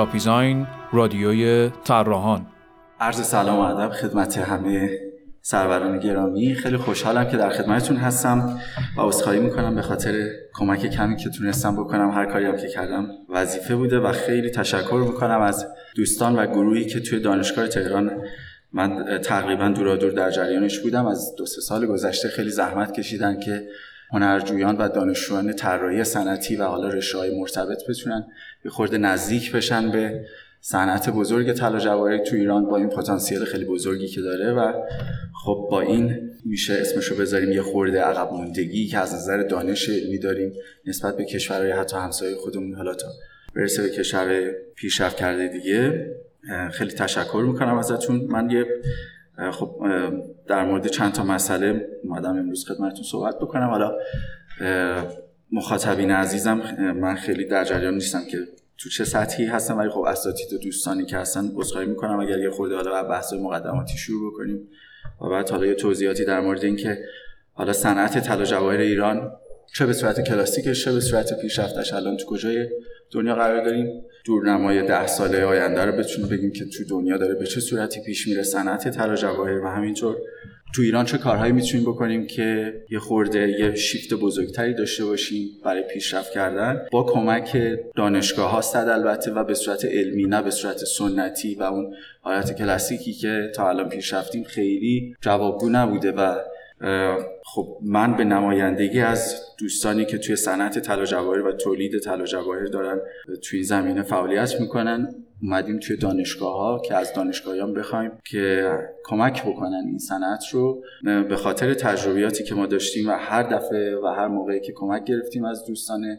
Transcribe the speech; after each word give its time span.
جاپیزاین 0.00 0.66
رادیوی 0.92 1.70
طراحان. 1.84 2.46
عرض 3.00 3.26
سلام 3.26 3.58
و 3.58 3.60
ادب 3.60 3.92
خدمت 3.92 4.38
همه 4.38 4.90
سروران 5.42 5.98
گرامی. 5.98 6.54
خیلی 6.54 6.76
خوشحالم 6.76 7.24
که 7.24 7.36
در 7.36 7.50
خدمتتون 7.50 7.96
هستم 7.96 8.58
و 8.96 9.00
عذرخواهی 9.00 9.40
می‌کنم 9.40 9.74
به 9.74 9.82
خاطر 9.82 10.28
کمک 10.54 10.86
کمی 10.86 11.16
که 11.16 11.30
تونستم 11.30 11.76
بکنم. 11.76 12.10
هر 12.10 12.26
کاری 12.26 12.44
هم 12.44 12.56
که 12.56 12.68
کردم 12.68 13.06
وظیفه 13.28 13.76
بوده 13.76 13.98
و 13.98 14.12
خیلی 14.12 14.50
تشکر 14.50 15.04
می‌کنم 15.06 15.40
از 15.40 15.66
دوستان 15.96 16.36
و 16.36 16.46
گروهی 16.46 16.84
که 16.84 17.00
توی 17.00 17.20
دانشگاه 17.20 17.68
تهران 17.68 18.10
من 18.72 19.18
تقریبا 19.18 19.68
دورادور 19.68 20.10
در 20.10 20.30
جریانش 20.30 20.78
بودم. 20.78 21.06
از 21.06 21.34
دو 21.38 21.46
سه 21.46 21.60
سال 21.60 21.86
گذشته 21.86 22.28
خیلی 22.28 22.50
زحمت 22.50 22.92
کشیدن 22.92 23.40
که 23.40 23.68
هنرجویان 24.12 24.76
و 24.76 24.88
دانشجویان 24.88 25.52
طراحی 25.52 26.04
صنعتی 26.04 26.56
و 26.56 26.64
حالا 26.64 26.88
رشته‌های 26.88 27.40
مرتبط 27.40 27.78
بتونن 27.88 28.26
یه 28.64 28.70
خورده 28.70 28.98
نزدیک 28.98 29.52
بشن 29.52 29.90
به 29.90 30.24
صنعت 30.60 31.10
بزرگ 31.10 31.52
طلا 31.52 31.78
جواهری 31.78 32.22
تو 32.22 32.36
ایران 32.36 32.66
با 32.66 32.76
این 32.76 32.88
پتانسیل 32.88 33.44
خیلی 33.44 33.64
بزرگی 33.64 34.06
که 34.06 34.20
داره 34.20 34.52
و 34.52 34.72
خب 35.44 35.68
با 35.70 35.80
این 35.80 36.30
میشه 36.44 36.74
اسمشو 36.74 37.16
بذاریم 37.16 37.52
یه 37.52 37.62
خورده 37.62 38.00
عقب 38.00 38.32
موندگی 38.32 38.86
که 38.86 38.98
از 38.98 39.14
نظر 39.14 39.42
دانش 39.42 39.88
علمی 39.88 40.18
داریم 40.18 40.52
نسبت 40.86 41.16
به 41.16 41.24
کشورهای 41.24 41.72
حتی 41.72 41.96
همسایه 41.96 42.36
خودمون. 42.36 42.74
حالا 42.74 42.94
تا 42.94 43.08
برسه 43.54 43.82
به 43.82 43.90
کشور 43.90 44.52
پیشرفت 44.74 45.16
کرده 45.16 45.48
دیگه 45.48 46.10
خیلی 46.72 46.90
تشکر 46.90 47.44
می‌کنم 47.46 47.78
ازتون. 47.78 48.26
من 48.28 48.50
یه 48.50 48.66
خب 49.52 49.76
در 50.48 50.64
مورد 50.64 50.86
چند 50.86 51.12
تا 51.12 51.24
مسئله 51.24 51.88
اومدم 52.04 52.38
امروز 52.38 52.64
خدمتتون 52.68 53.04
صحبت 53.04 53.38
بکنم. 53.38 53.68
حالا 53.68 53.96
مخاطبین 55.52 56.10
عزیزم 56.10 56.62
من 56.92 57.14
خیلی 57.14 57.44
در 57.44 57.64
جریان 57.64 57.94
نیستم 57.94 58.24
که 58.30 58.38
تو 58.78 58.88
چه 58.88 59.04
سطحی 59.04 59.46
هستن 59.46 59.74
ولی 59.74 59.90
خب 59.90 60.00
اساتید 60.00 60.52
و 60.52 60.58
دوستانی 60.58 61.06
که 61.06 61.16
هستن 61.16 61.50
عذرخواهی 61.54 61.86
می‌کنم. 61.86 62.20
اگر 62.20 62.38
یه 62.38 62.50
خورده 62.50 62.74
حالا 62.74 63.02
بحث 63.02 63.32
مقدماتی 63.32 63.98
شروع 63.98 64.32
بکنیم 64.32 64.68
و 65.20 65.28
بعد 65.28 65.50
حالا 65.50 65.66
یه 65.66 65.74
توضیحاتی 65.74 66.24
در 66.24 66.40
مورد 66.40 66.64
اینکه 66.64 66.98
حالا 67.52 67.72
صنعت 67.72 68.18
طلا 68.18 68.44
جواهر 68.44 68.78
ایران 68.78 69.32
چه 69.74 69.86
به 69.86 69.92
صورت 69.92 70.28
کلاسیکش 70.28 70.84
چه 70.84 70.92
به 70.92 71.00
صورت 71.00 71.40
پیشرفتش. 71.40 71.92
الان 71.92 72.16
تو 72.16 72.26
کجای 72.26 72.68
دنیا 73.10 73.34
قرار 73.34 73.64
داریم؟ 73.64 74.02
دورنمای 74.24 74.82
ده 74.82 75.06
ساله 75.06 75.44
آینده 75.44 75.84
رو 75.84 75.92
بتونیم 75.92 76.28
بگیم 76.28 76.52
که 76.52 76.64
تو 76.64 76.84
دنیا 76.90 77.16
داره 77.16 77.34
به 77.34 77.46
چه 77.46 77.60
صورتی 77.60 78.00
پیش 78.06 78.28
میره 78.28 78.42
صنعت 78.42 78.88
طلا 78.88 79.14
جواهر 79.14 79.64
و 79.64 79.68
همینطور. 79.68 80.16
تو 80.74 80.82
ایران 80.82 81.04
چه 81.04 81.18
کارهایی 81.18 81.52
می‌تونیم 81.52 81.86
بکنیم 81.86 82.26
که 82.26 82.74
یه 82.90 82.98
خورده 82.98 83.48
یه 83.60 83.74
شیفت 83.74 84.14
بزرگتری 84.14 84.74
داشته 84.74 85.04
باشیم 85.04 85.48
برای 85.64 85.82
پیشرفت 85.82 86.32
کردن؟ 86.32 86.86
با 86.92 87.02
کمک 87.02 87.58
دانشگاه 87.96 88.50
ها 88.50 88.60
صد 88.60 88.88
البته 88.88 89.30
و 89.30 89.44
به 89.44 89.54
صورت 89.54 89.84
علمی 89.84 90.24
نه 90.24 90.42
به 90.42 90.50
صورت 90.50 90.76
سنتی 90.76 91.54
و 91.54 91.62
اون 91.62 91.94
حالت 92.20 92.58
کلاسیکی 92.58 93.12
که 93.12 93.52
تا 93.54 93.68
الان 93.68 93.88
پیش 93.88 94.12
رفتیم 94.12 94.44
خیلی 94.44 95.14
جوابگو 95.20 95.68
نبوده 95.68 96.12
و 96.12 96.36
خب 97.44 97.78
من 97.82 98.16
به 98.16 98.24
نمایندگی 98.24 99.00
از 99.00 99.42
دوستانی 99.58 100.04
که 100.04 100.18
توی 100.18 100.36
صنعت 100.36 100.78
طلا 100.78 101.30
و 101.42 101.52
تولید 101.52 101.98
طلا 101.98 102.24
جواهر 102.24 102.64
دارن 102.64 103.00
توی 103.42 103.58
این 103.58 103.66
زمینه 103.66 104.02
فعالیت 104.02 104.60
می‌کنن 104.60 105.14
اومدیم 105.42 105.78
توی 105.78 105.96
دانشگاه 105.96 106.56
ها 106.56 106.78
که 106.78 106.94
از 106.94 107.12
دانشگاهیان 107.14 107.74
بخوایم 107.74 108.10
که 108.24 108.72
کمک 109.04 109.44
بکنن 109.44 109.82
این 109.86 109.98
صنعت 109.98 110.44
رو. 110.52 110.82
به 111.28 111.36
خاطر 111.36 111.74
تجربیاتی 111.74 112.44
که 112.44 112.54
ما 112.54 112.66
داشتیم 112.66 113.08
و 113.08 113.12
هر 113.12 113.42
دفعه 113.42 113.96
و 113.96 114.06
هر 114.06 114.28
موقعی 114.28 114.60
که 114.60 114.72
کمک 114.72 115.04
گرفتیم 115.04 115.44
از 115.44 115.64
دوستان 115.66 116.18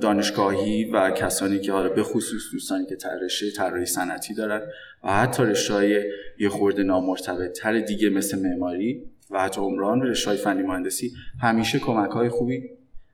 دانشگاهی 0.00 0.84
و 0.84 1.10
کسانی 1.10 1.60
که 1.60 1.72
حالا 1.72 1.88
به 1.88 2.02
خصوص 2.02 2.42
دوستانی 2.52 2.86
که 2.86 2.96
رشته 3.22 3.50
طراحی 3.50 3.86
صنعتی 3.86 4.34
دارن 4.34 4.62
و 5.04 5.12
حتی 5.12 5.42
رشته 5.42 6.04
یه 6.38 6.48
خورده 6.48 6.82
نامرتبط 6.82 7.58
تر 7.58 7.78
دیگه 7.78 8.10
مثل 8.10 8.38
معماری 8.38 9.12
و 9.32 9.42
حتی 9.42 9.60
عمران 9.60 10.02
رشته 10.02 10.34
فنی 10.34 10.62
مهندسی 10.62 11.12
همیشه 11.40 11.78
کمک 11.78 12.10
های 12.10 12.28
خوبی 12.28 12.62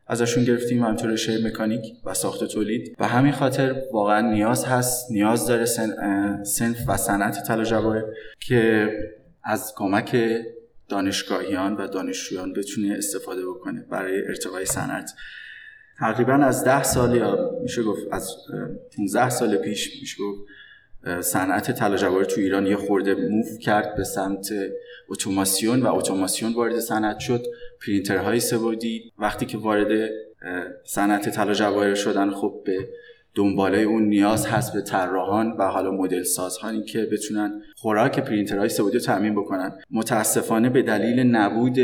ازشون 0.09 0.45
گرفتیم 0.45 0.83
همینطور 0.83 1.11
رشته 1.11 1.45
مکانیک 1.47 1.83
و 2.05 2.15
ساخت 2.15 2.45
تولید. 2.45 2.97
و 2.99 3.09
همین 3.09 3.33
خاطر 3.33 3.83
واقعا 3.93 4.21
نیاز 4.21 4.65
هست 4.65 5.11
نیاز 5.11 5.47
داره 5.47 5.65
سن، 5.65 6.45
سنف 6.45 6.77
و 6.89 6.97
صنعت 6.97 7.47
طلا 7.47 7.65
جواهر 7.65 8.03
که 8.41 8.91
از 9.45 9.73
کمک 9.77 10.17
دانشگاهیان 10.89 11.77
و 11.77 11.87
دانشجویان 11.87 12.53
بتونه 12.53 12.95
استفاده 12.99 13.47
بکنه 13.47 13.87
برای 13.91 14.23
ارتقای 14.29 14.65
صنعت. 14.65 15.11
تقریبا 15.99 16.33
از 16.33 16.65
ده 16.65 16.83
سال 16.83 17.17
یا 17.17 17.59
میشه 17.63 17.83
گفت 17.83 18.03
از 18.13 18.37
15 18.97 19.31
سال 19.31 19.57
پیش 19.57 20.01
میشه 20.01 20.17
گفت 20.23 20.41
صنعت 21.21 21.71
طلا 21.71 21.97
جواهر 21.97 22.25
تو 22.25 22.41
ایران 22.41 22.67
یه 22.67 22.77
خورده 22.77 23.15
move 23.15 23.59
کرد 23.59 23.95
به 23.97 24.05
سمت 24.05 24.49
اتوماسیون 25.09 25.83
و 25.83 25.95
اتوماسیون 25.95 26.53
وارد 26.53 26.79
صنعت 26.79 27.19
شد. 27.19 27.47
پرینترهای 27.87 28.41
سه‌بعدی 28.41 29.13
وقتی 29.19 29.47
که 29.47 29.59
وارد 29.59 30.11
صنعت 30.85 31.29
طلا 31.29 31.53
جواهر 31.55 31.95
شدن 31.95 32.31
خب 32.31 32.63
به 32.65 32.89
دنباله 33.35 33.79
اون 33.79 34.03
نیاز 34.03 34.47
هست 34.47 34.73
به 34.73 34.81
طراحان 34.81 35.57
و 35.59 35.63
حالا 35.63 35.91
مدل 35.91 36.23
سازهایی 36.23 36.83
که 36.83 37.09
بتونن 37.13 37.63
خوراک 37.77 38.21
پرینترهای 38.21 38.69
سه‌بعدی 38.69 38.99
رو 38.99 39.05
تامین 39.05 39.35
بکنن. 39.35 39.73
متاسفانه 39.91 40.71
به 40.71 40.83
دلیل 40.83 41.21
نبود 41.21 41.79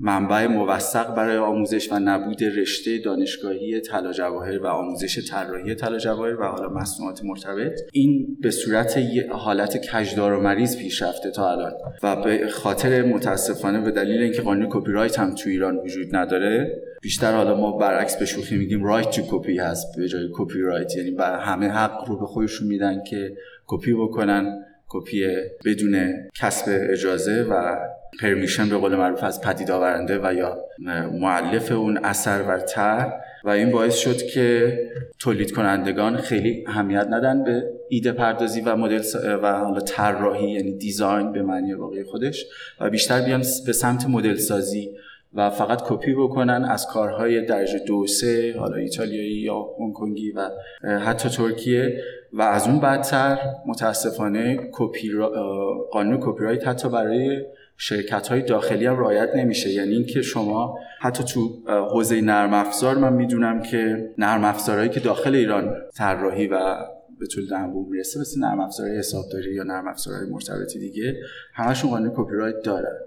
منبع 0.00 0.46
موثق 0.46 1.14
برای 1.14 1.36
آموزش 1.36 1.92
و 1.92 1.98
نبود 1.98 2.44
رشته 2.44 2.98
دانشگاهی 2.98 3.80
طلا 3.80 4.12
و 4.62 4.66
آموزش 4.66 5.30
طراحی 5.30 5.74
طلا 5.74 6.16
و 6.40 6.44
حالا 6.44 6.68
مصنوعات 6.68 7.24
مرتبط 7.24 7.80
این 7.92 8.36
به 8.40 8.50
صورت 8.50 8.98
حالت 9.30 9.90
کج‌دار 9.90 10.32
و 10.32 10.40
مریز 10.40 10.76
پیش 10.76 11.02
رفته 11.02 11.30
تا 11.30 11.50
الان. 11.50 11.72
و 12.02 12.16
به 12.16 12.48
خاطر 12.48 13.02
متاسفانه 13.02 13.80
به 13.80 13.90
دلیل 13.90 14.22
اینکه 14.22 14.42
قانون 14.42 14.68
کپی 14.70 14.92
رایت 14.92 15.18
هم 15.18 15.34
تو 15.34 15.48
ایران 15.48 15.78
وجود 15.78 16.16
نداره 16.16 16.82
بیشتر 17.02 17.32
حالا 17.32 17.56
ما 17.56 17.72
برعکس 17.72 18.16
به 18.16 18.24
شوخی 18.24 18.56
میگیم 18.56 18.84
right 18.84 19.10
to 19.10 19.22
copy 19.30 19.58
هست 19.58 19.96
به 19.96 20.08
جای 20.08 20.28
کپی 20.32 20.60
رایت 20.60 20.96
یعنی 20.96 21.10
بر 21.10 21.38
همه 21.38 21.68
حق 21.68 22.08
رو 22.08 22.18
به 22.18 22.26
خودشون 22.26 22.68
میدن 22.68 23.04
که 23.04 23.36
کپی 23.66 23.92
بکنن 23.92 24.64
کپی 24.88 25.26
بدون 25.64 26.14
کسب 26.34 26.64
اجازه 26.68 27.42
و 27.42 27.76
پرمیشن 28.20 28.68
به 28.68 28.76
قول 28.76 28.96
معروف 28.96 29.24
از 29.24 29.40
پدید 29.40 29.70
آورنده 29.70 30.20
و 30.22 30.34
یا 30.34 30.58
معلف 31.12 31.72
اون 31.72 31.98
اثر 32.04 32.42
و 32.42 32.58
تر 32.58 33.12
و 33.44 33.48
این 33.48 33.70
باعث 33.70 33.96
شد 33.96 34.16
که 34.16 34.78
تولید 35.18 35.52
کنندگان 35.52 36.16
خیلی 36.16 36.64
اهمیت 36.66 37.06
ندن 37.10 37.44
به 37.44 37.62
ایده 37.88 38.12
پردازی 38.12 38.60
و 38.60 38.76
مدل 38.76 39.02
و 39.42 39.52
حالا 39.52 39.80
طراحی 39.80 40.50
یعنی 40.50 40.72
دیزاین 40.72 41.32
به 41.32 41.42
معنی 41.42 41.72
واقعی 41.72 42.04
خودش 42.04 42.46
و 42.80 42.90
بیشتر 42.90 43.20
بیان 43.20 43.42
به 43.66 43.72
سمت 43.72 44.06
مدل 44.08 44.36
سازی 44.36 44.90
و 45.34 45.50
فقط 45.50 45.82
کپی 45.82 46.14
بکنن 46.14 46.64
از 46.64 46.86
کارهای 46.86 47.46
درجه 47.46 47.78
دو 47.78 48.06
سه 48.06 48.54
حالا 48.58 48.76
ایتالیایی 48.76 49.34
یا 49.34 49.66
هنگکنگی 49.78 50.32
و 50.32 50.50
حتی 50.98 51.28
ترکیه. 51.28 52.02
و 52.32 52.42
از 52.42 52.68
اون 52.68 52.80
بدتر 52.80 53.38
متاسفانه 53.66 54.68
کپی 54.72 55.10
قانون 55.90 56.18
کپی 56.22 56.44
رایت 56.44 56.68
حتی 56.68 56.88
برای 56.88 57.42
شرکت 57.76 58.28
های 58.28 58.42
داخلی 58.42 58.86
هم 58.86 58.98
رعایت 58.98 59.28
نمیشه. 59.36 59.70
یعنی 59.70 59.94
اینکه 59.94 60.22
شما 60.22 60.78
حتی 61.00 61.24
تو 61.24 61.48
حوزه 61.66 62.20
نرم 62.20 62.54
افزار 62.54 62.98
من 62.98 63.12
می‌دونم 63.12 63.62
که 63.62 64.10
نرم 64.18 64.44
افزارهایی 64.44 64.88
که 64.88 65.00
داخل 65.00 65.34
ایران 65.34 65.74
طراحی 65.96 66.46
و 66.46 66.76
به 67.20 67.26
تولید 67.26 67.48
انبوه 67.48 67.86
می‌رسه 67.90 68.20
مثل 68.20 68.40
نرم 68.40 68.60
افزارهای 68.60 68.98
حسابداری 68.98 69.54
یا 69.54 69.62
نرم 69.62 69.88
افزارهای 69.88 70.26
مرتبطی 70.30 70.78
دیگه 70.78 71.16
همشون 71.54 71.90
قانون 71.90 72.12
کپی 72.16 72.34
رایت 72.34 72.62
دارن. 72.64 72.98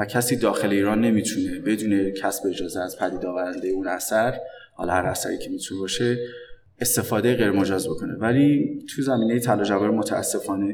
و 0.00 0.04
کسی 0.04 0.36
داخل 0.36 0.70
ایران 0.70 1.00
نمی‌تونه 1.00 1.58
بدون 1.58 2.10
کسب 2.10 2.46
اجازه 2.46 2.80
از 2.80 2.98
پدید 2.98 3.26
آورنده 3.26 3.68
اون 3.68 3.86
اثر 3.86 4.34
حالا 4.74 4.92
هر 4.92 5.06
اثری 5.06 5.38
که 5.38 5.50
می‌تونه 5.50 5.80
باشه 5.80 6.18
استفاده 6.80 7.34
غیر 7.34 7.50
مجاز 7.50 7.88
بکنه. 7.88 8.14
ولی 8.14 8.78
تو 8.88 9.02
زمینه 9.02 9.38
طلا 9.38 9.64
جواهر 9.64 9.90
متاسفانه 9.90 10.66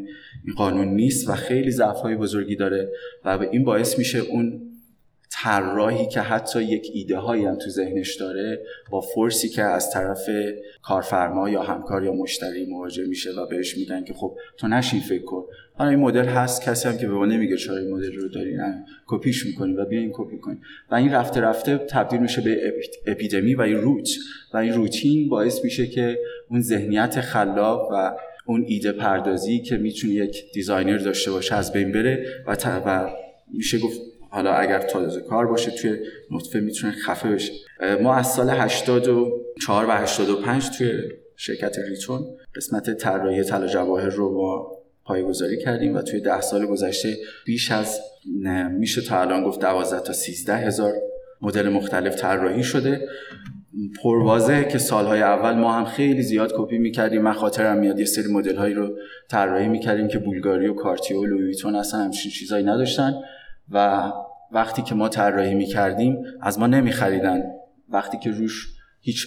این 0.46 0.54
قانون 0.56 0.88
نیست 0.88 1.28
و 1.28 1.32
خیلی 1.32 1.70
ضعف 1.70 2.06
بزرگی 2.06 2.56
داره 2.56 2.92
و 3.24 3.28
این 3.28 3.64
باعث 3.64 3.98
میشه 3.98 4.18
اون 4.18 4.65
طراحی 5.42 6.06
که 6.06 6.20
حتی 6.20 6.62
یک 6.62 6.90
ایده 6.94 7.18
هایی 7.18 7.44
هم 7.44 7.56
تو 7.56 7.70
ذهنش 7.70 8.14
داره 8.14 8.60
با 8.90 9.00
فورسی 9.00 9.48
که 9.48 9.62
از 9.62 9.90
طرف 9.90 10.28
کارفرما 10.82 11.50
یا 11.50 11.62
همکار 11.62 12.04
یا 12.04 12.12
مشتری 12.12 12.66
مواجه 12.66 13.06
میشه 13.06 13.30
و 13.30 13.46
بهش 13.46 13.76
میگن 13.76 14.04
که 14.04 14.14
خب 14.14 14.38
تو 14.56 14.68
نشین 14.68 15.00
فکر 15.00 15.24
کن. 15.24 15.44
حالا 15.74 15.90
این 15.90 15.98
مدل 15.98 16.24
هست 16.24 16.62
کسی 16.62 16.88
هم 16.88 16.98
که 16.98 17.06
به 17.06 17.14
ما 17.14 17.26
نمیگه 17.26 17.56
چرا 17.56 17.76
این 17.76 17.90
مدل 17.90 18.12
رو 18.12 18.28
داری 18.28 18.56
نه 18.56 18.84
کپیش 19.06 19.46
می‌کنی 19.46 19.72
و 19.72 19.84
بیا 19.84 20.00
این 20.00 20.10
کپی 20.14 20.38
کنی 20.38 20.58
و 20.90 20.94
این 20.94 21.12
رفته 21.12 21.40
رفته 21.40 21.78
تبدیل 21.78 22.20
میشه 22.20 22.40
به 22.40 22.72
اپیدمی 23.06 23.54
و 23.54 23.60
این 23.60 23.76
روت. 23.76 24.08
و 24.54 24.56
این 24.56 24.72
روتین 24.72 25.28
باعث 25.28 25.64
میشه 25.64 25.86
که 25.86 26.18
اون 26.50 26.60
ذهنیت 26.60 27.20
خلاق 27.20 27.88
و 27.92 28.16
اون 28.46 28.64
ایده 28.68 28.92
پردازی 28.92 29.60
که 29.60 29.76
می‌تونه 29.76 30.14
یک 30.14 30.52
designer 30.52 30.98
داشته 30.98 31.30
باشه 31.30 31.54
از 31.54 31.72
بین 31.72 31.92
بره 31.92 32.26
و, 32.46 32.56
و 32.86 33.10
میشه 33.52 33.78
گفت 33.78 34.00
حالا 34.36 34.52
اگر 34.52 34.78
تازه 34.78 35.20
کار 35.20 35.46
باشه 35.46 35.70
توی 35.70 35.98
نطفه 36.30 36.60
می‌تونه 36.60 36.92
خفه 36.92 37.28
بشه. 37.28 37.52
ما 38.02 38.14
از 38.14 38.26
سال 38.26 38.50
84 38.50 39.84
و 39.84 39.90
85 39.90 40.70
توی 40.78 40.92
شرکت 41.36 41.76
ریتون 41.88 42.26
قسمت 42.56 42.90
طراحی 42.90 43.42
طلا 43.42 43.66
جواهر 43.66 44.08
رو 44.08 44.34
پایه‌گذاری 44.34 45.58
کردیم 45.58 45.96
و 45.96 46.02
توی 46.02 46.20
ده 46.20 46.40
سال 46.40 46.66
گذشته 46.66 47.16
بیش 47.46 47.70
از 47.72 48.00
میشه 48.70 49.02
تا 49.02 49.20
الان 49.20 49.44
گفت 49.44 49.60
12 49.60 50.00
تا 50.00 50.12
13 50.12 50.56
هزار 50.56 50.92
مدل 51.42 51.68
مختلف 51.68 52.16
طراحی 52.16 52.62
شده. 52.62 53.08
پروازه 54.02 54.64
که 54.64 54.78
سالهای 54.78 55.22
اول 55.22 55.54
ما 55.54 55.72
هم 55.72 55.84
خیلی 55.84 56.22
زیاد 56.22 56.52
کپی 56.56 56.78
می‌کردیم. 56.78 57.22
من 57.22 57.32
خاطرم 57.32 57.78
میاد 57.78 57.98
یه 57.98 58.04
سری 58.04 58.32
مدل 58.32 58.74
رو 58.74 58.96
طراحی 59.30 59.68
می‌کردیم 59.68 60.08
که 60.08 60.18
بولگاری 60.18 60.68
و 60.68 60.74
کارتیو 60.74 61.20
و 61.20 61.24
لویتون 61.24 61.76
اصلا 61.76 62.00
همچین 62.00 62.32
چیزایی 62.32 62.64
نداشتن 62.64 63.14
و 63.70 64.12
وقتی 64.52 64.82
که 64.82 64.94
ما 64.94 65.08
طراحی 65.08 65.54
می‌کردیم 65.54 66.24
از 66.40 66.58
ما 66.58 66.66
نمیخریدن. 66.66 67.42
وقتی 67.88 68.18
که 68.18 68.30
روش 68.30 68.66
هیچ 69.00 69.26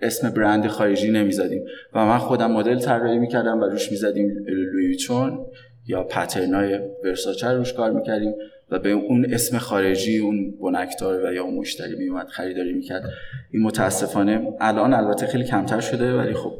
اسم 0.00 0.30
برند 0.30 0.66
خارجی 0.66 1.10
نمی‌زدیم. 1.10 1.64
و 1.94 2.06
من 2.06 2.18
خودم 2.18 2.50
مدل 2.50 2.78
طراحی 2.78 3.18
می‌کردم 3.18 3.60
و 3.60 3.64
روش 3.64 3.90
می‌زدیم 3.90 4.30
لویتون 4.46 5.46
یا 5.86 6.04
پترنای 6.04 6.78
ورساچه 7.04 7.48
روش 7.48 7.72
کار 7.72 7.90
می‌کردیم 7.90 8.34
و 8.70 8.78
به 8.78 8.90
اون 8.90 9.26
اسم 9.34 9.58
خارجی 9.58 10.18
اون 10.18 10.54
بنکدار 10.62 11.26
و 11.26 11.32
یا 11.34 11.44
اون 11.44 11.54
مشتری 11.54 11.96
میومد 11.96 12.26
خریداری 12.28 12.72
می‌کرد. 12.72 13.02
این 13.50 13.62
متاسفانه 13.62 14.52
الان 14.60 14.94
البته 14.94 15.26
خیلی 15.26 15.44
کمتر 15.44 15.80
شده 15.80 16.14
ولی 16.14 16.34
خب 16.34 16.52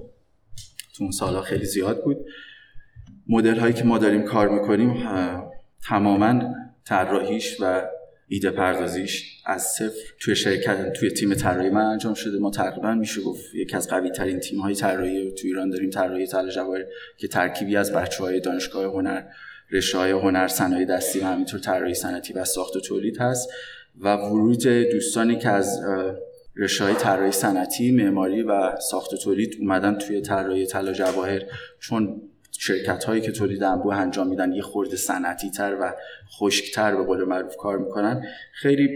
تو 0.96 1.04
اون 1.04 1.10
سالها 1.10 1.42
خیلی 1.42 1.64
زیاد 1.64 2.04
بود. 2.04 2.16
مدل 3.28 3.56
هایی 3.56 3.72
که 3.72 3.84
ما 3.84 3.98
داریم 3.98 4.22
کار 4.22 4.48
می‌کنیم 4.48 4.96
تماما 5.88 6.54
طراحیش 6.84 7.60
و 7.60 7.82
ایده 8.32 8.50
پردازیش 8.50 9.42
از 9.46 9.62
صفر 9.62 10.14
توی 10.18 10.36
شرکت 10.36 10.92
توی 10.92 11.10
تیم 11.10 11.34
طراحی 11.34 11.70
من 11.70 11.84
انجام 11.84 12.14
شده. 12.14 12.38
ما 12.38 12.50
تقریبا 12.50 12.94
میشه 12.94 13.20
گفت 13.20 13.54
یکی 13.54 13.76
از 13.76 13.88
قوی 13.88 14.10
ترین 14.10 14.40
تیم 14.40 14.60
های 14.60 14.74
طراحی 14.74 15.32
تو 15.32 15.46
ایران 15.46 15.70
داریم 15.70 15.90
طراحی 15.90 16.26
طلا 16.26 16.50
جواهر 16.50 16.84
که 17.16 17.28
ترکیبی 17.28 17.76
از 17.76 17.92
بچه 17.92 18.24
های 18.24 18.40
دانشگاه 18.40 18.84
هنر 18.84 19.22
رشته 19.72 19.98
های 19.98 20.10
هنر 20.10 20.48
صنایع 20.48 20.86
دستی 20.86 21.20
و 21.20 21.24
همینطور 21.24 21.60
طراحی 21.60 21.94
صنعتی 21.94 22.32
و 22.32 22.44
ساخت 22.44 22.76
و 22.76 22.80
تولید 22.80 23.18
هست 23.18 23.48
و 24.00 24.16
ورود 24.16 24.66
دوستانی 24.66 25.38
که 25.38 25.48
از 25.48 25.80
رشته 26.56 26.84
های 26.84 26.94
طراحی 26.94 27.32
صنعتی 27.32 27.92
معماری 27.92 28.42
و 28.42 28.80
ساخت 28.90 29.12
و 29.12 29.16
تولید 29.16 29.56
اومدن 29.60 29.98
توی 29.98 30.20
طراحی 30.20 30.66
طلا 30.66 30.92
جواهر. 30.92 31.42
چون 31.80 32.22
شرکت 32.62 33.04
هایی 33.04 33.20
که 33.20 33.32
تولید 33.32 33.62
انبوه 33.62 33.96
انجام 33.96 34.28
میدن 34.28 34.52
یه 34.52 34.62
خورده 34.62 34.96
صنعتی 34.96 35.50
تر 35.50 35.76
و 35.80 35.94
خشکتر 36.38 36.96
به 36.96 37.04
قول 37.04 37.24
معروف 37.24 37.56
کار 37.56 37.78
می‌کنن 37.78 38.24
خیلی 38.52 38.88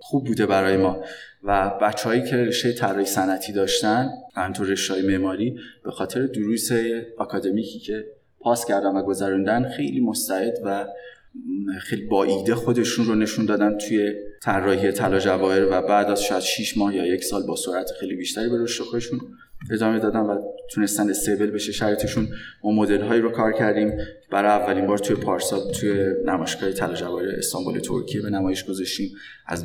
خوب 0.00 0.26
بوده 0.26 0.46
برای 0.46 0.76
ما. 0.76 1.04
و 1.42 1.70
بچههایی 1.82 2.22
که 2.22 2.36
رشته 2.36 2.72
طراحی 2.72 3.04
صنعتی 3.04 3.52
داشتن 3.52 4.10
همینطور 4.34 4.66
رشته 4.66 5.02
معماری 5.02 5.58
به 5.84 5.90
خاطر 5.90 6.26
دروس 6.26 6.68
آکادمیکی 7.18 7.78
که 7.78 8.04
پاس 8.40 8.64
کردن 8.64 8.96
و 8.96 9.02
گذروندن 9.02 9.68
خیلی 9.68 10.00
مستعد 10.00 10.58
و 10.64 10.86
خیلی 11.80 12.06
با 12.06 12.24
ایده 12.24 12.54
خودشون 12.54 13.06
رو 13.06 13.14
نشون 13.14 13.46
دادن 13.46 13.78
توی 13.78 14.14
طراحی 14.42 14.92
طلا 14.92 15.18
جواهر 15.18 15.64
و 15.64 15.82
بعد 15.82 16.10
از 16.10 16.22
شاید 16.22 16.42
6 16.42 16.76
ماه 16.76 16.96
یا 16.96 17.06
یک 17.06 17.24
سال 17.24 17.46
با 17.46 17.56
سرعت 17.56 17.90
خیلی 18.00 18.16
بیشتری 18.16 18.48
به 18.48 18.62
رشد 18.62 18.84
خودشون 18.84 19.20
ادامه 19.70 19.98
دادن 19.98 20.20
و 20.20 20.42
تونستن 20.70 21.10
استیبل 21.10 21.50
بشه. 21.50 21.72
شرایطشون 21.72 22.28
ما 22.64 22.70
مدل 22.70 23.00
هایی 23.00 23.20
رو 23.20 23.30
کار 23.30 23.52
کردیم. 23.52 23.92
برای 24.30 24.50
اولین 24.50 24.86
بار 24.86 24.98
توی 24.98 25.16
پارسال 25.16 25.72
توی 25.72 26.04
نمایشگاه 26.26 26.72
طلا 26.72 26.94
جواهر 26.94 27.28
استانبول 27.28 27.78
ترکیه 27.78 28.22
به 28.22 28.30
نمایش 28.30 28.64
گذاشتیم. 28.64 29.10
از 29.46 29.64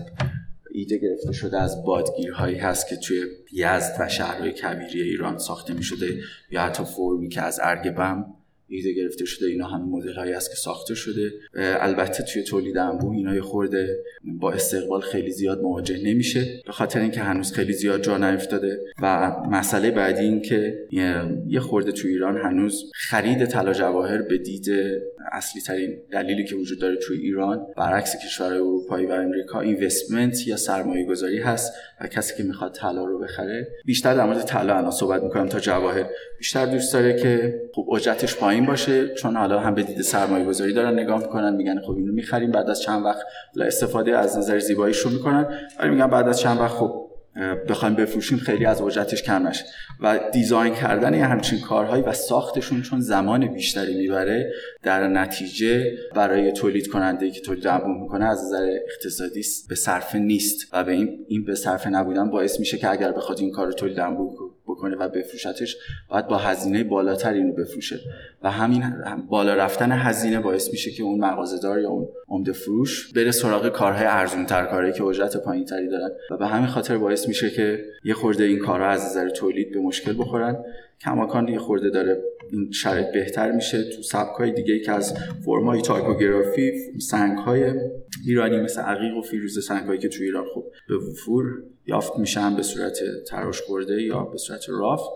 ایده 0.72 0.98
گرفته 0.98 1.32
شده 1.32 1.62
از 1.62 1.84
بادگیرهایی 1.84 2.56
هست 2.56 2.88
که 2.88 2.96
توی 2.96 3.24
یزد 3.54 3.96
و 4.00 4.10
شهرهای 4.10 4.52
کبیری 4.52 5.02
ایران 5.02 5.38
ساخته 5.38 5.74
می 5.74 5.84
شده 5.84 6.20
یا 6.52 6.62
حتی 6.62 6.84
فرمی 6.84 7.30
که 7.30 7.42
از 7.42 7.60
ارگبم 7.64 8.26
ایده 8.68 8.94
گرفته 8.94 9.26
شده 9.26 9.48
اینا 9.48 9.68
همه 9.68 9.86
مدل 9.86 10.14
هایی 10.14 10.34
است 10.34 10.50
که 10.50 10.56
ساخته 10.56 10.96
شده. 10.96 11.32
البته 11.56 12.24
توی 12.24 12.44
تولید 12.44 12.78
انبوه 12.78 13.16
اینا 13.16 13.42
خورده 13.42 14.04
با 14.24 14.52
استقبال 14.52 15.02
خیلی 15.02 15.32
زیاد 15.32 15.62
مواجه 15.62 15.98
نمیشه. 16.04 16.62
به 16.66 16.72
خاطر 16.72 17.00
اینکه 17.00 17.20
هنوز 17.20 17.54
خیلی 17.54 17.74
زیاد 17.74 18.02
جا 18.02 18.18
نیفتاده. 18.18 18.80
و 19.02 19.36
مسئله 19.52 19.92
بعدی 19.92 20.24
این 20.24 20.42
که 20.42 20.88
یه 21.48 21.60
خورده 21.60 21.92
توی 21.92 22.12
ایران 22.12 22.38
هنوز 22.38 22.92
خرید 22.94 23.46
طلا 23.46 23.74
جواهر 23.74 24.22
به 24.22 24.38
دید 24.38 24.66
اصلی 25.32 25.62
ترین 25.62 25.98
دلیلی 26.12 26.46
که 26.46 26.56
وجود 26.56 26.80
داره 26.80 26.96
توی 26.96 27.18
ایران 27.18 27.68
برعکس 27.78 28.16
کشورهای 28.26 28.58
اروپایی 28.58 29.06
و 29.06 29.12
امریکا 29.12 29.60
اینوستمنت 29.60 30.48
یا 30.48 30.58
سرمایه 30.58 31.06
گذاری 31.06 31.40
هست 31.40 31.74
و 32.02 32.08
کسی 32.08 32.38
که 32.38 32.44
می‌خواد 32.44 32.74
طلا 32.74 33.06
رو 33.06 33.20
بخره 33.20 33.68
بیشتر 33.86 34.14
در 34.14 34.26
مورد 34.26 34.42
طلا 34.42 34.78
الان 34.78 34.92
صحبت 34.92 35.24
می‌کنم 35.24 35.48
تا 35.48 35.60
جواهر. 35.60 36.06
بیشتر 36.38 36.66
دوست 36.66 36.94
داره 36.94 37.20
که 37.20 37.62
خب 37.74 37.90
اجرتش 37.96 38.36
پایین 38.36 38.66
باشه 38.66 39.14
چون 39.14 39.36
حالا 39.36 39.60
هم 39.60 39.76
به 39.76 39.84
دید 39.84 40.02
سرمایه 40.02 40.46
گذاری 40.46 40.74
دارن 40.74 41.00
نگاه 41.00 41.22
می‌کنن 41.22 41.56
میگن 41.56 41.82
خب 41.82 41.92
اینو 41.92 42.14
می‌خریم 42.14 42.52
بعد 42.52 42.70
از 42.70 42.82
چند 42.82 43.06
وقت 43.06 43.22
استفاده 43.62 44.18
از 44.18 44.38
نظر 44.38 44.60
زیباییش 44.60 44.98
رو 44.98 45.12
می‌کنن. 45.12 45.46
ولی 45.80 45.90
میگن 45.90 46.08
بعد 46.08 46.28
از 46.28 46.40
چند 46.40 46.60
وقت 46.60 46.76
خب 46.76 47.05
بخوایم 47.70 47.96
بفروشیم 47.96 48.38
خیلی 48.38 48.66
از 48.66 48.82
اجرتش 48.82 49.24
کم 49.24 49.48
نشه. 49.48 49.66
و 50.02 50.20
دیزاین 50.34 50.74
کردن 50.74 51.14
یه 51.14 51.26
همچین 51.26 51.60
کارهایی 51.60 52.04
و 52.04 52.14
ساختشون 52.14 52.82
چون 52.82 53.02
زمان 53.02 53.54
بیشتری 53.54 53.98
می‌بره 53.98 54.52
در 54.84 55.08
نتیجه 55.08 55.92
برای 56.16 56.52
تولید 56.52 56.88
کننده 56.88 57.32
که 57.32 57.42
تولید 57.42 57.68
انبوه 57.68 58.02
می‌کنه 58.02 58.26
از 58.26 58.44
نظر 58.46 58.78
اقتصادی 58.90 59.42
به 59.70 59.76
صرفه 59.76 60.20
نیست. 60.20 60.68
و 60.74 60.84
به 60.84 60.92
این 60.92 61.26
این 61.28 61.46
به 61.46 61.56
صرفه 61.56 61.90
نبودن 61.90 62.30
باعث 62.30 62.60
میشه 62.60 62.78
که 62.78 62.92
اگر 62.92 63.12
بخواد 63.12 63.40
این 63.40 63.52
کار 63.52 63.68
رو 63.68 63.74
تولید 63.74 64.00
انبوه 64.00 64.38
بکنه 64.68 64.96
و 64.96 65.10
بفروشتش 65.10 65.78
باید 66.10 66.28
با 66.28 66.38
هزینه 66.38 66.84
بالاتر 66.84 67.34
اینو 67.34 67.54
بفروشه. 67.54 68.00
و 68.44 68.52
همین 68.52 68.84
بالا 69.30 69.54
رفتن 69.54 69.92
هزینه 69.92 70.40
باعث 70.40 70.72
میشه 70.72 70.92
که 70.92 71.04
اون 71.04 71.20
مغازه‌دار 71.20 71.80
یا 71.80 71.90
اون 71.90 72.08
عمده 72.28 72.52
فروش 72.52 73.14
بره 73.14 73.32
سراغ 73.32 73.70
کارهای 73.70 74.06
ارزون 74.06 74.46
تر 74.46 74.66
کارهایی 74.66 74.94
که 74.94 75.04
اجرت 75.04 75.38
پایین 75.38 75.66
تری 75.66 75.88
دارن. 75.88 76.10
و 76.32 76.38
به 76.38 76.48
همین 76.48 76.68
خاطر 76.68 76.98
باعث 76.98 77.28
میشه 77.28 77.50
که 77.50 77.86
یه 78.04 78.14
خورده 78.14 78.44
این 78.44 78.60
کارها 78.60 78.88
از 78.88 79.06
نظر 79.06 79.30
تولید 79.30 79.72
به 79.72 79.80
مشکل 79.80 80.14
بخورن. 80.20 80.58
کماکان 81.02 81.48
یه 81.48 81.60
خورده 81.60 81.90
داره 81.90 82.24
این 82.52 82.72
شرایط 82.72 83.08
بهتر 83.14 83.52
میشه 83.52 83.84
تو 83.96 84.02
سبکای 84.02 84.52
دیگه 84.52 84.80
که 84.80 84.92
از 84.92 85.14
فرمای 85.46 85.82
تایپوگرافی 85.82 86.72
سنگهای 87.00 87.74
ایرانی 88.26 88.58
مثل 88.58 88.82
عقیق 88.82 89.18
و 89.18 89.22
فیروزه 89.22 89.62
سنگهایی 89.62 90.00
که 90.00 90.10
تو 90.10 90.24
ایران 90.24 90.46
خب 90.54 90.64
به 90.88 90.98
وفور 90.98 91.46
یافت 91.86 92.20
میشن 92.20 92.56
به 92.56 92.64
صورت 92.64 92.98
تراش 93.28 93.62
برده 93.70 94.02
یا 94.04 94.24
به 94.24 94.38
صورت 94.38 94.70
رافت. 94.70 95.10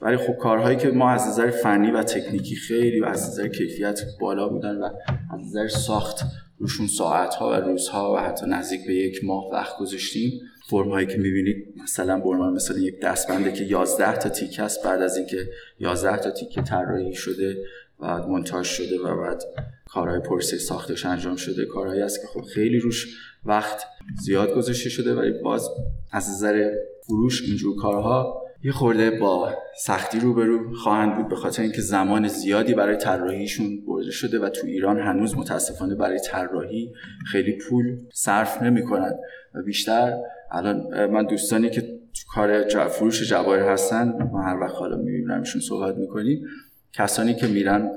ولی 0.00 0.16
خب 0.16 0.36
کارهایی 0.36 0.76
که 0.76 0.88
ما 0.88 1.10
از 1.10 1.28
نظر 1.28 1.50
فنی 1.50 1.90
و 1.90 2.02
تکنیکی 2.02 2.56
خیلی 2.56 3.00
و 3.00 3.04
از 3.04 3.28
نظر 3.28 3.48
کیفیت 3.48 4.00
بالا 4.20 4.48
بودن 4.48 4.76
و 4.76 4.88
از 5.34 5.40
نظر 5.40 5.68
ساخت 5.68 6.24
روشون 6.58 6.86
ساعتها 6.86 7.50
و 7.50 7.52
روزها 7.52 8.14
و 8.14 8.16
حتی 8.18 8.46
نزدیک 8.46 8.86
به 8.86 8.94
یک 8.94 9.24
ماه 9.24 9.50
وقت 9.52 9.78
گذاشتیم 9.78 10.40
فرم 10.70 10.88
هایی 10.88 11.06
که 11.06 11.16
می‌بینید 11.16 11.74
مثلا 11.82 12.20
برمان 12.20 12.52
مثلا 12.52 12.78
یک 12.78 13.00
دستبنده 13.00 13.52
که 13.52 13.64
11 13.64 14.16
تا 14.16 14.28
تیکه 14.28 14.62
است 14.62 14.84
بعد 14.84 15.02
از 15.02 15.16
اینکه 15.16 15.48
11 15.80 16.16
تا 16.16 16.30
تیکه 16.30 16.62
طراحی 16.62 17.14
شده 17.14 17.56
و 18.00 18.26
مونتاژ 18.26 18.68
شده 18.68 18.98
و 18.98 19.16
بعد 19.20 19.42
کارهای 19.88 20.20
پرسه 20.20 20.58
ساختش 20.58 21.06
انجام 21.06 21.36
شده 21.36 21.64
کارهایی 21.64 22.02
است 22.02 22.20
که 22.20 22.26
خب 22.26 22.42
خیلی 22.42 22.78
روش 22.78 23.06
وقت 23.44 23.84
زیاد 24.22 24.54
گذاشته 24.54 24.90
شده 24.90 25.14
ولی 25.14 25.32
باز 25.42 25.68
از 26.12 26.30
نظر 26.30 26.70
فروش 27.06 27.42
اینجور 27.42 27.76
کارها 27.76 28.47
یه 28.64 28.72
خورده 28.72 29.10
با 29.10 29.54
سختی 29.76 30.20
روبرو 30.20 30.74
خواهند 30.74 31.16
بود 31.16 31.28
به 31.28 31.36
خاطر 31.36 31.62
اینکه 31.62 31.80
زمان 31.80 32.28
زیادی 32.28 32.74
برای 32.74 32.96
طراحیشون 32.96 33.84
برده 33.86 34.10
شده 34.10 34.38
و 34.38 34.48
تو 34.48 34.66
ایران 34.66 35.00
هنوز 35.00 35.36
متاسفانه 35.36 35.94
برای 35.94 36.20
طراحی 36.20 36.92
خیلی 37.32 37.52
پول 37.52 37.98
صرف 38.12 38.62
نمی‌کنن. 38.62 39.14
و 39.54 39.62
بیشتر 39.62 40.16
الان 40.50 41.06
من 41.06 41.26
دوستانی 41.26 41.70
که 41.70 41.80
تو 41.80 42.22
کار 42.34 42.88
فروش 42.88 43.22
جواهر 43.22 43.72
هستن 43.72 44.28
ما 44.32 44.42
هر 44.42 44.60
وقت 44.60 44.74
حالا 44.74 44.96
میبینمشون 44.96 45.60
صحبت 45.60 45.96
می‌کنیم 45.96 46.46
کسانی 46.92 47.34
که 47.34 47.46
میرن 47.46 47.90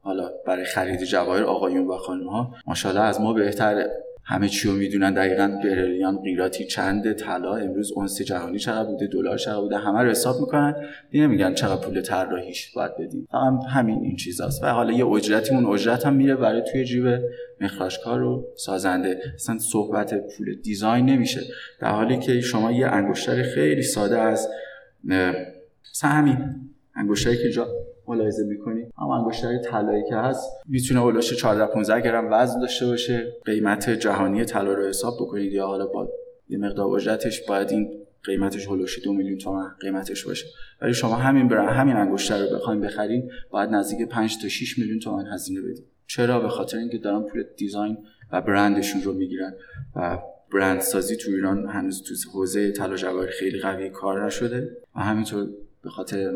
حالا 0.00 0.30
برای 0.46 0.64
خرید 0.64 1.04
جواهر 1.04 1.42
آقایون 1.42 1.86
و 1.86 1.96
خانم 1.96 2.28
ها 2.28 2.54
ماشاءالله 2.66 3.04
از 3.04 3.20
ما 3.20 3.32
بهتر 3.32 3.88
همه 4.28 4.48
چی 4.48 4.68
رو 4.68 4.74
می‌دونن. 4.74 5.14
دقیقا 5.14 5.58
بریلیان 5.64 6.22
قیراتی 6.22 6.64
چنده 6.64 7.14
طلا 7.14 7.56
امروز 7.56 7.92
اونس 7.92 8.22
جهانی 8.22 8.58
چقدر 8.58 8.88
بوده 8.88 9.06
دلار 9.06 9.38
چقدر 9.38 9.60
بوده 9.60 9.78
همه 9.78 10.02
رو 10.02 10.10
حساب 10.10 10.40
می‌کنن. 10.40 10.74
نمیگن 11.14 11.54
چقدر 11.54 11.80
پول 11.80 12.00
طراحیش 12.00 12.72
باید 12.72 12.96
بدیم. 12.98 13.28
فقط 13.32 13.52
همین 13.70 13.98
این 14.02 14.16
چیزاست. 14.16 14.62
و 14.62 14.66
حالا 14.66 14.92
یه 14.92 15.06
اجرتی 15.06 15.54
اون 15.54 15.66
اجرت 15.66 16.06
هم 16.06 16.14
میره 16.14 16.36
برای 16.36 16.62
توی 16.72 16.84
جیب 16.84 17.20
مخراجکار 17.60 18.22
و 18.22 18.44
سازنده. 18.56 19.18
اصلا 19.34 19.58
صحبت 19.58 20.14
پول 20.14 20.54
دیزاین 20.62 21.06
نمیشه. 21.06 21.40
در 21.80 21.90
حالی 21.90 22.18
که 22.18 22.40
شما 22.40 22.72
یه 22.72 22.86
انگشتر 22.86 23.42
خیلی 23.42 23.82
ساده 23.82 24.18
از 24.18 24.48
مثلا 25.04 26.10
همین 26.10 26.38
انگشتری 26.96 27.36
که 27.36 27.42
اینجا 27.42 27.68
ملاحظه 28.08 28.44
می‌کنید 28.44 28.92
هم 28.98 29.08
انگشتر 29.08 29.58
طلایی 29.58 30.04
که 30.08 30.16
هست 30.16 30.50
می‌تونه 30.68 31.00
اولش 31.00 31.32
14 31.32 31.66
15 31.66 32.00
گرم 32.00 32.28
وزن 32.32 32.60
داشته 32.60 32.86
باشه 32.86 33.32
قیمت 33.44 33.90
جهانی 33.90 34.44
طلا 34.44 34.72
رو 34.72 34.88
حساب 34.88 35.14
بکنید 35.20 35.52
یا 35.52 35.66
حالا 35.66 35.86
با 35.86 36.08
یه 36.48 36.58
مقدار 36.58 36.96
اجرتش 36.96 37.42
باید 37.48 37.70
این 37.70 38.06
قیمتش 38.24 38.68
هلوشی 38.68 39.00
دو 39.00 39.12
میلیون 39.12 39.38
تومن 39.38 39.68
قیمتش 39.80 40.24
باشه. 40.24 40.46
ولی 40.82 40.94
شما 40.94 41.14
همین 41.14 41.48
برند 41.48 41.68
همین 41.68 41.96
انگشتر 41.96 42.46
رو 42.46 42.56
بخواید 42.56 42.80
بخرین 42.80 43.30
باید 43.50 43.70
نزدیک 43.70 44.08
5 44.08 44.42
تا 44.42 44.48
6 44.48 44.78
میلیون 44.78 44.98
تومن 44.98 45.26
هزینه 45.26 45.60
بدید 45.60 45.84
چرا؟ 46.06 46.40
به 46.40 46.48
خاطر 46.48 46.78
اینکه 46.78 46.98
دارن 46.98 47.22
پول 47.22 47.44
دیزاین 47.56 47.98
و 48.32 48.40
برندشون 48.40 49.02
رو 49.02 49.12
می‌گیرن 49.12 49.54
و 49.96 50.18
برند 50.52 50.80
سازی 50.80 51.16
تو 51.16 51.30
ایران 51.30 51.68
هنوز 51.68 52.02
تو 52.02 52.14
حوزه 52.30 52.72
طلا 52.72 52.96
جواهر 52.96 53.26
خیلی 53.26 53.60
قوی 53.60 53.90
کار 53.90 54.26
نشده 54.26 54.76
و 54.96 55.00
همینطور 55.00 55.48
به 55.86 55.92
خاطر 55.92 56.32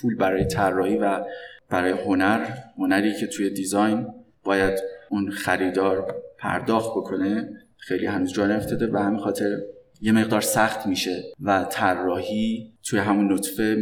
پول 0.00 0.16
برای 0.16 0.44
طراحی 0.44 0.96
و 0.96 1.24
برای 1.68 1.90
هنر 1.90 2.46
هنری 2.78 3.14
که 3.20 3.26
توی 3.26 3.50
دیزاین 3.50 4.06
باید 4.44 4.80
اون 5.10 5.30
خریدار 5.30 6.14
پرداخت 6.38 6.90
بکنه 6.90 7.48
خیلی 7.76 8.06
هنوز 8.06 8.32
جا 8.32 8.46
نیفتاده 8.46 8.92
و 8.92 8.96
همین 8.96 9.18
خاطر 9.18 9.58
یه 10.00 10.12
مقدار 10.12 10.40
سخت 10.40 10.86
میشه 10.86 11.22
و 11.40 11.66
طراحی 11.70 12.72
توی 12.82 12.98
همون 12.98 13.32
نطفه 13.32 13.76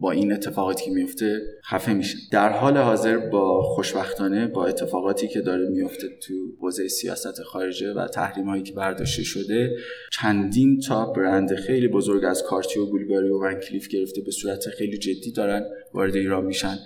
با 0.00 0.10
این 0.10 0.32
اتفاقاتی 0.32 0.84
که 0.84 0.90
میفته 0.90 1.40
خفه 1.64 1.92
میشه. 1.92 2.18
در 2.32 2.48
حال 2.48 2.76
حاضر 2.76 3.16
با 3.16 3.62
خوشبختانه 3.62 4.46
با 4.46 4.66
اتفاقاتی 4.66 5.28
که 5.28 5.40
داره 5.40 5.68
میفته 5.68 6.08
تو 6.22 6.34
حوزه 6.60 6.88
سیاست 6.88 7.42
خارجه 7.42 7.92
و 7.92 8.08
تحریم 8.08 8.48
هایی 8.48 8.62
که 8.62 8.72
برداشته 8.72 9.22
شده 9.22 9.76
چندین 10.12 10.80
تا 10.80 11.06
برند 11.06 11.54
خیلی 11.54 11.88
بزرگ 11.88 12.24
از 12.24 12.42
کارتی 12.42 12.78
و 12.78 12.86
بولگاری 12.86 13.28
و 13.28 13.38
ونکلیف 13.38 13.88
گرفته 13.88 14.20
به 14.20 14.30
صورت 14.30 14.68
خیلی 14.68 14.98
جدی 14.98 15.32
دارن 15.32 15.64
وارد 15.94 16.16
ایران 16.16 16.44
میشن. 16.44 16.76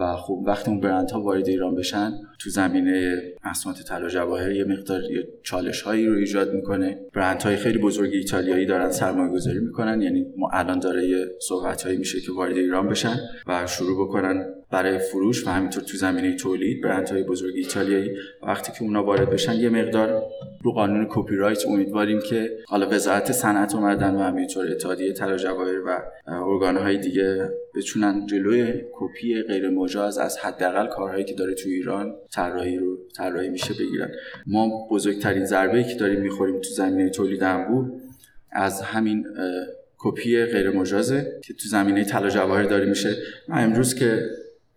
و 0.00 0.16
خب 0.16 0.42
وقتی 0.46 0.70
اون 0.70 0.80
برندها 0.80 1.22
وارد 1.22 1.48
ایران 1.48 1.74
بشن 1.74 2.12
تو 2.38 2.50
زمینه 2.50 3.22
مصنوعات 3.44 3.82
طلا 3.82 4.08
جواهر 4.08 4.52
یه 4.52 4.64
مقدار 4.64 5.02
چالش 5.42 5.82
هایی 5.82 6.06
رو 6.06 6.16
ایجاد 6.16 6.54
می‌کنه. 6.54 6.98
برندهای 7.12 7.56
خیلی 7.56 7.78
بزرگ 7.78 8.10
ایتالیایی 8.12 8.66
دارن 8.66 8.90
سرمایه 8.90 9.32
گذاری 9.32 9.58
می‌کنن 9.58 10.02
یعنی 10.02 10.26
ما 10.36 10.50
الان 10.52 10.78
داره 10.78 11.08
یه 11.08 11.26
صحبت 11.40 11.82
هایی 11.82 11.98
میشه 11.98 12.20
که 12.20 12.32
وارد 12.32 12.56
ایران 12.56 12.88
بشن 12.88 13.16
و 13.46 13.66
شروع 13.66 14.06
بکنن 14.06 14.46
برای 14.70 14.98
فروش 14.98 15.46
و 15.46 15.50
همینطور 15.50 15.82
تو 15.82 15.96
زمینه 15.96 16.36
تولید 16.36 16.82
برندهای 16.82 17.22
بزرگ 17.22 17.54
ایتالیایی. 17.56 18.10
وقتی 18.42 18.72
که 18.72 18.82
اونا 18.82 19.04
وارد 19.04 19.30
بشن 19.30 19.54
یه 19.54 19.68
مقدار 19.68 20.22
رو 20.62 20.72
قانون 20.72 21.06
کپی 21.10 21.36
رایت 21.36 21.66
امیدواریم 21.66 22.20
که 22.20 22.50
حالا 22.66 22.88
وزارت 22.90 23.32
صنعت 23.32 23.74
اومدن 23.74 24.14
و 24.14 24.18
همینطور 24.18 24.70
اتحادیه 24.70 25.12
طلا 25.12 25.36
جواهر 25.36 25.80
و 25.86 26.02
ارگانهای 26.26 26.98
دیگه 26.98 27.48
بتونن 27.74 28.26
جلوی 28.26 28.82
کپی 28.92 29.42
غیر 29.42 29.70
مجاز 29.70 30.18
از 30.18 30.38
حداقل 30.38 30.86
کارهایی 30.86 31.24
که 31.24 31.34
داره 31.34 31.54
تو 31.54 31.68
ایران 31.68 32.14
طراحی 32.32 32.76
رو 32.76 32.98
طراحی 33.16 33.48
میشه 33.48 33.74
بگیرن. 33.74 34.10
ما 34.46 34.88
بزرگترین 34.90 35.44
ضربه 35.44 35.84
که 35.84 35.94
داریم 35.94 36.20
می‌خوریم 36.20 36.60
تو 36.60 36.70
زمینه 36.70 37.10
تولید 37.10 37.42
انبوه 37.42 37.90
از 38.52 38.82
همین 38.82 39.26
کپی 39.98 40.44
غیر 40.44 40.70
مجازه 40.70 41.40
که 41.44 41.54
تو 41.54 41.68
زمینه 41.68 42.04
طلا 42.04 42.28
جواهر 42.28 42.62
داره 42.62 42.86
میشه. 42.86 43.16
من 43.48 43.64
امروز 43.64 43.94
که 43.94 44.22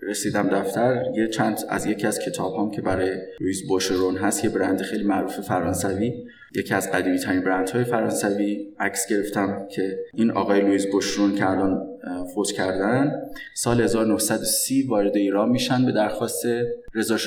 رسیدم 0.08 0.50
دفتر 0.50 1.04
یه 1.16 1.28
چند 1.28 1.60
از 1.70 1.86
یکی 1.86 2.08
از 2.08 2.20
کتاب 2.20 2.56
هم 2.56 2.72
که 2.72 2.82
برای 2.82 3.12
رویز 3.40 3.68
بوشرون 3.68 4.18
هست 4.18 4.44
یه 4.44 4.50
برند 4.50 4.82
خیلی 4.82 5.04
معروف 5.04 5.40
فرانسوی 5.40 6.14
یکی 6.56 6.74
از 6.74 6.92
قدیمی 6.92 7.20
ترین 7.20 7.42
برند 7.42 7.70
های 7.70 7.84
فرانسوی 7.84 8.74
عکس 8.80 9.08
گرفتم 9.08 9.68
که 9.72 10.00
این 10.14 10.32
آقای 10.32 10.62
لویز 10.62 10.88
بوشرون 10.92 11.36
که 11.36 11.50
الان 11.50 11.88
فوت 12.36 12.52
کردن 12.52 13.12
سال 13.56 13.82
1930 13.82 14.88
وارد 14.88 15.18
ایران 15.18 15.50
میشن 15.50 15.86
به 15.86 15.92
درخواست 15.92 16.46
رضا 16.94 17.18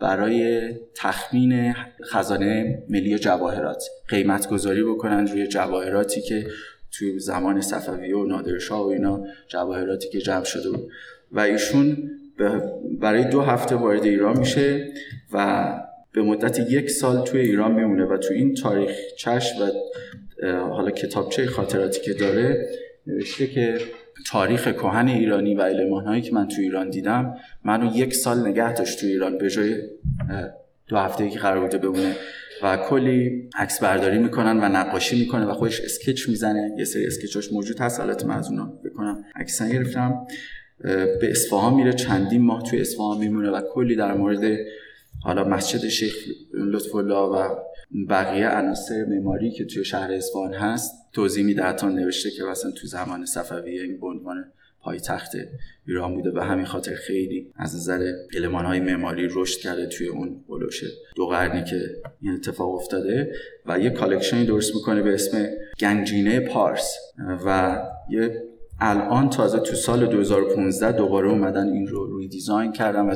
برای 0.00 0.70
تخمین 0.94 1.74
خزانه 2.04 2.82
ملی 2.88 3.18
جواهرات. 3.18 3.84
قیمت 4.08 4.48
گذاری 4.48 4.82
بکنن 4.82 5.26
روی 5.26 5.46
جواهراتی 5.46 6.20
که 6.20 6.46
توی 6.92 7.18
زمان 7.18 7.60
صفوی 7.60 8.12
و 8.12 8.24
نادرشاه 8.24 8.84
و 8.84 8.88
اینا 8.88 9.24
جواهراتی 9.48 10.08
که 10.08 10.18
جمع 10.18 10.44
شده 10.44 10.70
بود. 10.70 10.90
و 11.32 11.40
ایشون 11.40 12.10
برای 13.00 13.24
دو 13.24 13.40
هفته 13.40 13.74
وارد 13.74 14.04
ایران 14.04 14.38
میشه 14.38 14.92
و 15.32 15.66
به 16.12 16.22
مدت 16.22 16.70
یک 16.70 16.90
سال 16.90 17.24
توی 17.24 17.40
ایران 17.40 17.72
میمونه 17.72 18.04
و 18.04 18.16
تو 18.16 18.34
این 18.34 18.54
تاریخ 18.54 18.90
چش 19.18 19.52
و 19.60 19.64
حالا 20.46 20.90
کتابچه 20.90 21.46
خاطراتی 21.46 22.00
که 22.00 22.12
داره 22.12 22.68
نوشته 23.06 23.46
که 23.46 23.78
تاریخ 24.26 24.72
کهن 24.72 25.08
ایرانی 25.08 25.54
و 25.54 26.00
هایی 26.00 26.22
که 26.22 26.34
من 26.34 26.48
تو 26.48 26.60
ایران 26.60 26.90
دیدم 26.90 27.36
منو 27.64 27.96
یک 27.96 28.14
سال 28.14 28.48
نگه 28.48 28.74
داشت 28.74 29.00
تو 29.00 29.06
ایران 29.06 29.38
به 29.38 29.50
جای 29.50 29.74
دو 30.88 30.96
هفته 30.96 31.30
که 31.30 31.38
قرار 31.38 31.60
بوده 31.60 31.78
بمونه 31.78 32.16
و 32.62 32.76
کلی 32.76 33.48
عکس 33.58 33.80
برداری 33.80 34.18
می‌کنن 34.18 34.56
و 34.56 34.68
نقاشی 34.68 35.20
می‌کنه 35.20 35.46
و 35.46 35.52
خودش 35.52 35.80
اسکچ 35.80 36.28
می‌زنه. 36.28 36.74
یه 36.78 36.84
سری 36.84 37.06
اسکچاش 37.06 37.52
موجود 37.52 37.80
هست 37.80 38.00
حالت 38.00 38.24
من 38.24 38.36
از 38.36 38.50
اونا 38.50 38.72
بکنم. 38.84 39.24
عکس 39.36 39.62
گرفتم. 39.62 40.26
به 40.80 41.30
اصفهان 41.30 41.74
میره 41.74 41.92
چندین 41.92 42.42
ماه 42.42 42.62
توی 42.62 42.80
اصفهان 42.80 43.18
میمونه 43.18 43.50
و 43.50 43.60
کلی 43.74 43.96
در 43.96 44.14
مورد 44.14 44.58
حالا 45.22 45.44
مسجد 45.44 45.88
شیخ 45.88 46.14
لطف 46.54 46.94
الله 46.94 47.14
و 47.14 47.56
بقیه 48.08 48.48
عناصر 48.48 49.04
معماری 49.04 49.50
که 49.50 49.64
توی 49.64 49.84
شهر 49.84 50.12
اصفهان 50.12 50.54
هست 50.54 50.94
توضیح 51.12 51.44
میده. 51.44 51.62
حتی 51.62 51.86
نوشته 51.86 52.30
که 52.30 52.42
مثلا 52.42 52.70
تو 52.70 52.86
زمان 52.86 53.26
صفویه 53.26 53.82
این 53.82 54.00
به 54.00 54.44
پای 54.80 55.00
تخت 55.00 55.32
ایران 55.86 56.14
بوده. 56.14 56.30
و 56.34 56.40
همین 56.40 56.64
خاطر 56.64 56.94
خیلی 56.94 57.52
از 57.56 57.76
نظر 57.76 58.12
علمان 58.34 58.64
های 58.64 58.80
معماری 58.80 59.28
رشد 59.30 59.60
کرده 59.60 59.86
توی 59.86 60.08
اون 60.08 60.44
بلوشه 60.48 60.86
دو 61.16 61.26
قرنی 61.26 61.64
که 61.64 61.80
این 62.20 62.34
اتفاق 62.34 62.74
افتاده 62.74 63.32
و 63.66 63.78
یه 63.78 63.90
collection 63.90 64.39
ی 64.39 64.44
درست 64.44 64.74
می‌کنه 64.74 65.02
به 65.02 65.14
اسم 65.14 65.46
گنجینه 65.80 66.40
پارس 66.40 66.96
و 67.46 67.78
یه 68.10 68.47
الان 68.80 69.30
تازه 69.30 69.58
تو 69.58 69.74
سال 69.74 70.06
2015 70.06 70.92
دوباره 70.92 71.28
اومدن 71.28 71.68
این 71.68 71.86
رو 71.86 72.06
redesign 72.06 72.72
کردن 72.72 73.00
و 73.00 73.14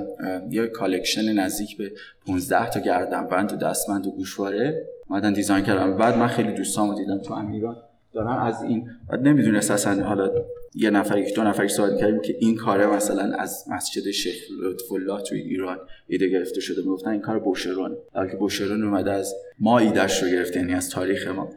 یه 0.51 0.67
collection 0.67 1.33
نزدیک 1.33 1.77
به 1.77 1.93
15 2.27 2.71
تا 2.71 2.81
گردنبند 2.81 3.53
و 3.53 3.57
دستبند 3.57 4.07
و 4.07 4.11
گوشواره 4.11 4.87
اومدن 5.09 5.33
design 5.33 5.65
کردن. 5.65 5.97
بعد 5.97 6.19
من 6.19 6.27
خیلی 6.27 6.53
دوستامو 6.53 6.95
دیدم 6.95 7.19
تو 7.19 7.35
ایران 7.35 7.77
دارن 8.13 8.47
از 8.47 8.63
این 8.63 8.91
بعد 9.11 9.29
نمی‌دونست 9.29 9.71
اصلا 9.71 10.05
حالا 10.05 10.31
یه 10.75 10.91
نفر 10.91 11.19
یک 11.19 11.35
دو 11.35 11.43
نفر 11.43 11.69
صحبت 11.69 11.97
کردیم 12.01 12.21
که 12.21 12.37
این 12.41 12.57
کاره 12.57 12.87
مثلا 12.87 13.37
از 13.37 13.65
مسجد 13.71 14.11
شیخ 14.11 14.35
لطف 14.63 14.93
الله 14.93 15.23
توی 15.23 15.41
ایران 15.41 15.79
ایده 16.07 16.29
گرفته 16.29 16.61
شده. 16.61 16.83
می‌گفتن 16.83 17.11
این 17.11 17.21
کار 17.21 17.39
بوشرون 17.39 17.97
بلکه 18.15 18.37
بوشرون 18.37 18.85
اومده 18.85 19.13
از 19.13 19.35
ما 19.59 19.79
ایدهش 19.79 20.23
رو 20.23 20.29
گرفته 20.29 20.61
یعنی 20.61 20.75
از 20.75 20.91
تاریخ 20.91 21.29
ما. 21.29 21.51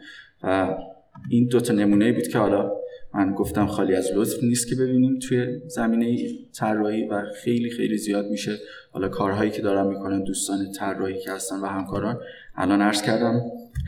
و 0.43 0.77
این 1.29 1.47
دو 1.47 1.59
تا 1.59 1.73
نمونه 1.73 2.11
بود 2.11 2.27
که 2.27 2.37
حالا 2.37 2.71
من 3.15 3.33
گفتم 3.33 3.65
خالی 3.65 3.95
از 3.95 4.09
لطف 4.15 4.43
نیست 4.43 4.67
که 4.67 4.75
ببینیم 4.75 5.19
توی 5.19 5.59
زمینه 5.67 6.17
طراحی 6.59 7.07
و 7.07 7.25
خیلی 7.43 7.69
خیلی 7.69 7.97
زیاد 7.97 8.25
میشه. 8.25 8.57
حالا 8.91 9.09
کارهایی 9.09 9.51
که 9.51 9.61
دارن 9.61 9.87
می‌کنن 9.87 10.23
دوستان 10.23 10.71
طراحی 10.71 11.19
که 11.19 11.31
هستن 11.31 11.59
و 11.59 11.65
همکاران. 11.65 12.19
الان 12.55 12.81
عرض 12.81 13.01
کردم 13.01 13.41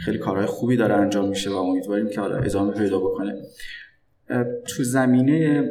خیلی 0.06 0.18
کارهای 0.18 0.46
خوبی 0.46 0.78
داره 0.78 0.96
انجام 0.96 1.30
میشه 1.30 1.50
و 1.50 1.54
امیدواریم 1.54 2.10
که 2.10 2.22
حالا 2.22 2.38
ادامه 2.38 2.74
پیدا 2.74 3.00
بکنه. 3.00 3.34
تو 4.68 4.84
زمینه 4.84 5.70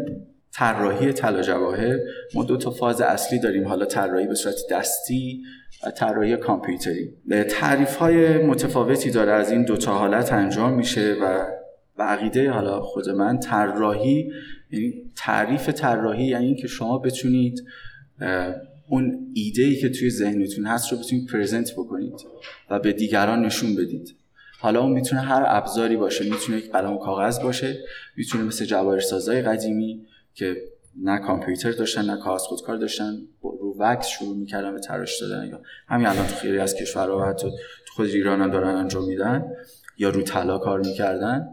طراحی 0.52 1.12
طلا 1.12 1.42
جواهر 1.42 1.98
ما 2.34 2.44
دو 2.44 2.56
تا 2.56 2.70
فاز 2.70 3.00
اصلی 3.00 3.38
داریم. 3.38 3.68
حالا 3.68 3.86
طراحی 3.86 4.26
به 4.26 4.34
صورت 4.34 4.56
دستی 4.70 5.42
و 5.86 5.90
طراحی 5.90 6.36
کامپیوتری. 6.36 7.10
تعریف 7.50 7.96
های 7.96 8.38
متفاوتی 8.38 9.10
داره. 9.10 9.32
از 9.32 9.50
این 9.50 9.64
دو 9.64 9.76
تا 9.76 9.98
حالت 9.98 10.32
انجام 10.32 10.74
میشه 10.74 11.16
و 11.22 11.46
و 11.98 12.02
عقیده 12.02 12.50
حالا 12.50 12.80
خود 12.80 13.08
من 13.08 13.38
طراحی 13.38 14.32
یعنی 14.70 14.94
تعریف 15.16 15.68
طراحی 15.68 16.24
یعنی 16.24 16.46
اینکه 16.46 16.68
شما 16.68 16.98
بتونید 16.98 17.64
اون 18.88 19.30
ایده 19.34 19.62
ای 19.62 19.76
که 19.76 19.88
توی 19.88 20.10
ذهنتون 20.10 20.66
هست 20.66 20.92
رو 20.92 20.98
بتونید 20.98 21.28
پرزنت 21.28 21.72
بکنید 21.72 22.14
و 22.70 22.78
به 22.78 22.92
دیگران 22.92 23.44
نشون 23.44 23.76
بدید. 23.76 24.16
حالا 24.60 24.80
اون 24.80 24.92
می‌تونه 24.92 25.20
هر 25.20 25.44
ابزاری 25.46 25.96
باشه. 25.96 26.24
می‌تونه 26.24 26.58
یک 26.58 26.72
قلم 26.72 26.92
و 26.92 26.98
کاغذ 26.98 27.40
باشه. 27.40 27.78
می‌تونه 28.16 28.44
مثل 28.44 28.64
جواهرسازای 28.64 29.42
قدیمی 29.42 30.06
که 30.34 30.56
نه 31.02 31.18
کامپیوتر 31.18 31.72
داشتن 31.72 32.04
نه 32.04 32.16
کاغذ 32.16 32.40
خودکار 32.40 32.76
داشتن 32.76 33.12
رو 33.42 33.76
wax 33.78 34.06
شروع 34.06 34.36
می‌کردن 34.36 34.74
به 34.74 34.80
تراش 34.80 35.20
دادن 35.20 35.48
یا 35.48 35.60
همین 35.88 36.06
الان 36.06 36.26
تو 36.26 36.34
خیلی 36.34 36.58
از 36.58 36.74
کشورها 36.74 37.18
و 37.18 37.22
حتی 37.22 37.50
تو 37.86 37.94
خود 37.94 38.06
ایران 38.06 38.50
دارن 38.50 38.74
انجام 38.74 39.04
میدن 39.04 39.44
یا 39.98 40.10
رو 40.10 40.22
طلا 40.22 40.58
کار 40.58 40.80
می‌کردن. 40.80 41.48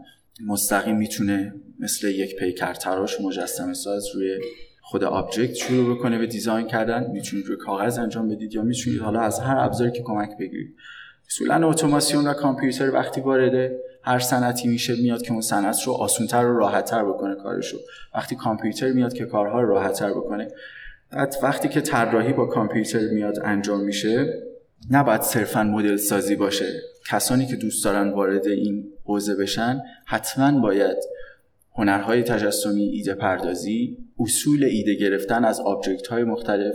مستقیم 0.46 0.96
می‌تونه 0.96 1.54
مثل 1.78 2.08
یک 2.08 2.36
پیکر 2.36 2.74
تراش 2.74 3.20
مجسمه 3.20 3.74
ساز 3.74 4.06
روی 4.14 4.38
خود 4.80 5.04
object 5.04 5.54
شروع 5.54 5.96
بکنه 5.96 6.18
به 6.18 6.26
design 6.26 6.66
کردن. 6.66 7.10
می‌تونید 7.10 7.46
روی 7.46 7.56
کاغذ 7.56 7.98
انجام 7.98 8.28
بدید 8.28 8.54
یا 8.54 8.62
می‌تونید 8.62 9.00
حالا 9.00 9.20
از 9.20 9.40
هر 9.40 9.58
ابزاری 9.58 9.92
که 9.92 10.02
کمک 10.02 10.30
بگیرید. 10.40 10.76
اصولا 11.26 11.68
اتوماسیون 11.68 12.26
و 12.26 12.32
کامپیوتر 12.32 12.90
وقتی 12.90 13.20
وارد 13.20 13.72
هر 14.02 14.18
صنعتی 14.18 14.68
میشه 14.68 14.94
میاد 15.02 15.22
که 15.22 15.32
اون 15.32 15.40
صنعت 15.40 15.82
رو 15.86 15.92
آسونتر 15.92 16.44
و 16.44 16.58
راحتتر 16.58 17.04
بکنه 17.04 17.34
کارشو. 17.34 17.76
وقتی 18.14 18.36
کامپیوتر 18.36 18.92
میاد 18.92 19.12
که 19.12 19.24
کارها 19.24 19.60
رو 19.60 19.68
راحتتر 19.68 20.10
بکنه. 20.10 20.48
وقتی 21.42 21.68
که 21.68 21.80
طراحی 21.80 22.32
با 22.32 22.46
کامپیوتر 22.46 23.08
میاد 23.08 23.38
انجام 23.44 23.80
میشه 23.80 24.42
نباید 24.90 25.22
صرفا 25.22 25.62
مدل 25.62 25.96
سازی 25.96 26.36
باشه. 26.36 26.80
کسانی 27.10 27.46
که 27.46 27.56
دوست 27.56 27.84
دارن 27.84 28.08
وارد 28.08 28.46
این 28.46 28.92
حوزه 29.04 29.34
بشن 29.34 29.80
حتما 30.06 30.60
باید 30.60 30.96
هنرهای 31.74 32.22
تجسمی 32.22 32.82
ایده 32.82 33.14
پردازی 33.14 33.98
اصول 34.18 34.64
ایده 34.64 34.94
گرفتن 34.94 35.44
از 35.44 35.60
آبجکت 35.60 36.06
های 36.06 36.24
مختلف 36.24 36.74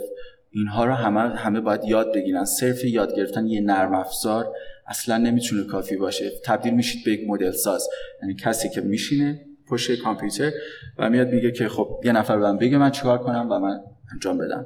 اینها 0.52 0.86
رو 0.86 0.94
همه 0.94 1.20
همه 1.20 1.62
باید 1.62 1.86
یاد 1.86 2.14
بگیرن. 2.14 2.46
صرف 2.46 2.86
یاد 2.86 3.16
گرفتن 3.16 3.48
یه 3.48 3.62
نرم 3.62 3.94
افزار 3.94 4.54
اصلا 4.88 5.18
نمی‌تونه 5.18 5.64
کافی 5.64 5.96
باشه. 5.96 6.32
تبدیل 6.46 6.74
میشید 6.74 7.06
به 7.06 7.12
یک 7.12 7.22
مدل 7.28 7.52
ساز 7.52 7.88
یعنی 8.22 8.36
کسی 8.36 8.70
که 8.70 8.82
میشینه 8.82 9.46
پشت 9.70 10.02
کامپیوتر 10.02 10.52
و 10.98 11.10
میاد 11.10 11.30
میگه 11.30 11.52
که 11.52 11.68
خب 11.68 12.02
یه 12.06 12.12
نفر 12.12 12.38
بهم 12.38 12.58
بگه 12.58 12.78
من 12.78 12.92
چیکار 12.92 13.18
کنم 13.18 13.48
و 13.52 13.60
من 13.60 13.80
انجام 14.14 14.38
بدم 14.38 14.66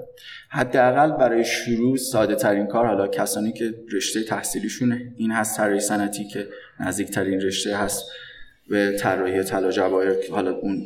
حداقل 0.50 1.12
برای 1.12 1.46
شروع 1.46 1.98
ساده 1.98 2.36
ترین 2.36 2.68
کار 2.68 2.86
حالا 2.86 3.08
کسانی 3.08 3.54
که 3.54 3.74
رشته 3.94 4.24
تحصیلیشون 4.24 5.14
این 5.18 5.32
هست 5.32 5.58
طراحی 5.58 5.80
صنعتی 5.80 6.28
که 6.28 6.48
نزدیکترین 6.80 7.42
رشته 7.42 7.78
هست 7.78 8.12
به 8.70 8.98
طراحی 9.00 9.44
طلا 9.44 9.72
جواهر 9.72 10.16
حالا 10.32 10.52
اون 10.52 10.84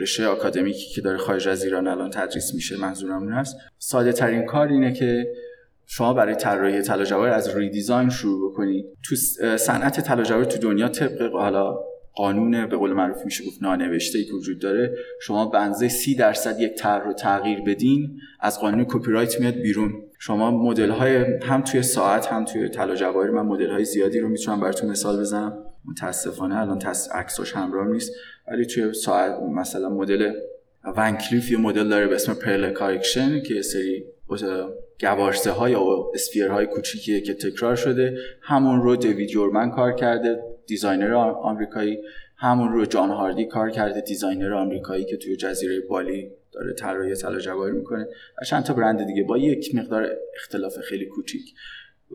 رشته 0.00 0.26
آکادمیکی 0.26 0.94
که 0.94 1.00
داره 1.00 1.18
خارج 1.18 1.48
از 1.48 1.64
ایران 1.64 1.86
الان 1.88 2.10
تدریس 2.10 2.54
میشه 2.54 2.76
منظورم 2.76 3.22
اون 3.22 3.32
هست. 3.32 3.56
ساده 3.78 4.12
ترین 4.12 4.46
کار 4.46 4.68
اینه 4.68 4.92
که 4.92 5.32
شما 5.86 6.14
برای 6.14 6.34
طراحی 6.34 6.82
طلا 6.82 7.04
جواهر 7.04 7.32
از 7.32 7.56
redesign 7.56 8.10
شروع 8.10 8.50
بکنید. 8.50 8.86
تو 9.02 9.16
صنعت 9.56 10.00
طلا 10.00 10.22
جواهر 10.22 10.44
تو 10.44 10.58
دنیا 10.58 10.88
طبق 10.88 11.32
حالا 11.32 11.78
قانون 12.14 12.66
به 12.66 12.76
قول 12.76 12.92
معروف 12.92 13.24
میشه 13.24 13.44
گفت 13.46 13.62
نانوشته 13.62 14.18
ای 14.18 14.24
که 14.24 14.32
وجود 14.32 14.58
داره. 14.58 14.94
شما 15.20 15.46
بنزه 15.46 15.88
سی 15.88 16.14
درصد 16.14 16.60
یک 16.60 16.74
طرح 16.74 17.04
رو 17.04 17.12
تغییر 17.12 17.60
بدین 17.60 18.20
از 18.40 18.60
قانون 18.60 18.84
کپی 18.88 19.10
رایت 19.10 19.40
میاد 19.40 19.54
بیرون. 19.54 19.92
شما 20.18 20.50
مدل 20.50 20.90
های 20.90 21.16
هم 21.42 21.62
توی 21.62 21.82
ساعت 21.82 22.26
هم 22.26 22.44
توی 22.44 22.68
طلا 22.68 22.94
جواهر 22.94 23.30
من 23.30 23.42
مدل 23.42 23.70
های 23.70 23.84
زیادی 23.84 24.20
رو 24.20 24.28
می‌تونم 24.28 24.60
براتون 24.60 24.90
مثال 24.90 25.20
بزنم. 25.20 25.58
متاسفانه 25.84 26.60
الان 26.60 26.82
عکسش 27.14 27.52
همراه 27.52 27.88
نیست. 27.88 28.12
ولی 28.48 28.66
توی 28.66 28.92
ساعت 28.92 29.42
مثلا 29.42 29.88
مدل 29.88 30.32
Van 30.96 31.16
Cleef 31.16 31.50
یه 31.50 31.58
مدل 31.58 31.88
داره 31.88 32.06
به 32.06 32.14
اسم 32.14 32.34
pearl 32.34 32.70
collection 32.70 33.42
که 33.42 33.62
سری 33.62 34.04
گوارسه 35.00 35.50
های 35.50 35.72
یا 35.72 36.10
sphere 36.14 36.48
های 36.48 36.66
کوچیکیه 36.66 37.20
که 37.20 37.34
تکرار 37.34 37.76
شده. 37.76 38.18
همون 38.40 38.82
رو 38.82 38.96
David 38.96 39.30
Yurman 39.30 39.70
کار 39.70 39.92
کرده. 39.92 40.53
designer 40.66 41.14
آمریکایی. 41.14 41.98
همون 42.36 42.72
رو 42.72 42.86
John 42.86 43.10
Hardy 43.10 43.46
کار 43.46 43.70
کرده 43.70 44.00
designer 44.00 44.52
آمریکایی 44.52 45.04
که 45.04 45.16
توی 45.16 45.36
جزیره 45.36 45.80
بالی 45.80 46.30
داره 46.52 46.72
طراحی 46.72 47.14
طلا 47.14 47.38
جواهر 47.38 47.72
می‌کنه. 47.72 48.08
و 48.42 48.44
چند 48.44 48.64
تا 48.64 48.74
برند 48.74 49.06
دیگه. 49.06 49.24
با 49.24 49.38
یک 49.38 49.74
مقدار 49.74 50.10
اختلاف 50.36 50.78
خیلی 50.78 51.06
کوچیک. 51.06 51.54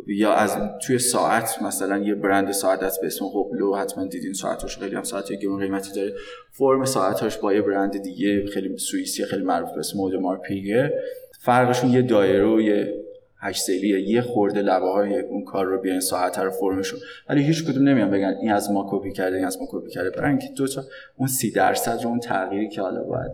یا 0.08 0.34
از 0.34 0.58
توی 0.88 1.00
ساعت 1.00 1.62
مثلا 1.62 1.98
یه 1.98 2.16
برند 2.16 2.52
ساعت 2.52 2.84
هست 2.84 3.02
به 3.02 3.08
اسم 3.08 3.26
قبلو 3.26 3.76
حتما 3.76 4.06
دیدین 4.06 4.34
ساعتش. 4.34 4.78
خیلی 4.78 4.96
هم 4.96 5.04
ساعت 5.04 5.34
گرون 5.34 5.60
قیمتی 5.60 5.94
داره. 5.96 6.14
فرم 6.52 6.86
ساعتش 6.86 7.38
با 7.38 7.54
یه 7.54 7.62
برند 7.62 8.02
دیگه. 8.02 8.46
خیلی 8.46 8.78
سوئیسی 8.78 9.26
خیلی 9.26 9.44
معروف 9.44 9.72
به 9.72 9.80
اسم 9.80 10.00
اودمار 10.00 10.38
پیگه. 10.38 10.94
فرقشون 11.40 11.90
یه 11.90 12.02
دایره 12.02 12.48
و 12.48 12.62
یه 12.62 12.99
هشت 13.42 13.62
سیلی 13.62 14.02
یه 14.02 14.22
خورده 14.22 14.62
لبه 14.62 14.86
های 14.86 15.20
اون 15.20 15.44
کار 15.44 15.66
رو 15.66 15.82
بیان 15.82 16.00
ساعت 16.00 16.40
رو 16.40 16.52
فرمشون 16.52 17.00
ولی 17.30 17.44
هیچ 17.44 17.66
کدوم 17.66 17.88
نمیان 17.90 18.12
بگن 18.12 18.36
این 18.42 18.52
از 18.52 18.72
ما 18.72 18.88
کپی 18.92 19.12
کرده 19.12 19.36
این 19.36 19.46
از 19.46 19.58
ما 19.60 19.68
کپی 19.72 19.90
کرده. 19.90 20.10
برای 20.10 20.30
اینکه 20.30 20.48
دو 20.58 20.68
تا 20.68 20.84
اون 21.18 21.28
سی 21.28 21.52
درصد 21.52 22.04
رو 22.04 22.10
اون 22.10 22.20
تغییری 22.20 22.70
که 22.70 22.82
حالا 22.82 23.04
باید 23.04 23.32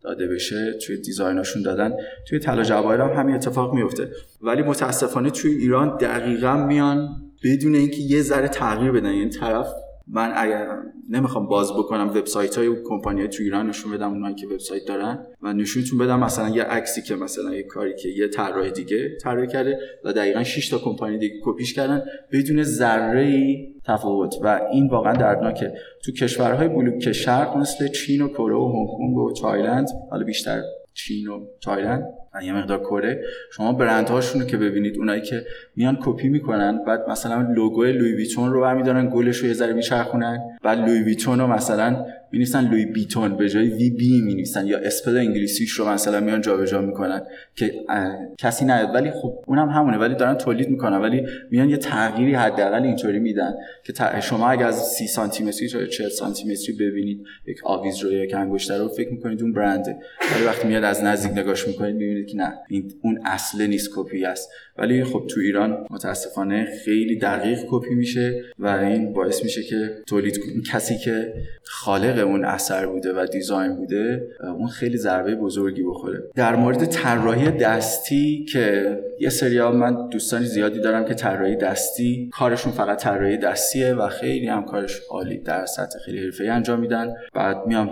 داده 0.00 0.28
بشه 0.28 0.72
توی 0.72 0.96
دیزایناشون 0.96 1.62
دادن 1.62 1.96
توی 2.28 2.38
طلا 2.38 2.62
جواهر 2.62 3.00
هم 3.00 3.20
همین 3.20 3.34
اتفاق 3.34 3.74
میفته. 3.74 4.08
ولی 4.42 4.62
متاسفانه 4.62 5.30
توی 5.30 5.54
ایران 5.54 5.96
دقیقا 5.96 6.56
میان 6.66 7.08
بدون 7.44 7.74
اینکه 7.74 8.02
یه 8.02 8.22
ذره 8.22 8.48
تغییر 8.48 8.92
بدن. 8.92 9.14
یعنی 9.14 9.30
طرف 9.30 9.66
من 10.10 10.32
اگر 10.36 10.66
نمی‌خوام 11.08 11.46
باز 11.46 11.72
بکنم 11.72 12.08
وبسایت 12.08 12.58
های 12.58 12.82
کمپانی 12.84 13.28
تو 13.28 13.42
ایران 13.42 13.68
نشون 13.68 13.92
بدم 13.92 14.12
اونایی 14.12 14.34
که 14.34 14.46
وبسایت 14.46 14.82
دارن 14.84 15.26
و 15.42 15.52
نشونتون 15.52 15.98
بدم 15.98 16.20
مثلا 16.20 16.48
یه 16.48 16.62
عکسی 16.62 17.02
که 17.02 17.14
مثلا 17.14 17.54
یه 17.54 17.62
کاری 17.62 17.96
که 17.96 18.08
یه 18.08 18.28
طراح 18.28 18.70
دیگه 18.70 19.16
طراحی 19.22 19.46
کرده 19.46 19.78
و 20.04 20.12
دقیقا 20.12 20.44
6 20.44 20.68
تا 20.68 20.78
کمپانی 20.78 21.18
دیگه 21.18 21.34
کپیش 21.44 21.74
کردن 21.74 22.02
بدون 22.32 22.62
ذره 22.62 23.56
تفاوت. 23.84 24.34
و 24.42 24.60
این 24.72 24.88
واقعا 24.88 25.12
دردناکه. 25.12 25.72
تو 26.04 26.12
کشورهای 26.12 26.68
بلوک 26.68 27.12
شرق 27.12 27.56
مثل 27.56 27.88
چین 27.88 28.22
و 28.22 28.28
کره 28.28 28.54
و 28.54 28.72
هنگ 28.72 28.88
کنگ 28.98 29.16
و 29.16 29.32
تایلند 29.32 29.88
حالا 30.10 30.24
بیشتر 30.24 30.62
چین 30.94 31.28
و 31.28 31.46
تایلند 31.62 32.04
یه 32.42 32.52
مقدار 32.52 32.78
کره. 32.78 33.24
شما 33.52 33.72
برندهاشون 33.72 34.40
رو 34.40 34.46
که 34.46 34.56
ببینید 34.56 34.98
اونایی 34.98 35.20
که 35.20 35.46
میان 35.76 35.98
کپی 36.02 36.28
می‌کنن 36.28 36.84
بعد 36.84 37.08
مثلا 37.08 37.52
لوگو 37.54 37.84
Louis 37.84 38.12
Vuitton 38.12 38.52
رو 38.52 38.60
برمیدارن 38.60 39.10
گلش 39.10 39.36
رو 39.36 39.46
یه 39.46 39.54
ذره 39.54 39.72
میچرخونن 39.72 40.38
بعد 40.62 40.78
Louis 40.78 41.02
Vuitton 41.02 41.40
رو 41.40 41.46
مثلا 41.46 42.04
می‌نویسن 42.32 42.70
Louis 42.70 42.86
Bitton 42.86 43.36
به 43.36 43.48
جای 43.48 43.68
V 43.68 43.90
B 43.90 44.20
می‌نویسن 44.20 44.66
یا 44.66 44.78
spell 44.78 45.16
انگلیسیش 45.16 45.70
رو 45.70 45.88
مثلا 45.88 46.20
میان 46.20 46.40
جابجا 46.40 46.80
می‌کنن 46.80 47.22
که 47.54 47.74
کسی 48.38 48.64
نیاد 48.64 48.94
ولی 48.94 49.10
خب 49.10 49.44
اونم 49.46 49.68
همونه. 49.68 49.98
ولی 49.98 50.14
دارن 50.14 50.34
تولید 50.34 50.68
می‌کنن. 50.68 50.96
ولی 50.96 51.26
میان 51.50 51.70
یه 51.70 51.76
تغییری 51.76 52.34
حداقل 52.34 52.82
اینطوری 52.82 53.18
میدن 53.18 53.54
که 53.84 54.20
شما 54.20 54.50
اگه 54.50 54.64
از 54.64 54.74
30 54.74 55.06
سانتی 55.06 55.44
متری 55.44 55.68
تا 55.68 55.86
40 55.86 56.08
سانتی 56.08 56.52
متری 56.52 56.76
ببینید 56.76 57.24
یک 57.46 57.60
آویز 57.64 57.98
رو 58.04 58.12
یا 58.12 58.38
انگشتر 58.38 58.78
رو 58.78 58.88
فکر 58.88 59.10
می‌کنید 59.10 59.42
اون 59.42 59.52
برنده 59.52 59.96
ولی 60.34 60.44
وقتی 60.44 60.68
میاد 60.68 60.84
از 60.84 61.02
نزدیک 61.02 61.38
نگاش 61.38 61.68
می‌کنید 61.68 61.96
می‌بینید 61.96 62.26
که 62.26 62.36
نه 62.36 62.54
این 62.68 62.92
اون 63.02 63.20
اصل 63.26 63.66
نیست 63.66 63.90
کپی 63.96 64.24
است. 64.24 64.50
ولی 64.78 65.04
خب 65.04 65.26
تو 65.30 65.40
ایران 65.40 65.86
متاسفانه 65.90 66.68
خیلی 66.84 67.18
دقیق 67.18 67.58
کپی 67.68 67.94
میشه 67.94 68.42
و 68.58 68.66
این 68.66 69.12
باعث 69.12 69.42
میشه 69.44 69.62
که 69.62 70.02
تولید 70.06 70.40
کسی 70.72 70.98
که 70.98 71.34
خالق 71.62 72.17
اون 72.20 72.44
اثر 72.44 72.86
بوده 72.86 73.12
و 73.12 73.26
دیزاین 73.26 73.76
بوده 73.76 74.28
اون 74.58 74.68
خیلی 74.68 74.96
ضربه 74.96 75.34
بزرگی 75.34 75.82
بخوره. 75.82 76.22
در 76.34 76.56
مورد 76.56 76.84
طراحی 76.84 77.50
دستی 77.50 78.44
که 78.52 78.98
یه 79.20 79.28
سری 79.28 79.60
من 79.60 80.08
دوستانی 80.08 80.44
زیادی 80.44 80.80
دارم 80.80 81.04
که 81.04 81.14
طراحی 81.14 81.56
دستی 81.56 82.30
کارشون 82.32 82.72
فقط 82.72 83.02
طراحی 83.02 83.36
دستیه 83.36 83.94
و 83.94 84.08
خیلی 84.08 84.46
هم 84.46 84.64
کارش 84.64 85.00
عالی 85.10 85.38
در 85.38 85.66
سطح 85.66 85.98
خیلی 86.04 86.24
حرفه‌ای 86.24 86.50
انجام 86.50 86.80
میدن. 86.80 87.14
بعد 87.34 87.66
میام 87.66 87.90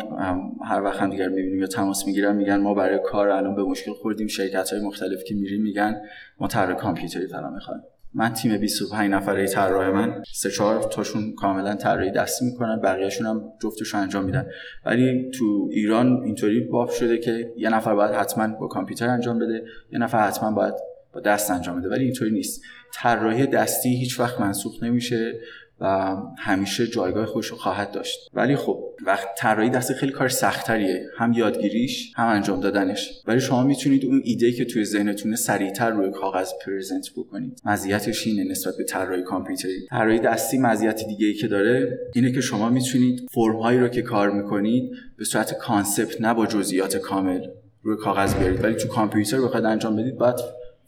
هر 0.64 0.82
وقت 0.82 1.00
هم 1.00 1.10
دیگر 1.10 1.28
می‌بینیم 1.28 1.60
یا 1.60 1.66
تماس 1.66 2.06
می‌گیرم 2.06 2.36
میگن 2.36 2.56
ما 2.56 2.74
برای 2.74 2.98
کار 3.04 3.28
الان 3.28 3.54
به 3.54 3.64
مشکل 3.64 3.92
خوردیم 3.92 4.26
شرکت 4.26 4.72
های 4.72 4.80
مختلف 4.80 5.24
که 5.24 5.34
میریم 5.34 5.62
میگن 5.62 6.00
ما 6.40 6.48
طراح 6.48 6.76
کامپیوتری 6.76 7.26
فقط 7.26 7.52
می‌خوایم. 7.52 7.82
من 8.16 8.32
تیم 8.32 8.58
25 8.58 9.10
نفره 9.10 9.46
طراح 9.46 9.90
من 9.90 10.22
سه 10.32 10.50
چهار 10.50 10.82
تاشون 10.82 11.34
کاملا 11.34 11.74
طراحی 11.74 12.10
دستی 12.10 12.44
می‌کنن 12.44 12.80
بقیهشون 12.80 13.26
هم 13.26 13.52
جفتش 13.62 13.94
انجام 13.94 14.24
میدن. 14.24 14.46
ولی 14.86 15.30
تو 15.30 15.68
ایران 15.72 16.22
اینطوری 16.24 16.60
باب 16.60 16.90
شده 16.90 17.18
که 17.18 17.52
یه 17.56 17.68
نفر 17.68 17.94
باید 17.94 18.14
حتما 18.14 18.48
با 18.60 18.66
کامپیوتر 18.66 19.08
انجام 19.08 19.38
بده 19.38 19.64
یه 19.92 19.98
نفر 19.98 20.26
حتما 20.26 20.50
باید 20.50 20.74
با 21.12 21.20
دست 21.20 21.50
انجام 21.50 21.80
بده 21.80 21.88
ولی 21.88 22.04
اینطوری 22.04 22.30
نیست. 22.30 22.62
طراحی 22.92 23.46
دستی 23.46 23.88
هیچ 23.88 24.20
وقت 24.20 24.40
منسوخ 24.40 24.82
نمیشه. 24.82 25.40
و 25.80 26.16
همیشه 26.38 26.86
جایگاه 26.86 27.26
خودش 27.26 27.46
رو 27.46 27.56
خواهد 27.56 27.92
داشت. 27.92 28.18
ولی 28.34 28.56
خب 28.56 28.84
وقت 29.06 29.28
طراحی 29.38 29.70
دستی 29.70 29.94
خیلی 29.94 30.12
کار 30.12 30.28
سخت‌تریه 30.28 31.06
هم 31.18 31.32
یادگیریش 31.32 32.12
هم 32.16 32.28
انجام 32.28 32.60
دادنش. 32.60 33.22
ولی 33.26 33.40
شما 33.40 33.62
می‌تونید 33.62 34.04
اون 34.04 34.20
ایده 34.24 34.52
که 34.52 34.64
توی 34.64 34.84
ذهنتونه 34.84 35.36
سریعتر 35.36 35.90
روی 35.90 36.10
کاغذ 36.10 36.50
present 36.66 37.06
بکنید. 37.16 37.60
مزیتش 37.64 38.26
اینه 38.26 38.50
نسبت 38.50 38.76
به 38.76 38.84
طراحی 38.84 39.22
کامپیوتری. 39.22 39.86
طراحی 39.90 40.18
دستی 40.18 40.58
مزیت 40.58 41.06
دیگه 41.06 41.26
ای 41.26 41.34
که 41.34 41.46
داره 41.46 41.98
اینه 42.14 42.32
که 42.32 42.40
شما 42.40 42.68
می‌تونید 42.68 43.26
فرم 43.30 43.56
هایی 43.56 43.78
رو 43.78 43.88
که 43.88 44.02
کار 44.02 44.30
می‌کنید 44.30 44.90
به 45.18 45.24
صورت 45.24 45.58
concept 45.58 46.20
نه 46.20 46.34
با 46.34 46.46
جزئیات 46.46 46.96
کامل 46.96 47.40
روی 47.82 47.96
کاغذ 47.96 48.34
بیارید. 48.34 48.64
ولی 48.64 48.74
تو 48.74 48.88
کامپیوتر 48.88 49.40
بخواید 49.40 49.64
انجام 49.64 49.96
بدید 49.96 50.18
باید 50.18 50.36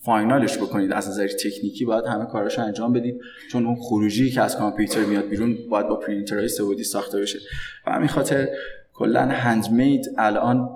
فاینالش 0.09 0.59
بکنید. 0.59 0.93
از 0.93 1.09
نظر 1.09 1.29
تکنیکی 1.29 1.85
باید 1.85 2.05
همه 2.05 2.27
کاراشو 2.27 2.63
انجام 2.63 2.93
بدید. 2.93 3.21
چون 3.53 3.67
اون 3.67 3.77
خروجی 3.77 4.31
که 4.31 4.43
از 4.43 4.57
کامپیوتر 4.57 5.05
میاد 5.05 5.29
بیرون 5.29 5.59
باید 5.71 5.89
با 5.89 5.97
پرینترهای 5.97 6.49
سه‌بعدی 6.49 6.85
ساخته 6.85 7.21
بشه. 7.21 7.39
و 7.87 7.91
همین 7.93 8.09
خاطر 8.09 8.49
کلا 8.95 9.21
هندمید 9.21 10.11
الان 10.19 10.71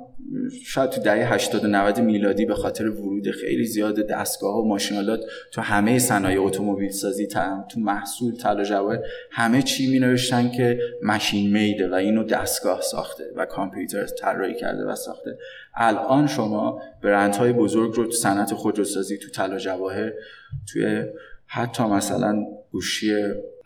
شاید 0.65 0.91
تو 0.91 1.01
دهه 1.01 1.33
80 1.35 1.65
و 1.65 1.69
90 1.69 2.01
میلادی 2.01 2.47
به 2.47 2.55
خاطر 2.55 2.89
ورود 2.89 3.31
خیلی 3.31 3.65
زیاد 3.65 4.07
دستگاه 4.07 4.57
و 4.57 4.69
ماشینالات 4.69 5.21
تو 5.53 5.61
همه 5.61 5.99
صنایع 5.99 6.43
اتومبیل 6.43 6.91
سازی 6.91 7.27
تو 7.27 7.81
محصول 7.81 8.37
طلا 8.37 8.65
جواهر 8.65 8.99
همه 9.31 9.63
چی 9.63 9.91
می 9.91 9.99
نوشتن 9.99 10.51
که 10.51 10.79
ماشین 11.03 11.53
میده 11.53 11.89
و 11.89 11.95
اینو 11.95 12.25
دستگاه 12.25 12.81
ساخته 12.81 13.25
و 13.37 13.47
کامپیوتر 13.47 14.07
طراحی 14.07 14.55
کرده 14.55 14.85
و 14.85 14.95
ساخته. 14.95 15.39
الان 15.75 16.27
شما 16.27 16.83
برندهای 17.03 17.53
بزرگ 17.53 17.95
رو 17.95 18.05
تو 18.05 18.13
صنعت 18.13 18.55
خودروسازی 18.55 19.19
تو 19.19 19.31
طلا 19.31 19.59
جواهر 19.59 20.13
توی 20.73 21.05
حتی 21.47 21.83
مثلا 21.83 22.45
گوشی 22.73 23.15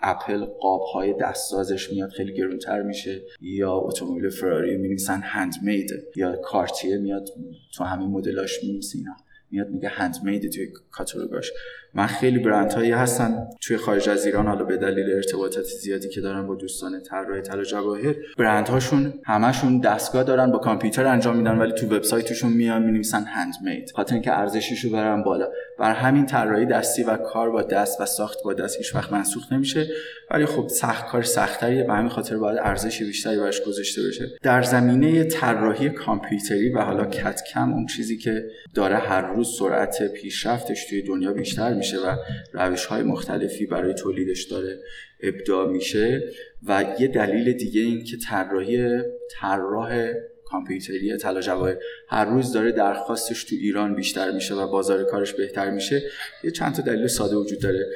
اپل 0.02 0.44
قاب 0.44 0.80
های 0.80 1.14
دستسازش 1.20 1.92
میاد 1.92 2.10
خیلی 2.10 2.34
گرونتر 2.34 2.82
میشه. 2.82 3.22
یا 3.40 3.72
اتومبیل 3.72 4.28
فراری 4.30 4.76
می 4.76 4.96
هند 5.08 5.54
مید 5.62 5.90
یا 6.16 6.36
کارتیه 6.36 6.98
میاد 6.98 7.28
تو 7.74 7.84
همین 7.84 8.08
مدلاش 8.08 8.64
می 8.64 8.80
اینا. 8.94 9.16
میاد 9.50 9.70
میگه 9.70 9.88
هندمید 9.88 10.52
توی 10.52 10.66
کاتالوگاش. 10.90 11.52
من 11.96 12.06
خیلی 12.06 12.38
برند 12.38 12.72
هایی 12.72 12.92
هستن. 12.92 13.46
توی 13.60 13.76
خارج 13.76 14.08
از 14.08 14.26
ایران 14.26 14.46
حالا 14.46 14.64
به 14.64 14.76
دلیل 14.76 15.12
ارتباطات 15.14 15.64
زیادی 15.64 16.08
که 16.08 16.20
دارن 16.20 16.46
با 16.46 16.54
دوستان 16.54 17.00
طراح 17.02 17.40
طلا 17.40 17.64
جواهر 17.64 18.14
برند 18.38 18.68
هاشون 18.68 19.14
همشون 19.24 19.80
دستگاه 19.80 20.22
دارن 20.24 20.50
با 20.50 20.58
کامپیوتر 20.58 21.06
انجام 21.06 21.36
میدن 21.36 21.58
ولی 21.58 21.72
تو 21.72 21.86
وبسایتشون 21.86 22.52
میان 22.52 22.82
می‌نویسن 22.82 23.24
هندمید 23.24 23.92
خاطر 23.94 24.14
اینکه 24.14 24.32
ارزشش 24.38 24.86
برن 24.86 25.22
بالا. 25.22 25.48
بر 25.78 25.92
همین 25.92 26.26
طراحی 26.26 26.66
دستی 26.66 27.02
و 27.02 27.16
کار 27.16 27.50
با 27.50 27.62
دست 27.62 28.00
و 28.00 28.06
ساخت 28.06 28.38
با 28.44 28.54
دست 28.54 28.76
هیچ 28.76 28.94
وقت 28.94 29.12
منسوخ 29.12 29.52
نمیشه. 29.52 29.86
ولی 30.30 30.46
خب 30.46 30.68
سخت 30.68 31.06
کار 31.06 31.22
سختتریه 31.22 31.84
به 31.84 31.92
همین 31.92 32.08
خاطر 32.08 32.36
باید 32.36 32.58
ارزش 32.62 33.02
بیشتری 33.02 33.36
براش 33.36 33.62
گذاشته 33.62 34.02
بشه. 34.08 34.24
در 34.42 34.62
زمینه 34.62 35.24
طراحی 35.24 35.90
کامپیوتری 35.90 36.68
و 36.68 36.80
حالا 36.80 37.04
کت 37.04 37.40
کم 37.54 37.72
اون 37.72 37.86
چیزی 37.86 38.18
که 38.18 38.44
داره 38.74 38.96
هر 38.96 39.20
روز 39.20 39.56
سرعت 39.58 40.02
پیشرفتش 40.12 40.86
توی 40.88 41.02
دنیا 41.02 41.32
بیشتر 41.32 41.74
میشه. 41.74 41.85
و 41.94 42.16
روش 42.52 42.84
های 42.84 43.02
مختلفی 43.02 43.66
برای 43.66 43.94
تولیدش 43.94 44.42
داره 44.42 44.78
ابداع 45.22 45.68
میشه 45.68 46.22
و 46.66 46.84
یه 47.00 47.08
دلیل 47.08 47.52
دیگه 47.52 47.80
این 47.80 48.04
که 48.04 48.16
طراحی 48.16 49.00
طراح 49.30 50.12
کامپیوتری 50.44 51.16
طلا 51.16 51.40
جواهر 51.40 51.76
هر 52.08 52.24
روز 52.24 52.52
داره 52.52 52.72
درخواستش 52.72 53.44
تو 53.44 53.54
ایران 53.54 53.94
بیشتر 53.94 54.30
میشه 54.30 54.54
و 54.54 54.70
بازار 54.70 55.04
کارش 55.04 55.32
بهتر 55.32 55.70
میشه 55.70 56.02
یه 56.44 56.50
چند 56.50 56.74
تا 56.74 56.82
دلیل 56.82 57.06
ساده 57.06 57.36
وجود 57.36 57.60
داره. 57.60 57.86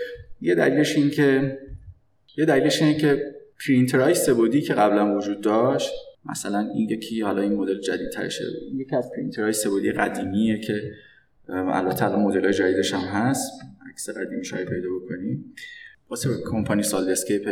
یه 0.40 0.54
دلیلش 0.54 0.96
این 0.96 1.10
که 1.10 1.58
یه 2.36 2.44
دلیلش 2.44 2.82
اینه 2.82 2.98
که 2.98 3.34
پرینترهای 3.66 4.14
سه‌بعدی 4.14 4.60
که 4.60 4.74
قبلا 4.74 5.16
وجود 5.16 5.40
داشت 5.40 5.92
مثلا 6.24 6.70
این 6.74 6.90
یکی 6.90 7.20
حالا 7.20 7.42
این 7.42 7.52
مدل 7.52 7.80
جدیدترشه 7.80 8.44
یکی 8.74 8.96
از 8.96 9.10
پرینترهای 9.16 9.52
سه‌بعدی 9.52 9.92
قدیمیه 9.92 10.58
که 10.58 10.92
البته 11.48 12.04
الان 12.04 12.20
مدل 12.20 12.52
جدیدش 12.52 12.94
هم 12.94 13.00
هست. 13.00 13.52
عکس 13.90 14.08
قدیمی 14.10 14.44
شاید 14.44 14.68
پیدا 14.68 14.88
بکنیم 14.96 15.54
واسه 16.10 16.28
کمپانی 16.50 16.82
Solidscape 16.82 17.48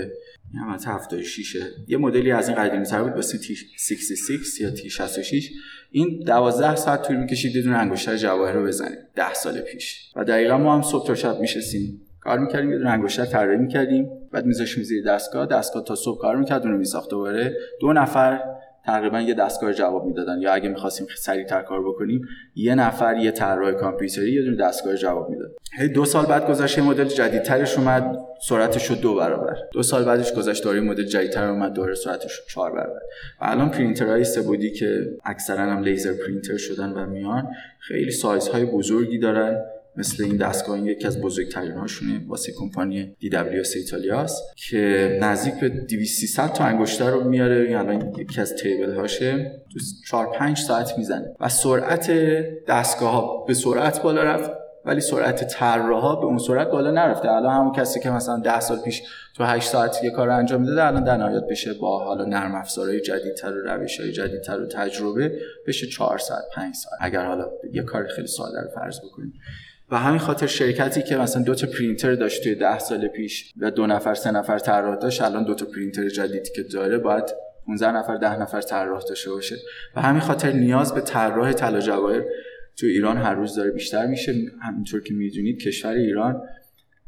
هم 0.54 0.78
76 0.86 1.56
یه 1.88 1.98
مدلی 1.98 2.32
از 2.32 2.48
این 2.48 2.58
قدیمی 2.58 2.84
تر 2.84 3.02
بود 3.02 3.12
واسه 3.12 3.38
تی 3.38 3.54
66 3.56 4.60
یا 4.60 4.70
تی 4.70 4.90
66 4.90 5.50
این 5.90 6.22
12 6.26 6.76
ساعت 6.76 7.02
طول 7.02 7.16
می‌کشید 7.16 7.56
یه 7.56 7.62
دونه 7.62 7.76
انگشتر 7.76 8.16
جواهر 8.16 8.52
رو 8.52 8.64
بزنید. 8.64 8.98
10 9.14 9.34
سال 9.34 9.60
پیش. 9.60 10.12
و 10.16 10.24
دقیقا 10.24 10.58
ما 10.58 10.74
هم 10.74 10.82
صبح 10.82 11.06
تا 11.06 11.14
شب 11.14 11.40
میشستیم. 11.40 12.00
کار 12.20 12.38
می‌کردیم 12.38 12.70
یه 12.70 12.78
دونه 12.78 12.90
انگشتر 12.90 13.24
طراحی 13.24 13.56
می‌کردیم. 13.58 14.08
بعد 14.32 14.46
میذاشیم 14.46 14.82
زیر 14.82 15.04
دستگاه. 15.04 15.46
دستگاه 15.46 15.84
تا 15.84 15.94
صبح 15.94 16.20
کار 16.20 16.36
می‌کرد 16.36 16.62
اونو 16.62 16.76
میساخت 16.78 17.10
دوباره. 17.10 17.56
دو 17.80 17.92
نفر 17.92 18.40
تقریبا 18.88 19.20
یه 19.20 19.34
دستگاه 19.34 19.72
جواب 19.72 20.06
می‌دادن. 20.06 20.40
یا 20.40 20.52
اگه 20.52 20.68
می‌خواستیم 20.68 21.06
سریعتر 21.16 21.62
کار 21.62 21.88
بکنیم 21.88 22.28
یه 22.54 22.74
نفر 22.74 23.16
یه 23.16 23.30
طراح 23.30 23.72
کامپیوتری 23.72 24.32
یه 24.32 24.42
دونه 24.42 24.56
دستگاه 24.56 24.96
جواب 24.96 25.30
می‌داد. 25.30 25.50
هی 25.78 25.88
دو 25.88 26.04
سال 26.04 26.26
بعد 26.26 26.48
گذشت 26.50 26.78
مدل 26.78 27.04
جدیدترش 27.04 27.78
اومد 27.78 28.18
سرعتش 28.48 28.90
دو 28.90 29.14
برابر. 29.14 29.56
دو 29.72 29.82
سال 29.82 30.04
بعدش 30.04 30.32
گذشت 30.32 30.64
دوره 30.64 30.80
مدل 30.80 31.02
جدیدتر 31.02 31.48
اومد 31.48 31.72
دوره 31.72 31.94
سرعتش 31.94 32.32
شد 32.32 32.42
چهار 32.48 32.72
برابر. 32.72 33.00
و 33.40 33.44
الان 33.44 33.70
پرینترهای 33.70 34.24
سبودی 34.24 34.70
که 34.70 35.16
اکثرا 35.24 35.62
هم 35.62 35.82
لیزر 35.82 36.12
پرینتر 36.12 36.56
شدن 36.56 36.92
و 36.92 37.06
میان. 37.06 37.48
خیلی 37.78 38.10
سایزهای 38.10 38.64
بزرگی 38.64 39.18
دارن. 39.18 39.62
مثل 39.98 40.24
این 40.24 40.36
دستگاه 40.36 40.80
یکی 40.80 41.06
از 41.06 41.20
بزرگترین 41.20 41.72
هاشونه 41.72 42.20
واسه 42.28 42.52
کمپانی 42.52 43.16
DWS 43.22 43.76
ایتالیاست 43.76 44.42
که 44.56 45.18
نزدیک 45.22 45.54
به 45.54 45.68
200 45.68 46.52
تا 46.52 46.64
انگشتر 46.64 47.10
رو 47.10 47.28
میاره. 47.28 47.78
الان 47.78 48.14
یکی 48.18 48.40
از 48.40 48.54
تیبل 48.54 48.94
هاشه. 48.94 49.62
تو 49.72 49.78
4 50.08 50.32
5 50.32 50.58
ساعت 50.58 50.98
می‌زنه. 50.98 51.34
و 51.40 51.48
سرعت 51.48 52.10
دستگاه 52.68 53.12
ها 53.12 53.44
به 53.44 53.54
سرعت 53.54 54.02
بالا 54.02 54.22
رفت 54.22 54.50
ولی 54.84 55.00
سرعت 55.00 55.44
طراحا 55.48 56.16
به 56.16 56.24
اون 56.24 56.38
سرعت 56.38 56.70
بالا 56.70 56.90
نرفته. 56.90 57.30
الان 57.30 57.56
همون 57.56 57.72
کسی 57.72 58.00
که 58.00 58.10
مثلا 58.10 58.40
10 58.40 58.60
سال 58.60 58.78
پیش 58.78 59.02
تو 59.36 59.44
8 59.44 59.68
ساعت 59.68 60.04
یه 60.04 60.10
کار 60.10 60.30
انجام 60.30 60.60
می‌داده 60.60 60.84
الان 60.84 61.04
در 61.04 61.16
نهایت 61.16 61.42
بشه 61.50 61.74
با 61.74 62.04
حالا 62.04 62.24
نرم 62.24 62.54
افزارهای 62.54 63.00
جدیدتر 63.00 63.52
و 63.52 63.68
روش‌های 63.68 64.12
جدیدتر 64.12 64.60
و 64.60 64.66
تجربه 64.66 65.38
بشه 65.66 65.86
4 65.86 66.18
ساعت 66.18 66.44
5 66.54 66.74
ساعت. 66.74 66.98
اگر 67.00 67.24
حالا 67.26 67.50
یه 67.72 67.82
کار 67.82 68.06
خیلی 68.06 68.26
ساده 68.26 68.60
رو 68.60 68.68
فرض 68.74 68.98
بکنیم. 69.00 69.32
و 69.90 69.98
همین 69.98 70.18
خاطر 70.18 70.46
شرکتی 70.46 71.02
که 71.02 71.16
مثلا 71.16 71.42
دو 71.42 71.54
تا 71.54 71.66
پرینتر 71.66 72.14
داشت 72.14 72.42
توی 72.42 72.54
ده 72.54 72.78
سال 72.78 73.08
پیش 73.08 73.52
و 73.56 73.70
دو 73.70 73.86
نفر 73.86 74.14
سه 74.14 74.30
نفر 74.30 74.58
طراح 74.58 74.96
داشت 74.96 75.22
الان 75.22 75.44
دو 75.44 75.54
تا 75.54 75.66
پرینتر 75.66 76.08
جدیدی 76.08 76.50
که 76.56 76.62
داره 76.62 76.98
باید 76.98 77.24
15 77.66 77.92
نفر 77.92 78.16
ده 78.16 78.40
نفر 78.40 78.60
طراح 78.60 79.02
داشته 79.08 79.30
باشه. 79.30 79.56
و 79.96 80.02
همین 80.02 80.20
خاطر 80.20 80.52
نیاز 80.52 80.94
به 80.94 81.00
طراح 81.00 81.52
طلا 81.52 81.80
جواهر 81.80 82.24
تو 82.76 82.86
ایران 82.86 83.16
هر 83.16 83.34
روز 83.34 83.56
داره 83.56 83.70
بیشتر 83.70 84.06
میشه. 84.06 84.34
همینطور 84.62 85.02
که 85.02 85.14
می‌دونید 85.14 85.58
کشور 85.58 85.92
ایران 85.92 86.42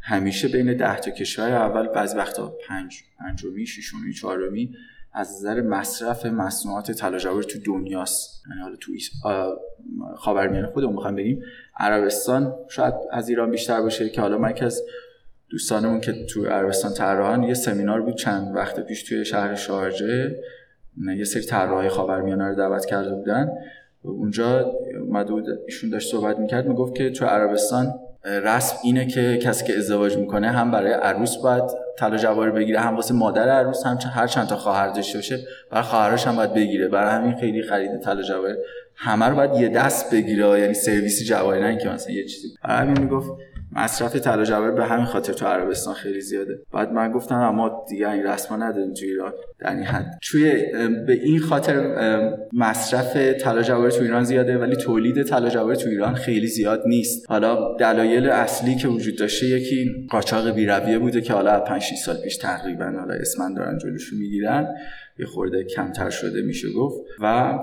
همیشه 0.03 0.49
بین 0.49 0.77
ده 0.77 0.97
تا 0.97 1.11
کشور 1.11 1.53
اول 1.53 1.88
بعضی 1.88 2.16
وقتا 2.16 2.55
پنج 2.69 3.03
پنجمی 3.19 3.66
ششمی 3.66 4.14
چهارمی 4.14 4.75
از 5.12 5.37
نظر 5.37 5.61
مصرف 5.61 6.27
مصنوعات 6.27 6.92
طلا 6.92 7.18
تو 7.42 7.59
دنیاست. 7.66 8.42
یعنی 8.49 8.62
حالا 8.62 8.77
تو 8.77 8.92
خاورمیانه 10.16 10.66
خودمون 10.66 10.94
می‌خوام 10.94 11.16
بگیم 11.16 11.42
عربستان 11.77 12.55
شاید 12.68 12.94
از 13.11 13.29
ایران 13.29 13.51
بیشتر 13.51 13.81
باشه 13.81 14.09
که 14.09 14.20
حالا 14.20 14.38
من 14.38 14.55
از 14.61 14.83
دوستانمون 15.49 16.01
که 16.01 16.25
تو 16.25 16.46
عربستان 16.46 16.94
طراحان 16.94 17.42
یه 17.42 17.55
سمینار 17.55 18.03
بود 18.03 18.14
چند 18.14 18.57
وقت 18.57 18.81
پیش 18.81 19.03
توی 19.03 19.25
شهر 19.25 19.55
شارجه. 19.55 20.37
یه 21.16 21.25
سری 21.25 21.42
طراحای 21.42 21.88
خاورمیانه 21.88 22.49
رو 22.49 22.55
دعوت 22.55 22.87
کرده 22.87 23.14
بودن. 23.14 23.51
اونجا 24.03 24.73
اومده 25.01 25.33
بود 25.33 25.46
ایشون 25.66 25.90
داشت 25.90 26.12
صحبت 26.12 26.38
می‌کرد 26.38 26.66
می‌گفت 26.66 26.94
که 26.94 27.11
تو 27.11 27.25
عربستان 27.25 27.94
رسم 28.24 28.76
اینه 28.83 29.06
که 29.06 29.38
کسی 29.42 29.64
که 29.64 29.76
ازدواج 29.76 30.16
می‌کنه 30.16 30.50
هم 30.50 30.70
برای 30.70 30.92
عروس 30.92 31.37
باید 31.37 31.64
طلا 31.98 32.16
جواهر 32.16 32.50
بگیره 32.50 32.80
هم 32.80 32.96
واسه 32.96 33.14
مادر 33.14 33.48
عروس 33.48 33.87
هم 33.87 33.98
هر 34.14 34.26
چند 34.26 34.46
تا 34.46 34.56
خواهر 34.56 34.88
داشته 34.88 35.18
باشه 35.18 35.38
برای 35.70 35.83
خواهرش 35.83 36.26
هم 36.26 36.37
باید 36.37 36.54
بگیره. 36.54 36.88
برای 36.88 37.11
همین 37.11 37.37
خیلی 37.37 37.62
خرید 37.62 38.00
طلا 38.00 38.22
جواهر. 38.22 38.54
همه 38.96 39.26
رو 39.26 39.37
باید 39.37 39.54
یه 39.54 39.68
دست 39.68 40.14
بگیره 40.14 40.61
یعنی 40.61 40.74
سرویس 40.74 41.24
جواهر 41.28 41.61
نه 41.61 41.66
اینکه 41.66 41.88
مثلا 41.88 42.14
یه 42.14 42.24
چیزی. 42.24 42.48
برای 42.64 42.78
همین 42.80 43.02
می‌گفت 43.02 43.30
مصرف 43.72 44.16
طلا 44.16 44.44
جواهر 44.44 44.70
به 44.70 44.85
همین 44.85 45.04
خاطر 45.04 45.33
تو 45.33 45.46
عربستان 45.46 45.94
خیلی 45.94 46.20
زیاده. 46.20 46.59
بعد 46.72 46.92
من 46.92 47.12
گفتم 47.12 47.35
اما 47.35 47.85
دیگه 47.88 48.11
این 48.11 48.26
رسما 48.26 48.56
نداریم 48.56 48.94
تو 48.94 49.04
ایران. 49.04 49.33
در 49.59 49.70
این 49.70 49.83
حد. 49.83 50.18
توی 50.22 50.52
به 51.06 51.12
این 51.12 51.38
خاطر 51.38 51.96
مصرف 52.52 53.16
طلا 53.16 53.62
جواهر 53.62 53.90
تو 53.90 54.02
ایران 54.02 54.24
زیاده 54.24 54.59
ولی 54.59 54.76
تولید 54.76 55.22
طلا 55.22 55.48
جواهر 55.48 55.74
تو 55.74 55.88
ایران 55.88 56.14
خیلی 56.14 56.46
زیاد 56.46 56.83
نیست. 56.87 57.30
حالا 57.30 57.76
دلایل 57.76 58.26
اصلی 58.26 58.76
که 58.76 58.88
وجود 58.88 59.18
داشته 59.18 59.46
یکی 59.46 60.06
قاچاق 60.11 60.50
بیرویه 60.50 60.98
بوده 60.98 61.20
که 61.20 61.33
حالا 61.33 61.61
5 61.61 61.83
6 61.83 61.96
سال 61.96 62.16
پیش 62.16 62.37
تقریبا 62.37 62.85
حالا 62.85 63.14
اسمن 63.14 63.54
دارن 63.54 63.78
جلوشو 63.78 64.16
می‌گیرن. 64.16 64.74
یه 65.18 65.26
خورده 65.26 65.64
کمتر 65.64 66.11
شده 66.11 66.42
میشه 66.42 66.68
گفت. 66.72 67.00
و 67.20 67.59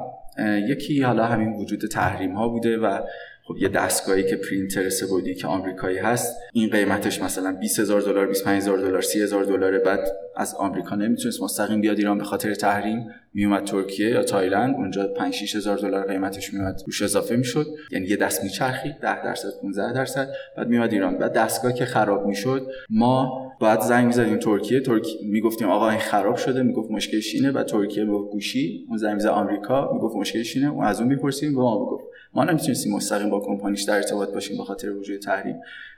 یکی 0.68 1.02
حالا 1.02 1.26
همین 1.26 1.54
وجود 1.54 1.86
تحریم 1.86 2.32
ها 2.32 2.50
بوده 2.50 2.78
و 2.78 3.00
خب 3.48 3.58
یه 3.58 3.70
دستگاهی 3.70 4.24
که 4.24 4.36
پرینتر 4.36 4.90
سبودی 4.90 5.36
که 5.36 5.48
آمریکایی 5.48 5.98
هست 5.98 6.36
این 6.54 6.70
قیمتش 6.70 7.22
مثلا 7.22 7.52
20000 7.52 8.02
دلار 8.02 8.28
25000 8.28 8.78
دلار 8.78 9.02
30000 9.02 9.44
دلار 9.44 9.80
بعد 9.80 10.00
از 10.36 10.56
آمریکا 10.56 10.96
نمی‌تونست 10.96 11.42
مستقیم 11.42 11.82
بیاد 11.82 11.98
ایران 11.98 12.18
به 12.18 12.24
خاطر 12.24 12.54
تحریم 12.54 13.08
میومد 13.34 13.64
ترکیه 13.64 14.10
یا 14.10 14.24
تایلند 14.24 14.76
اونجا 14.76 15.08
5 15.08 15.34
6000 15.34 15.78
دلار 15.78 16.08
قیمتش 16.08 16.54
میومد 16.54 16.82
روش 16.86 17.02
اضافه 17.02 17.36
می‌شد. 17.36 17.66
یعنی 17.92 18.08
یه 18.08 18.16
دست 18.16 18.44
میچرخید 18.44 18.96
10 19.02 19.24
درصد 19.24 19.50
15 19.62 19.94
درصد 19.94 20.28
بعد 20.58 20.68
میومد 20.68 20.94
ایران. 20.94 21.18
بعد 21.18 21.34
دستگاه 21.34 21.74
که 21.74 21.86
خراب 21.86 22.26
می‌شد 22.26 22.68
ما 22.90 23.47
بعد 23.62 23.82
زنگ 23.82 24.06
می‌زدیم 24.06 24.38
ترکیه. 24.38 24.80
ترکیه 24.80 25.28
می‌گفتیم 25.30 25.70
آقا 25.70 25.90
این 25.90 26.00
خراب 26.00 26.36
شده. 26.36 26.64
می‌گفت 26.64 26.92
مشکلش 26.92 27.36
اینه. 27.36 27.52
و 27.52 27.64
ترکیه 27.64 28.04
می‌گفت 28.04 28.32
گوشی. 28.32 28.86
اون 28.90 28.98
زنگ 28.98 29.14
می‌زد 29.14 29.28
آمریکا. 29.28 29.94
می‌گفت 29.94 30.16
مشکلش 30.16 30.58
اینه. 30.58 30.72
اون 30.72 30.86
از 30.86 31.00
اون 31.00 31.10
می‌پرسیم. 31.10 31.56
به 31.56 31.62
ما 31.62 31.80
می‌گفت. 31.80 32.04
ما 32.34 32.44
نمی‌تونستیم 32.44 32.94
مستقیم 32.94 33.30
با 33.30 33.40
کمپانیش 33.40 33.84
در 33.84 33.96
ارتباط 33.96 34.34
باشیم 34.34 34.58
به 34.58 34.64
خاطر 34.64 34.92
وجود 34.92 35.20
تحریم. 35.20 35.56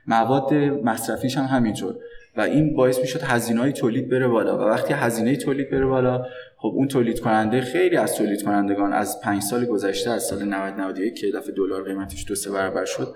مواد 0.07 0.53
مصرفیش 0.83 1.37
هم 1.37 1.45
همینطور. 1.45 1.95
و 2.37 2.41
این 2.41 2.75
باعث 2.75 2.99
می‌شد 2.99 3.21
هزینه 3.23 3.71
تولید 3.71 4.09
بره 4.09 4.27
بالا. 4.27 4.57
و 4.57 4.61
وقتی 4.61 4.93
هزینه 4.93 5.35
تولید 5.35 5.69
بره 5.69 5.85
بالا 5.85 6.25
خب 6.57 6.71
اون 6.75 6.87
تولید 6.87 7.19
کننده 7.19 7.61
خیلی 7.61 7.97
از 7.97 8.15
تولید 8.15 8.43
کنندگان 8.43 8.93
از 8.93 9.21
پنج 9.21 9.41
سال 9.41 9.65
گذشته 9.65 10.09
از 10.09 10.23
سال 10.23 10.43
90 10.43 10.79
91 10.79 11.13
که 11.15 11.31
دفعه 11.31 11.53
دلار 11.55 11.83
قیمتش 11.83 12.25
دو 12.27 12.35
سه 12.35 12.51
برابر 12.51 12.85
شد 12.85 13.15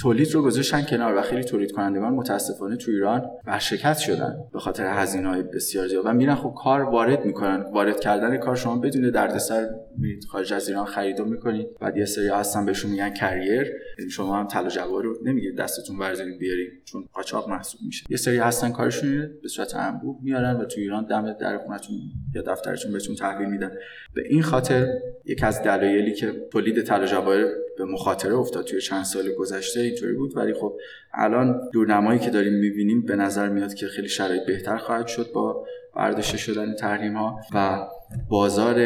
تولید 0.00 0.32
رو 0.32 0.42
گذاشتن 0.42 0.82
کنار 0.82 1.16
و 1.16 1.22
خیلی 1.22 1.44
تولید 1.44 1.72
کنندگان 1.72 2.12
متاسفانه 2.12 2.76
تو 2.76 2.90
ایران 2.90 3.22
ورشکست 3.46 4.00
شدن 4.00 4.36
به 4.52 4.58
خاطر 4.58 4.86
هزینه 4.86 5.28
های 5.28 5.42
بسیار 5.42 5.88
زیاد 5.88 6.06
و 6.06 6.12
میرن 6.12 6.34
خب 6.34 6.54
کار 6.56 6.82
وارد 6.82 7.24
می‌کنن. 7.24 7.64
وارد 7.72 8.00
کردن 8.00 8.36
کار 8.36 8.56
شما 8.56 8.76
بدون 8.76 9.10
دردسر 9.10 9.68
میرید. 9.98 10.24
خارج 10.24 10.52
از 10.52 10.68
ایران 10.68 10.84
خرید 10.84 11.20
می‌کنید. 11.20 11.66
بعد 11.80 11.96
یه 11.96 12.04
سری 12.04 12.28
هستن 12.28 12.66
بهشون 12.66 12.90
میگن 12.90 13.10
کریر 13.10 13.72
یعنی 13.98 14.10
شما 14.10 14.36
هم 14.36 14.46
طلا 14.46 14.68
جواهر 14.68 15.04
رو 15.04 15.16
نمیگید 15.24 15.56
دستتون 15.56 15.98
ورزید 15.98 16.38
بیارید 16.38 16.72
چون 16.84 17.04
قاچاق 17.12 17.48
محسوب 17.48 17.80
میشه. 17.86 18.06
یه 18.08 18.16
سری 18.16 18.36
هستن 18.36 18.70
کارشون 18.70 19.30
به 19.42 19.48
صورت 19.48 19.74
انبوه 19.74 20.18
میارن 20.22 20.56
و 20.56 20.64
تو 20.64 20.80
ایران 20.80 21.04
دم 21.04 21.32
در 21.32 21.58
خونتون 21.58 21.96
یا 22.34 22.42
دفترتون 22.42 22.92
بهتون 22.92 23.14
تحویل 23.14 23.48
میدن. 23.48 23.70
به 24.14 24.22
این 24.28 24.42
خاطر 24.42 24.86
یک 25.24 25.42
از 25.42 25.62
دلایلی 25.62 26.14
که 26.14 26.32
تولید 26.52 26.82
طلا 26.82 27.06
جواهر 27.06 27.46
به 27.78 27.84
مخاطره 27.84 28.34
افتاد. 28.34 28.64
توی 28.64 28.80
چند 28.80 29.04
سال 29.04 29.32
گذشته 29.32 29.80
اینطوری 29.80 30.12
بود. 30.12 30.36
ولی 30.36 30.54
خب 30.54 30.78
الان 31.14 31.60
دورنمایی 31.72 32.18
که 32.18 32.30
داریم 32.30 32.52
می‌بینیم 32.52 33.02
به 33.02 33.16
نظر 33.16 33.48
میاد 33.48 33.74
که 33.74 33.86
خیلی 33.86 34.08
شرایط 34.08 34.42
بهتر 34.46 34.76
خواهد 34.76 35.06
شد 35.06 35.32
با 35.34 35.66
برداشته 35.96 36.38
شدن 36.38 36.74
تحریم 36.74 37.16
ها 37.16 37.40
و 37.54 37.86
بازار 38.28 38.76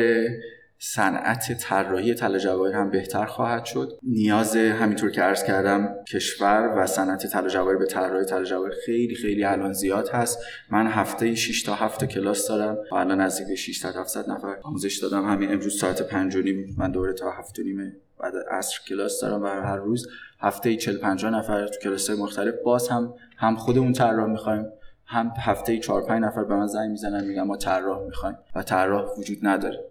صنعت 0.82 1.52
طراحی 1.52 2.14
طلا 2.14 2.38
جواهر 2.38 2.72
هم 2.72 2.90
بهتر 2.90 3.26
خواهد 3.26 3.64
شد. 3.64 3.98
نیاز 4.02 4.56
همینطور 4.56 5.10
که 5.10 5.22
عرض 5.22 5.44
کردم 5.44 5.94
کشور 6.08 6.74
و 6.76 6.86
صنعت 6.86 7.26
طلا 7.26 7.48
جواهر 7.48 7.76
به 7.76 7.86
طراحی 7.86 8.24
طلا 8.24 8.44
جواهر 8.44 8.72
خیلی 8.86 9.14
خیلی 9.14 9.44
الان 9.44 9.72
زیاد 9.72 10.08
هست. 10.08 10.38
من 10.70 10.86
هفته 10.86 11.34
6 11.34 11.62
تا 11.62 11.74
7 11.74 12.04
کلاس 12.04 12.48
دارم. 12.48 12.78
و 12.92 12.94
الان 12.94 13.20
نزدیک 13.20 13.48
به 13.48 13.54
600 13.54 13.96
700 13.96 14.30
نفر 14.30 14.56
آموزش 14.62 14.98
دادم. 14.98 15.24
همین 15.24 15.52
امروز 15.52 15.80
ساعت 15.80 16.02
5 16.02 16.36
من 16.78 16.90
دوره 16.92 17.12
تا 17.12 17.30
7 17.30 17.60
نیم 17.60 17.96
بعد 18.22 18.32
عصر 18.50 18.78
کلاس 18.88 19.20
دارم 19.20 19.42
و 19.42 19.46
هر 19.46 19.76
روز 19.76 20.08
هفته 20.40 20.76
40 20.76 20.98
50 20.98 21.30
نفر 21.30 21.68
تو 21.68 21.78
کلاس 21.82 22.10
مختلف 22.10 22.54
باز 22.64 22.88
هم 22.88 23.14
هم 23.36 23.56
خودمون 23.56 23.92
طراح 23.92 24.26
می‌خوایم 24.26 24.66
هم 25.06 25.32
هفته 25.38 25.78
4 25.78 26.02
5 26.02 26.24
نفر 26.24 26.44
به 26.44 26.56
من 26.56 26.66
زنگ 26.66 26.90
می‌زنن 26.90 27.24
میگن 27.24 27.42
ما 27.42 27.56
طراح 27.56 28.04
می‌خوایم 28.06 28.36
و 28.54 28.62
طراح 28.62 29.18
وجود 29.18 29.38
نداره. 29.42 29.84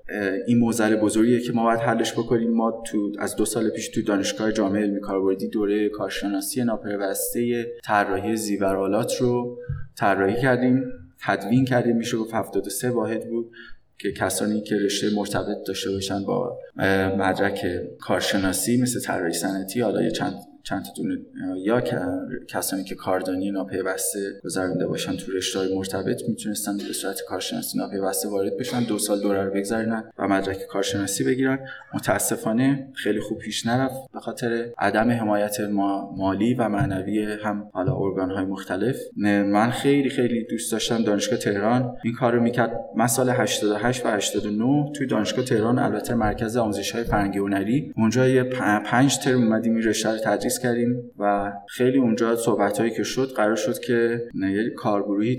این 0.47 0.57
موزل 0.57 0.95
بزرگیه 0.95 1.39
که 1.39 1.51
ما 1.51 1.63
باید 1.63 1.79
حلش 1.79 2.13
بکنیم. 2.13 2.53
ما 2.53 2.83
تو 2.85 3.11
از 3.19 3.35
دو 3.35 3.45
سال 3.45 3.69
پیش 3.69 3.89
تو 3.89 4.01
دانشگاه 4.01 4.51
جامعه 4.51 4.81
علمی 4.81 4.99
کاربردی 4.99 5.47
دوره 5.47 5.89
کارشناسی 5.89 6.63
ناپیوسته 6.63 7.65
طراحی 7.83 8.35
زیورالات 8.35 9.21
رو 9.21 9.57
طراحی 9.97 10.41
کردیم 10.41 10.83
تدوین 11.21 11.65
کردیم. 11.65 11.97
میشه 11.97 12.17
گفت 12.17 12.33
73 12.33 12.89
واحد 12.89 13.29
بود. 13.29 13.51
که 13.99 14.11
کسانی 14.11 14.61
که 14.61 14.75
رشته 14.75 15.09
مرتبط 15.15 15.57
داشته 15.67 15.91
باشن 15.91 16.23
با 16.23 16.59
مدرک 17.17 17.65
کارشناسی 17.99 18.81
مثل 18.81 19.01
طراحی 19.01 19.33
صنعتی 19.33 19.81
حالا 19.81 20.09
چند 20.09 20.33
چند 20.63 20.85
تا 20.85 20.89
دونه 20.97 21.17
یا 21.63 21.81
کسانی 22.47 22.83
که 22.83 22.95
کاردانی 22.95 23.51
ناپیوسته 23.51 24.19
گذرونده 24.43 24.87
باشن 24.87 25.17
تو 25.17 25.31
رشته‌های 25.31 25.75
مرتبط 25.75 26.21
می‌تونستن 26.27 26.77
به 26.77 26.83
صورت 26.83 27.21
کارشناسی 27.27 27.77
ناپیوسته 27.77 28.29
وارد 28.29 28.57
بشن 28.57 28.83
دو 28.83 28.99
سال 28.99 29.21
دوره 29.21 29.43
رو 29.43 29.51
بگذرونن 29.51 30.03
و 30.17 30.27
مدرک 30.27 30.67
کارشناسی 30.67 31.23
بگیرن. 31.23 31.59
متاسفانه 31.93 32.87
خیلی 32.93 33.19
خوب 33.19 33.37
پیش 33.37 33.65
نرفت 33.65 34.11
به 34.13 34.19
خاطر 34.19 34.69
عدم 34.77 35.11
حمایت 35.11 35.59
مالی 36.17 36.53
و 36.53 36.69
معنوی 36.69 37.37
هم 37.43 37.69
حالا 37.73 37.95
ارگان 37.95 38.45
مختلف. 38.45 38.97
من 39.17 39.69
خیلی 39.69 40.09
خیلی 40.09 40.43
دوست 40.43 40.71
داشتم 40.71 41.03
دانشگاه 41.03 41.39
تهران. 41.39 41.95
این 42.03 42.13
کار 42.13 42.33
رو 42.33 42.41
می‌کرد 42.41 42.79
من 42.95 43.07
سال 43.07 43.29
88 43.29 44.05
و 44.05 44.09
89 44.09 44.91
توی 44.95 45.07
دانشگاه 45.07 45.45
تهران 45.45 45.79
البته 45.79 46.13
مرکز 46.13 46.57
آموزش 46.57 46.91
های 46.91 47.03
فرهنگی 47.03 47.39
هنری. 47.39 47.93
اونجا 47.97 48.27
یه 48.27 48.43
پنج 48.85 49.17
ترم 49.17 49.43
اومدیم 49.43 49.75
این 49.75 49.83
رشته 49.83 50.09
رو 50.09 50.17
کردیم 50.57 51.11
و 51.19 51.53
خیلی 51.67 51.97
اونجا 51.97 52.35
صحبت 52.35 52.77
هایی 52.77 52.91
که 52.91 53.03
شد 53.03 53.33
قرار 53.35 53.55
شد 53.55 53.79
که 53.79 54.27
یه 54.33 54.69
کارگروهی 54.69 55.37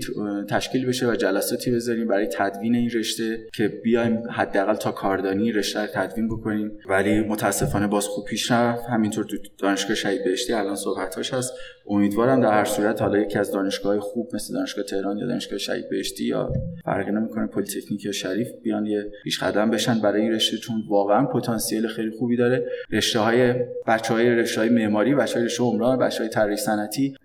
تشکیل 0.49 0.85
بشه 0.85 1.11
و 1.11 1.15
جلساتی 1.15 1.71
بذاریم 1.71 2.07
برای 2.07 2.27
تدوین 2.27 2.75
این 2.75 2.89
رشته 2.89 3.37
که 3.53 3.67
بیایم 3.67 4.23
حداقل 4.31 4.75
تا 4.75 4.91
کاردانی 4.91 5.51
رشته 5.51 5.81
رو 5.81 5.87
تدوین 5.93 6.27
بکنیم. 6.27 6.71
ولی 6.89 7.19
متاسفانه 7.19 7.87
باز 7.87 8.05
خوب 8.05 8.25
پیش 8.25 8.51
رفت. 8.51 8.83
همینطور 8.85 9.25
تو 9.25 9.37
دانشگاه 9.57 9.95
شهید 9.95 10.23
بهشتی 10.23 10.53
الان 10.53 10.75
صحبتاش 10.75 11.33
هست. 11.33 11.53
امیدوارم 11.87 12.41
در 12.41 12.53
هر 12.53 12.65
صورت 12.65 13.01
حالا 13.01 13.17
یکی 13.17 13.39
از 13.39 13.51
دانشگاه 13.51 13.99
خوب 13.99 14.35
مثل 14.35 14.53
دانشگاه 14.53 14.83
تهران 14.83 15.17
یا 15.17 15.27
دانشگاه 15.27 15.57
شهید 15.59 15.89
بهشتی 15.89 16.25
یا 16.25 16.53
فرقی 16.85 17.11
نمی‌کنه 17.11 17.47
پلی‌تکنیک 17.47 18.05
یا 18.05 18.11
شریف 18.11 18.47
بیان 18.63 18.85
یه 18.85 19.11
پیش 19.23 19.43
قدم 19.43 19.69
بشن 19.69 20.01
برای 20.01 20.21
این 20.21 20.31
رشته 20.31 20.57
چون 20.57 20.83
واقعا 20.89 21.25
پتانسیل 21.25 21.87
خیلی 21.87 22.11
خوبی 22.11 22.37
داره. 22.37 22.65
رشته 22.91 23.19
های 23.19 23.53
بچه 23.87 24.13
های 24.13 24.29
رشته 24.29 24.61
های 24.61 24.69
رشته 25.09 25.63
عمران 25.63 25.97
بچه 25.99 26.19
های 26.19 26.29
طراحی 26.29 26.57
صنعتی 26.57 27.15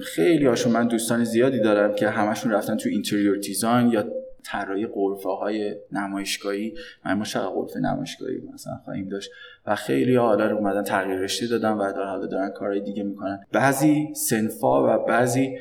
خیلی 0.00 0.46
هاشون 0.46 0.72
من 0.72 0.88
دوستان 0.88 1.24
زیادی 1.24 1.60
دارم 1.60 1.94
که 1.94 2.08
همشون 2.08 2.52
رفتن 2.52 2.76
تو 2.76 2.88
interior 2.88 3.36
design 3.36 3.90
یا 3.90 4.04
طراحی 4.44 4.86
غرفه 4.86 5.28
های 5.28 5.76
نمایشگاهی. 5.92 6.74
من 7.04 7.14
ما 7.14 7.24
غرفه 7.50 7.80
نمایشگاهی 7.80 8.40
مثلا 8.54 8.76
خواهیم 8.84 9.08
داشت. 9.08 9.30
و 9.66 9.74
خیلی 9.74 10.16
حالا 10.16 10.46
رو 10.46 10.56
اومدن 10.56 10.82
تغییر 10.82 11.18
رشته 11.18 11.46
دادن 11.46 11.72
و 11.72 11.92
در 11.92 12.04
حالا 12.04 12.26
دارن 12.26 12.50
کارهای 12.50 12.80
دیگه 12.80 13.02
می‌کنن. 13.02 13.40
بعضی 13.52 14.08
سنفا 14.14 14.96
و 14.96 15.04
بعضی 15.04 15.58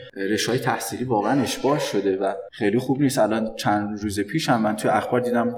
های 0.48 0.60
تحصیلی 0.60 1.04
واقعا 1.04 1.42
اشباه 1.42 1.80
شده 1.80 2.18
و 2.18 2.34
خیلی 2.52 2.80
خوب 2.80 3.02
نیست. 3.02 3.20
الان 3.20 3.56
چند 3.56 4.00
روز 4.00 4.20
پیش 4.20 4.50
هم 4.50 4.62
من 4.62 4.76
توی 4.76 4.92
اخبار 4.92 5.20
دیدم 5.20 5.56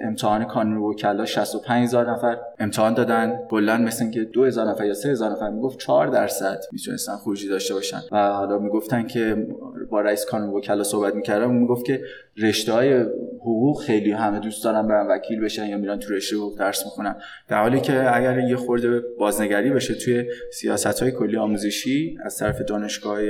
امتحان 0.00 0.44
کانون 0.44 0.76
وکلا 0.76 1.24
65000 1.24 2.10
نفر 2.10 2.38
امتحان 2.58 2.94
دادن. 2.94 3.38
کلا 3.50 3.76
مثل 3.76 4.02
اینکه 4.02 4.24
2000 4.24 4.68
نفر 4.68 4.84
یا 4.84 4.94
3000 4.94 5.30
نفر 5.30 5.50
می‌گفت 5.50 5.78
4 5.78 6.06
درصد 6.06 6.60
می‌تونستن 6.72 7.16
خروجی 7.16 7.48
داشته 7.48 7.74
باشن. 7.74 8.00
و 8.12 8.32
حالا 8.32 8.58
می‌گفتن 8.58 9.06
که 9.06 9.46
با 9.90 10.00
رئیس 10.00 10.24
کانون 10.24 10.50
وکلا 10.50 10.82
صحبت 10.82 11.14
می‌کردم 11.14 11.50
می‌گفت 11.50 11.84
که 11.84 12.00
رشته 12.42 12.72
های 12.72 13.04
حقوق 13.40 13.82
خیلی 13.82 14.12
همه 14.12 14.38
دوست 14.38 14.64
دارن 14.64 14.88
برن 14.88 15.06
وکیل 15.06 15.40
بشن 15.40 15.66
یا 15.66 15.76
میرن 15.76 15.98
تو 15.98 16.14
رشته 16.14 16.36
حقوق 16.36 16.58
درس 16.58 16.84
می‌خونن. 16.84 17.16
در 17.48 17.62
حالی 17.70 17.82
که 17.82 18.16
اگر 18.16 18.38
یه 18.38 18.56
خورده 18.56 19.00
بازنگری 19.18 19.70
بشه 19.70 19.94
توی 19.94 20.24
سیاست 20.52 21.02
های 21.02 21.10
کلی 21.10 21.36
آموزشی 21.36 22.18
از 22.24 22.38
طرف 22.38 22.60
دانشگاه 22.60 23.20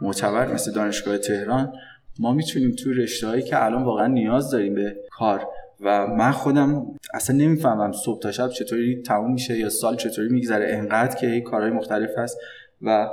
معتبر 0.00 0.52
مثل 0.52 0.72
دانشگاه 0.72 1.18
تهران 1.18 1.72
ما 2.18 2.32
می‌تونیم 2.32 2.70
تو 2.70 2.92
رشته 2.92 3.26
هایی 3.26 3.42
که 3.42 3.64
الان 3.64 3.82
واقعا 3.82 4.06
نیاز 4.06 4.50
داریم 4.50 4.74
به 4.74 4.96
کار 5.10 5.46
و 5.80 6.06
من 6.06 6.30
خودم 6.30 6.86
اصلا 7.14 7.36
نمی‌فهمم 7.36 7.92
صبح 7.92 8.20
تا 8.20 8.32
شب 8.32 8.48
چطوری 8.48 9.02
تموم 9.02 9.32
میشه 9.32 9.58
یا 9.58 9.68
سال 9.68 9.96
چطوری 9.96 10.28
میگذره. 10.28 10.66
انقدر 10.68 11.16
که 11.16 11.40
کارهای 11.40 11.70
مختلف 11.70 12.10
هست 12.18 12.38
و 12.82 13.08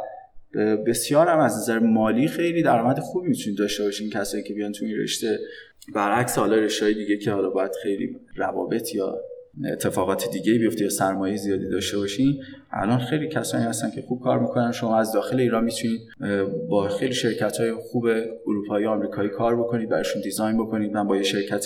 بسیار 0.88 1.28
هم 1.28 1.40
از 1.40 1.58
نظر 1.58 1.80
مالی 1.80 2.28
خیلی 2.28 2.64
درآمد 2.64 3.00
خوبی 3.00 3.28
می‌تونید 3.30 3.60
داشته 3.60 3.84
باشین 3.84 4.10
کسایی 4.10 4.44
که 4.44 4.54
بیان 4.54 4.72
تو 4.72 4.86
این 4.86 4.98
رشته. 4.98 5.40
برعکس 5.96 6.38
حالا 6.38 6.56
رشته 6.56 6.94
دیگه 6.94 7.18
که 7.18 7.32
حالا 7.32 7.50
باید 7.50 7.72
خیلی 7.84 8.20
روابط 8.36 8.96
یا 8.96 9.22
اتفاقات 9.64 10.32
دیگه 10.32 10.54
بیفته 10.54 10.84
یا 10.84 10.90
سرمایه 10.90 11.36
زیادی 11.36 11.70
داشته 11.70 11.98
باشین 11.98 12.44
الان 12.72 13.00
خیلی 13.00 13.28
کسانی 13.28 13.64
هستن 13.64 13.92
که 13.92 14.02
خوب 14.02 14.22
کار 14.22 14.40
می‌کنن. 14.40 14.72
شما 14.72 15.00
از 15.00 15.14
داخل 15.14 15.40
ایران 15.40 15.64
می‌تونید 15.64 16.02
با 16.70 16.88
خیلی 16.88 17.14
شرکت 17.14 17.58
های 17.58 17.74
خوب 17.74 18.08
اروپایی 18.48 18.86
آمریکایی 18.86 19.30
کار 19.30 19.56
بکنید 19.56 19.90
براشون 19.90 20.22
design 20.22 20.58
بکنید. 20.58 20.92
من 20.92 21.08
با 21.08 21.18
یه 21.18 21.24
شرکت 21.24 21.66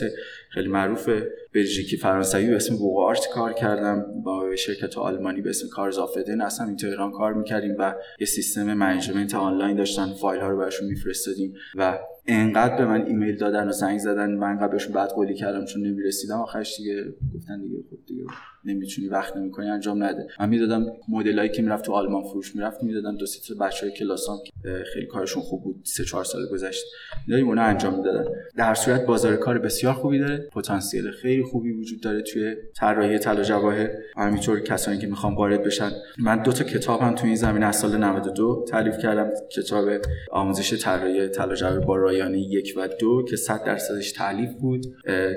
خیلی 0.49 0.67
معروف 0.67 1.09
بلژیکی 1.53 1.97
فرانسوی 1.97 2.47
به 2.47 2.55
اسم 2.55 2.77
بوغارت 2.77 3.27
کار 3.33 3.53
کردم 3.53 4.05
با 4.23 4.55
شرکت 4.55 4.97
آلمانی 4.97 5.41
به 5.41 5.49
اسم 5.49 5.67
کارزافدن 5.67 6.41
اصلا 6.41 6.67
این 6.67 6.75
تهران 6.75 7.11
کار 7.11 7.33
می‌کردیم 7.33 7.75
و 7.79 7.95
یه 8.19 8.25
سیستم 8.25 8.73
management 8.73 9.35
آنلاین 9.35 9.77
داشتن 9.77 10.13
فایل 10.13 10.41
ها 10.41 10.49
رو 10.49 10.57
براشون 10.57 10.87
میفرستادیم 10.87 11.53
و 11.75 11.99
انقدر 12.27 12.77
به 12.77 12.85
من 12.85 13.05
ایمیل 13.05 13.37
دادن 13.37 13.67
و 13.67 13.71
زنگ 13.71 13.99
زدن 13.99 14.29
من 14.31 14.47
انقدر 14.47 14.67
بهشون 14.67 14.93
بعد 14.93 15.09
قولی 15.09 15.35
کردم 15.35 15.65
چون 15.65 15.81
نمی‌رسیدم. 15.81 16.41
آخرش 16.41 16.77
دیگه 16.77 17.03
گفتن 17.35 17.61
دیگه 17.61 17.77
خب 17.89 17.97
دیگه 18.07 18.23
نمی‌تونی 18.65 19.07
وقت 19.07 19.37
نمی‌کنی 19.37 19.69
انجام 19.69 20.03
نده. 20.03 20.27
من 20.39 20.49
می‌دادم 20.49 20.85
مدلایی 21.09 21.49
که 21.49 21.61
می‌رفت 21.61 21.85
تو 21.85 21.93
آلمان 21.93 22.23
فروش 22.23 22.55
می‌رفت 22.55 22.83
می‌دادم 22.83 23.17
دو 23.17 23.25
سه 23.25 23.55
تا 23.55 23.65
بچهای 23.65 23.91
کلاسام 23.91 24.37
که 24.45 24.83
خیلی 24.93 25.05
کارشون 25.05 25.41
خوب 25.43 25.63
بود 25.63 25.81
سه 25.83 26.05
چهار 26.05 26.23
سال 26.23 26.41
گذشته 26.51 26.87
می‌دادیم 27.27 27.47
اونا 27.47 27.61
انجام 27.61 27.97
می‌دادن. 27.97 28.25
در 28.57 28.73
صورت 28.73 29.05
بازار 29.05 29.35
کار 29.35 29.59
بسیار 29.59 29.93
خوبی 29.93 30.19
داره 30.19 30.49
پتانسیل 30.53 31.11
خیلی 31.11 31.38
خوبی 31.43 31.71
وجود 31.71 32.01
داره 32.01 32.21
توی 32.21 32.55
طراحی 32.79 33.19
طلا 33.19 33.43
جواهر. 33.43 33.89
همینطور 34.17 34.59
کسانی 34.59 34.97
که 34.97 35.07
می‌خوام 35.07 35.35
وارد 35.35 35.63
بشن. 35.63 35.91
من 36.19 36.43
دو 36.43 36.51
تا 36.51 36.63
کتاب 36.63 37.01
هم 37.01 37.15
تو 37.15 37.25
این 37.25 37.35
زمینه 37.35 37.65
از 37.65 37.75
سال 37.75 37.97
92 37.97 38.65
تالیف 38.69 38.97
کردم. 38.97 39.29
کتاب 39.51 39.89
آموزش 40.31 40.83
طراحی 40.83 41.27
طلا 41.27 41.55
جواهر 41.55 41.79
با 41.79 41.95
رایانه 41.95 42.39
یک 42.39 42.73
و 42.77 42.87
دو 42.99 43.25
که 43.29 43.35
100 43.35 43.63
درصدش 43.63 44.11
تعلیف 44.11 44.49
بود. 44.53 44.85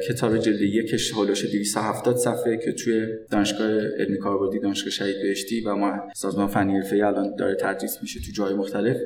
کتاب 0.08 0.38
جلد 0.38 0.60
یکش 0.60 1.12
هولوش 1.12 1.44
270 1.44 2.16
صفحه 2.16 2.56
که 2.56 2.72
توی 2.72 3.06
دانشگاه 3.30 3.68
علمی 3.98 4.18
کاربردی 4.18 4.58
دانشگاه 4.58 4.90
شهید 4.90 5.16
بهشتی 5.22 5.60
و 5.60 5.74
ما 5.74 5.92
سازمان 6.14 6.46
فنی 6.46 6.76
حرفه‌ای 6.76 7.02
الان 7.02 7.36
داره 7.36 7.54
تدریس 7.54 7.98
میشه 8.02 8.20
تو 8.20 8.32
جای 8.32 8.54
مختلف 8.54 8.96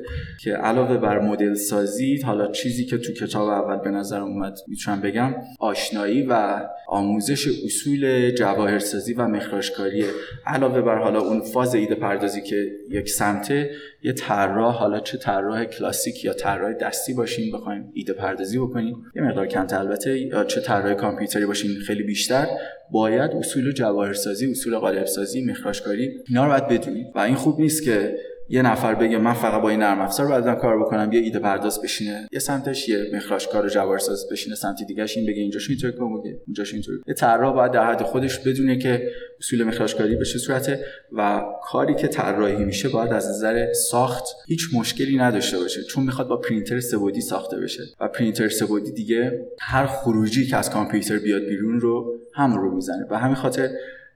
که 0.43 0.51
علاوه 0.53 0.97
بر 0.97 1.19
مدل 1.19 1.53
سازی 1.53 2.21
حالا 2.21 2.51
چیزی 2.51 2.85
که 2.85 2.97
تو 2.97 3.13
کتاب 3.13 3.49
اول 3.49 3.77
به 3.77 3.89
نظر 3.89 4.21
اومد 4.21 4.57
می‌تونم 4.67 5.01
بگم 5.01 5.35
آشنایی 5.59 6.25
و 6.29 6.61
آموزش 6.89 7.47
اصول 7.65 8.31
جواهرسازی 8.31 9.13
و 9.13 9.27
مخراجکاری 9.27 10.05
علاوه 10.45 10.81
بر 10.81 10.97
حالا 10.97 11.19
اون 11.19 11.41
فاز 11.41 11.75
ایده 11.75 11.95
پردازی 11.95 12.41
که 12.41 12.71
یک 12.89 13.09
سمته 13.09 13.71
یه 14.03 14.13
طراح 14.13 14.75
حالا 14.75 14.99
چه 14.99 15.17
طراح 15.17 15.65
کلاسیک 15.65 16.25
یا 16.25 16.33
طراح 16.33 16.73
دستی 16.73 17.13
باشین 17.13 17.51
بخوایم 17.51 17.91
ایده 17.93 18.13
پردازی 18.13 18.59
بکنین 18.59 18.95
یه 19.15 19.21
مقدار 19.21 19.47
کم 19.47 19.67
البته 19.69 20.19
یا 20.19 20.43
چه 20.43 20.61
طراح 20.61 20.93
کامپیوتری 20.93 21.45
باشین 21.45 21.71
خیلی 21.87 22.03
بیشتر. 22.03 22.47
باید 22.91 23.31
اصول 23.31 23.71
جواهرسازی 23.71 24.51
اصول 24.51 24.77
قالبسازی 24.77 25.45
مخراجکاری 25.45 26.09
اینا 26.29 26.45
رو 26.45 26.51
باید 26.51 26.67
بدونید 26.67 27.07
و 27.15 27.19
این 27.19 27.35
خوب 27.35 27.59
نیست 27.59 27.83
که 27.83 28.17
یه 28.49 28.61
نفر 28.61 28.95
بگه 28.95 29.17
من 29.17 29.33
فقط 29.33 29.61
با 29.61 29.69
این 29.69 29.79
نرم 29.79 30.01
افزار 30.01 30.27
باید 30.27 30.57
کار 30.57 30.79
بکنم 30.79 31.11
یه 31.11 31.19
ایده 31.19 31.39
پرداز 31.39 31.81
بشینه. 31.81 32.27
یه 32.31 32.39
سمتش 32.39 32.89
یه 32.89 33.11
مخراج 33.13 33.47
کار 33.47 33.69
جوارساز 33.69 34.29
بشینه 34.31 34.55
سمت 34.55 34.83
دیگهش 34.87 35.17
این 35.17 35.25
بگه 35.25 35.41
اینجاش 35.41 35.69
اینطور 35.69 35.91
کن 35.91 36.21
بگه 36.21 36.39
اونجاش 36.47 36.73
اینطور. 36.73 36.95
یه 37.07 37.13
طراح 37.13 37.53
باید 37.53 37.71
در 37.71 37.91
حد 37.91 38.01
خودش 38.01 38.39
بدونه 38.39 38.77
که 38.77 39.11
اصول 39.39 39.63
مخراج 39.63 39.95
کاری 39.95 40.15
به 40.15 40.25
چه 40.25 40.39
صورته 40.39 40.85
و 41.11 41.41
کاری 41.63 41.95
که 41.95 42.07
طراحی 42.07 42.65
میشه 42.65 42.89
باید 42.89 43.13
از 43.13 43.29
نظر 43.29 43.73
ساخت 43.73 44.23
هیچ 44.47 44.69
مشکلی 44.73 45.17
نداشته 45.17 45.59
باشه. 45.59 45.83
چون 45.83 46.03
می‌خواد 46.03 46.27
با 46.27 46.37
پرینتر 46.37 46.79
سبودی 46.79 47.21
ساخته 47.21 47.57
بشه 47.57 47.83
و 47.99 48.07
پرینتر 48.07 48.49
سبودی 48.49 48.91
دیگه 48.91 49.47
هر 49.59 49.85
خروجی 49.85 50.47
که 50.47 50.57
از 50.57 50.69
کامپیوتر 50.69 51.19
بیاد 51.19 51.41
بیرون 51.41 51.79
رو 51.79 52.19
هم 52.33 52.55
رو 52.55 52.75
می‌زنه. 52.75 53.05
و 53.09 53.17
همین 53.17 53.35
خاطر 53.35 53.69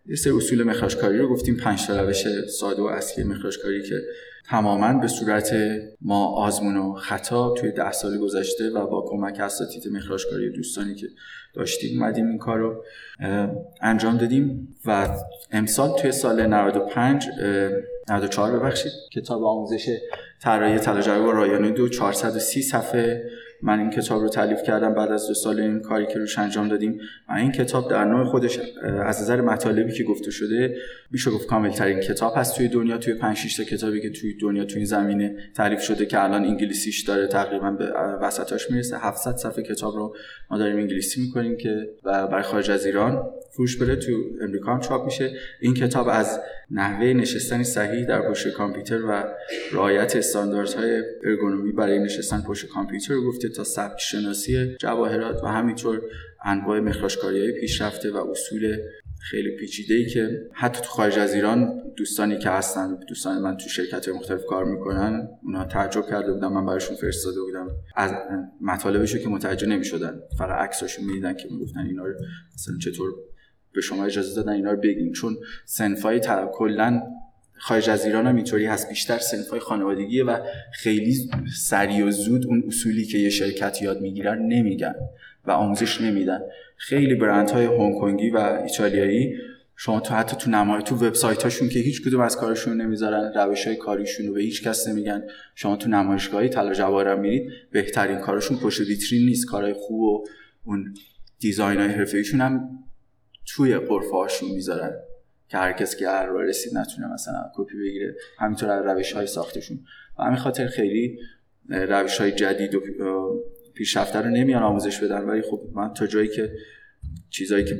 یه 0.05 0.15
سری 0.15 0.33
اصول 0.33 0.63
مخراج 0.63 0.97
کاری 0.97 1.17
رو 1.17 1.29
گفتیم 1.29 1.57
پنج 1.57 1.87
تا 1.87 2.01
روش 2.01 2.27
ساده 2.47 2.81
و 2.81 2.85
اصلی 2.85 3.23
مخراج 3.23 3.59
کاری 3.59 3.83
که 3.83 3.95
تماما 4.49 4.93
به 4.93 5.07
صورت 5.07 5.53
ما 6.01 6.25
آزمون 6.25 6.77
و 6.77 6.93
خطا 6.93 7.53
توی 7.53 7.71
ده 7.71 7.91
سال 7.91 8.17
گذشته 8.17 8.69
و 8.69 8.87
با 8.87 9.05
کمک 9.07 9.39
اساتید 9.39 9.87
مخراج 9.87 10.25
کاری 10.31 10.49
دوستانی 10.49 10.95
که 10.95 11.07
داشتیم 11.53 12.01
اومدیم 12.01 12.27
این 12.27 12.37
کار 12.37 12.57
رو 12.59 12.83
انجام 13.81 14.17
دادیم 14.17 14.75
و 14.85 15.17
امسال 15.51 15.97
توی 15.99 16.11
سال 16.11 16.45
95 16.45 17.27
94 18.09 18.59
ببخشید 18.59 18.91
کتاب 19.13 19.43
آموزش 19.43 19.97
طراحی 20.41 20.79
تلاجربه 20.79 21.23
با 21.23 21.31
رایانه 21.31 21.71
دو 21.71 21.89
430 21.89 22.61
صفحه 22.61 23.31
من 23.63 23.79
این 23.79 23.89
کتاب 23.89 24.21
رو 24.21 24.29
تعلیف 24.29 24.63
کردم 24.63 24.93
بعد 24.93 25.11
از 25.11 25.27
دو 25.27 25.33
سال 25.33 25.59
این 25.59 25.79
کاری 25.79 26.05
که 26.05 26.19
روش 26.19 26.39
انجام 26.39 26.67
دادیم. 26.67 26.99
و 27.29 27.33
این 27.33 27.51
کتاب 27.51 27.89
در 27.89 28.05
نوع 28.05 28.25
خودش 28.25 28.59
از 28.83 29.21
نظر 29.21 29.41
مطالبی 29.41 29.91
که 29.91 30.03
گفته 30.03 30.31
شده 30.31 30.75
میشه 31.11 31.31
گفت 31.31 31.47
کامل 31.47 31.71
ترین 31.71 31.99
کتاب 31.99 32.33
هست 32.35 32.57
توی 32.57 32.67
دنیا 32.67 32.97
توی 32.97 33.13
5 33.13 33.37
6 33.37 33.57
تا 33.57 33.63
کتابی 33.63 34.01
که 34.01 34.09
توی 34.09 34.37
دنیا 34.37 34.65
توی 34.65 34.77
این 34.77 34.85
زمینه 34.85 35.35
تعلیف 35.55 35.81
شده 35.81 36.05
که 36.05 36.23
الان 36.23 36.45
انگلیسیش 36.45 37.01
داره 37.01 37.27
تقریبا 37.27 37.71
به 37.71 37.85
وسطاش 38.21 38.71
می‌رسه. 38.71 38.97
700 38.97 39.35
صفحه 39.35 39.63
کتاب 39.63 39.95
رو 39.95 40.15
ما 40.51 40.57
داریم 40.57 40.77
انگلیسی 40.77 41.21
می‌کنیم 41.21 41.57
که 41.57 41.89
برای 42.03 42.43
خارج 42.43 42.71
از 42.71 42.85
ایران 42.85 43.23
فروش 43.51 43.77
بره 43.77 43.95
تو 43.95 44.11
امریکا 44.41 44.73
هم 44.73 44.79
چاپ 44.79 45.05
میشه. 45.05 45.31
این 45.61 45.73
کتاب 45.73 46.07
از 46.09 46.39
نحوه 46.73 47.13
نشستن 47.13 47.63
صحیح 47.63 48.05
در 48.05 48.29
پشت 48.29 48.53
کامپیوتر 48.53 49.05
و 49.05 49.23
رعایت 49.71 50.15
استانداردهای 50.15 51.03
ارگونومی 51.23 51.71
برای 51.71 51.99
نشستن 51.99 52.41
پشت 52.41 52.67
کامپیوتر 52.67 53.15
گفته 53.15 53.49
تا 53.49 53.63
سبک 53.63 53.99
شناسی 53.99 54.75
جواهرات 54.79 55.43
و 55.43 55.47
همینطور 55.47 56.01
انواع 56.45 56.79
مخراجکاری 56.79 57.39
های 57.39 57.51
پیشرفته 57.51 58.11
و 58.11 58.17
اصول 58.17 58.77
خیلی 59.21 59.55
پیچیده 59.59 59.95
ای 59.95 60.05
که 60.05 60.49
حتی 60.53 60.81
تو 60.81 60.87
خارج 60.87 61.19
از 61.19 61.33
ایران 61.33 61.81
دوستانی 61.97 62.37
که 62.37 62.49
هستن 62.49 62.99
دوستان 63.07 63.41
من 63.41 63.57
تو 63.57 63.69
شرکت 63.69 64.09
مختلف 64.09 64.45
کار 64.45 64.65
می‌کنن 64.65 65.27
اونا 65.43 65.65
تعجب 65.65 66.05
کرده 66.09 66.33
بودن 66.33 66.47
من 66.47 66.65
براشون 66.65 66.95
فرستاده 66.95 67.41
بودم. 67.41 67.67
از 67.95 68.11
مطالبشو 68.61 69.17
که 69.17 69.29
متوجه 69.29 69.67
نمی‌شدن 69.67 70.19
فقط 70.37 70.67
عکساشو 70.67 71.01
می‌دیدن 71.01 71.33
که 71.33 71.47
می‌گفتن 71.51 71.79
اینا 71.79 72.05
رو 72.05 72.13
مثلا 72.53 72.77
چطور 72.81 73.13
به 73.73 73.81
شما 73.81 74.05
اجازه 74.05 74.35
دادن 74.35 74.53
اینا 74.53 74.71
رو 74.71 74.77
بگیم. 74.77 75.11
چون 75.11 75.37
سنفای 75.65 76.21
کلا 76.53 77.01
خارج 77.57 77.89
از 77.89 78.05
ایران 78.05 78.27
هم 78.27 78.35
اینطوری 78.35 78.65
هست. 78.65 78.89
بیشتر 78.89 79.17
سنفای 79.17 79.59
خانوادگیه 79.59 80.23
و 80.23 80.37
خیلی 80.73 81.29
سریع 81.55 82.05
و 82.05 82.11
زود 82.11 82.45
اون 82.47 82.63
اصولی 82.67 83.05
که 83.05 83.17
یه 83.17 83.29
شرکت 83.29 83.81
یاد 83.81 84.01
می‌گیرن 84.01 84.45
نمیگن 84.45 84.95
و 85.45 85.51
آموزش 85.51 86.01
نمیدن. 86.01 86.41
خیلی 86.77 87.15
برندهای 87.15 87.65
هنگ 87.65 87.99
کنگی 87.99 88.29
و 88.29 88.37
ایتالیایی 88.37 89.33
شما 89.75 89.99
تو 89.99 90.13
حتی 90.13 90.35
تو 90.35 90.49
نمای 90.49 90.83
تو 90.83 90.95
وبسایت 90.95 91.69
که 91.69 91.79
هیچ 91.79 92.01
کدوم 92.01 92.21
از 92.21 92.37
کارشون 92.37 92.81
نمی‌ذارن 92.81 93.33
روش 93.35 93.67
های 93.67 93.75
کاریشون 93.75 94.27
رو 94.27 94.33
به 94.33 94.41
هیچ 94.41 94.63
کس 94.63 94.87
نمیگن. 94.87 95.23
شما 95.55 95.75
تو 95.75 95.89
نمایشگاهی 95.89 96.49
طلا 96.49 96.73
جواهرم 96.73 97.19
میرید 97.19 97.51
بهترین 97.71 98.17
کارشون 98.17 98.57
پشت 98.57 98.79
ویترین 98.79 99.25
نیست. 99.25 99.45
کارهای 99.45 99.73
خوب 99.73 100.01
و 100.01 100.27
اون 100.65 100.93
دیزاین 101.39 101.79
های 101.79 101.89
حرفه 101.89 102.23
هم 102.33 102.83
توی 103.55 103.77
قرفه 103.77 104.11
هاشون 104.11 104.51
می‌ذارن 104.51 104.93
که 105.47 105.57
هر 105.57 105.73
کسی 105.73 105.97
که 105.97 106.09
هر 106.09 106.25
رسید 106.25 106.77
نتونه 106.77 107.13
مثلا 107.13 107.51
کپی 107.55 107.77
بگیره. 107.77 108.15
همینطور 108.39 108.93
روش 108.93 109.11
های 109.13 109.27
ساختشون. 109.27 109.79
و 110.19 110.23
همین 110.23 110.37
خاطر 110.37 110.67
خیلی 110.67 111.19
روش 111.69 112.17
های 112.21 112.31
جدید 112.31 112.75
و 112.75 112.81
پیشرفته 113.73 114.21
رو 114.21 114.29
نمیان 114.29 114.63
آموزش 114.63 115.03
بدن. 115.03 115.21
ولی 115.21 115.41
خب 115.41 115.61
من 115.73 115.93
تا 115.93 116.07
جایی 116.07 116.27
که 116.27 116.51
چیزایی 117.29 117.65
که 117.65 117.75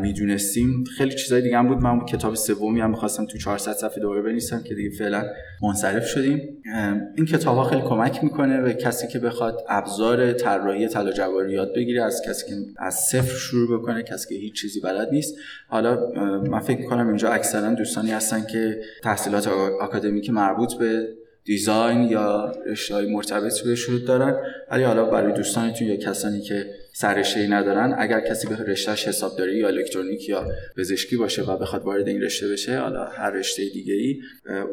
می‌دونستیم. 0.00 0.84
خیلی 0.98 1.14
چیزای 1.14 1.42
دیگه 1.42 1.58
هم 1.58 1.68
بود. 1.68 1.78
من 1.78 2.06
کتاب 2.06 2.34
سومی 2.34 2.80
هم 2.80 2.90
می‌خواستم 2.90 3.26
تو 3.26 3.38
400 3.38 3.72
صفحه 3.72 4.00
دوباره 4.00 4.22
بنویسم 4.22 4.62
که 4.62 4.74
دیگه 4.74 4.90
فعلا 4.90 5.24
منصرف 5.62 6.06
شدیم. 6.06 6.62
این 7.16 7.26
کتاب 7.26 7.56
ها 7.56 7.64
خیلی 7.64 7.82
کمک 7.82 8.24
می‌کنه 8.24 8.60
به 8.60 8.74
کسی 8.74 9.08
که 9.08 9.18
بخواد 9.18 9.64
ابزار 9.68 10.32
طراحی 10.32 10.88
طلا 10.88 11.12
جواهری 11.12 11.52
یاد 11.52 11.74
بگیره 11.74 12.02
از 12.02 12.22
کسی 12.26 12.46
که 12.46 12.54
از 12.78 12.94
صفر 12.94 13.34
شروع 13.36 13.80
بکنه 13.80 14.02
کسی 14.02 14.28
که 14.28 14.40
هیچ 14.40 14.60
چیزی 14.60 14.80
بلد 14.80 15.08
نیست. 15.12 15.34
حالا 15.68 15.98
من 16.40 16.60
فکر 16.60 16.78
می‌کنم 16.78 17.08
اینجا 17.08 17.32
اکثرا 17.32 17.74
دوستانی 17.74 18.10
هستن 18.10 18.46
که 18.52 18.80
تحصیلات 19.02 19.48
آکادمیک 19.80 20.30
مربوط 20.30 20.74
به 20.74 21.08
دیزاین 21.44 22.02
یا 22.02 22.52
رشته 22.66 23.06
مرتبط 23.06 23.60
بهش 23.60 23.88
دارن. 23.88 24.36
ولی 24.70 24.82
حالا 24.82 25.04
برای 25.04 25.32
دوستانتون 25.32 25.88
یا 25.88 25.96
کسانی 25.96 26.40
که 26.40 26.66
سررشته 26.92 27.40
ای 27.40 27.48
ندارن 27.48 27.94
اگر 27.98 28.20
کسی 28.20 28.48
به 28.48 28.56
رشتهش 28.56 29.08
حسابداری 29.08 29.56
یا 29.56 29.68
الکترونیک 29.68 30.28
یا 30.28 30.46
پزشکی 30.76 31.16
باشه 31.16 31.42
و 31.42 31.56
بخواد 31.56 31.82
وارد 31.82 32.08
این 32.08 32.22
رشته 32.22 32.48
بشه 32.48 32.78
حالا 32.78 33.04
هر 33.04 33.30
رشته 33.30 33.62
دیگه 33.74 33.94
ای 33.94 34.20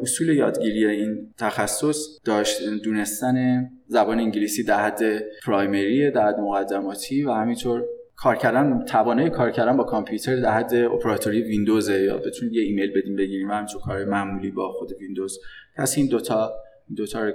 اصول 0.02 0.28
یادگیری 0.28 0.86
این 0.86 1.34
تخصص 1.38 2.06
داشت 2.24 2.62
دونستن 2.84 3.66
زبان 3.86 4.18
انگلیسی 4.18 4.62
در 4.62 4.84
حد 4.84 5.02
primary 5.46 6.10
در 6.10 6.28
حد 6.28 6.40
مقدماتی 6.40 7.24
و 7.24 7.32
همینطور 7.32 7.84
کار 8.16 8.36
کردن 8.36 8.84
توانه 8.84 9.30
کار 9.30 9.50
کردن 9.50 9.76
با 9.76 9.84
کامپیوتر 9.84 10.36
در 10.36 10.52
حد 10.52 10.74
اپراتوری 10.74 11.42
ویندوز 11.42 11.88
یا 11.88 12.18
بتونید 12.18 12.54
یه 12.54 12.62
ایمیل 12.62 12.90
بدیم 12.90 13.16
بگیریم 13.16 13.50
همینطور 13.50 13.82
کار 13.82 14.04
معمولی 14.04 14.50
با 14.50 14.72
خود 14.72 14.92
ویندوز. 15.00 15.38
کسی 15.78 16.00
این 16.00 16.10
دوتا 16.10 16.52
دوتا 16.96 17.32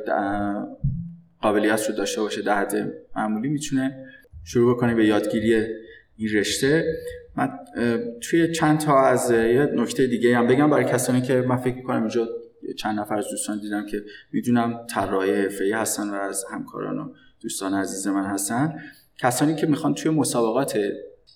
قابلیت 1.42 1.90
رو 1.90 1.96
داشته 1.96 2.22
باشه 2.22 2.42
در 2.42 2.56
حد 2.56 2.94
معمولی 3.16 3.50
می‌تونه 3.50 4.06
شروع 4.44 4.76
بکنه 4.76 4.96
به 4.96 5.06
یادگیری 5.06 5.56
این 6.18 6.30
رشته. 6.34 6.98
من 7.38 7.50
توی 8.22 8.52
چند 8.52 8.80
تا 8.80 9.06
از 9.06 9.32
یه 9.32 9.70
نکته 9.76 10.08
دیگه 10.08 10.38
هم 10.38 10.48
بگم 10.48 10.70
برای 10.70 10.86
کسانی 10.86 11.22
که 11.22 11.42
من 11.42 11.58
فکر 11.58 11.76
می‌کنم 11.76 12.00
اینجا 12.00 12.28
چند 12.78 13.00
نفر 13.00 13.18
از 13.18 13.26
دوستان 13.32 13.60
دیدم 13.60 13.86
که 13.86 14.04
می‌دونم 14.32 14.80
طراحی 14.90 15.32
حرفه‌ای 15.32 15.72
هستن 15.72 16.10
و 16.10 16.14
از 16.14 16.46
همکاران 16.52 16.98
و 17.00 17.14
دوستان 17.42 17.74
عزیز 17.74 18.08
من 18.08 18.26
هستن. 18.26 18.80
کسانی 19.18 19.56
که 19.56 19.68
می‌خوان 19.68 19.94
توی 19.94 20.12
مسابقات 20.12 20.80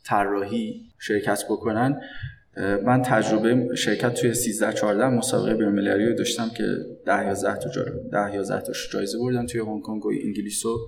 طراحی 0.05 0.81
شرکت 0.99 1.43
بکنن 1.49 2.01
من 2.85 3.01
تجربه 3.01 3.75
شرکت 3.75 4.13
توی 4.13 4.33
13 4.33 4.73
14 4.73 5.07
مسابقه 5.09 5.53
بین‌المللی 5.53 6.05
رو 6.05 6.13
داشتم 6.13 6.49
که 6.57 6.63
10 7.05 7.25
11 7.27 7.57
تا 7.57 7.69
10 8.11 8.35
11 8.35 8.61
تا 8.61 8.73
جایزه 8.91 9.17
بردم 9.19 9.45
توی 9.45 9.61
هنگ 9.61 9.81
کنگ 9.81 10.05
و 10.05 10.11
انگلیس 10.23 10.65
و 10.65 10.87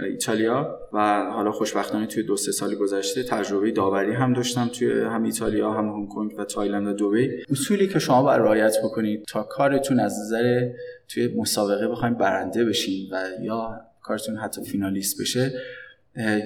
ایتالیا 0.00 0.78
و 0.92 1.30
حالا 1.30 1.52
خوشبختانه 1.52 2.06
توی 2.06 2.22
دو 2.22 2.36
سه 2.36 2.52
سال 2.52 2.74
گذشته 2.74 3.22
تجربه 3.22 3.70
داوری 3.70 4.12
هم 4.12 4.32
داشتم 4.32 4.68
توی 4.68 5.00
هم 5.00 5.22
ایتالیا 5.22 5.72
هم 5.72 5.88
هنگ 5.88 6.08
کنگ 6.08 6.38
و 6.38 6.44
تایلند 6.44 6.86
و 6.86 6.92
دبی 6.92 7.30
اصولی 7.50 7.88
که 7.88 7.98
شما 7.98 8.22
باید 8.22 8.40
رعایت 8.40 8.76
بکنید 8.84 9.24
تا 9.24 9.42
کارتون 9.42 10.00
از 10.00 10.20
نظر 10.20 10.68
توی 11.08 11.34
مسابقه 11.36 11.88
بخواید 11.88 12.18
برنده 12.18 12.64
بشین 12.64 13.08
و 13.12 13.24
یا 13.42 13.80
کارتون 14.02 14.36
حتی 14.36 14.64
فینالیست 14.64 15.20
بشه 15.20 15.52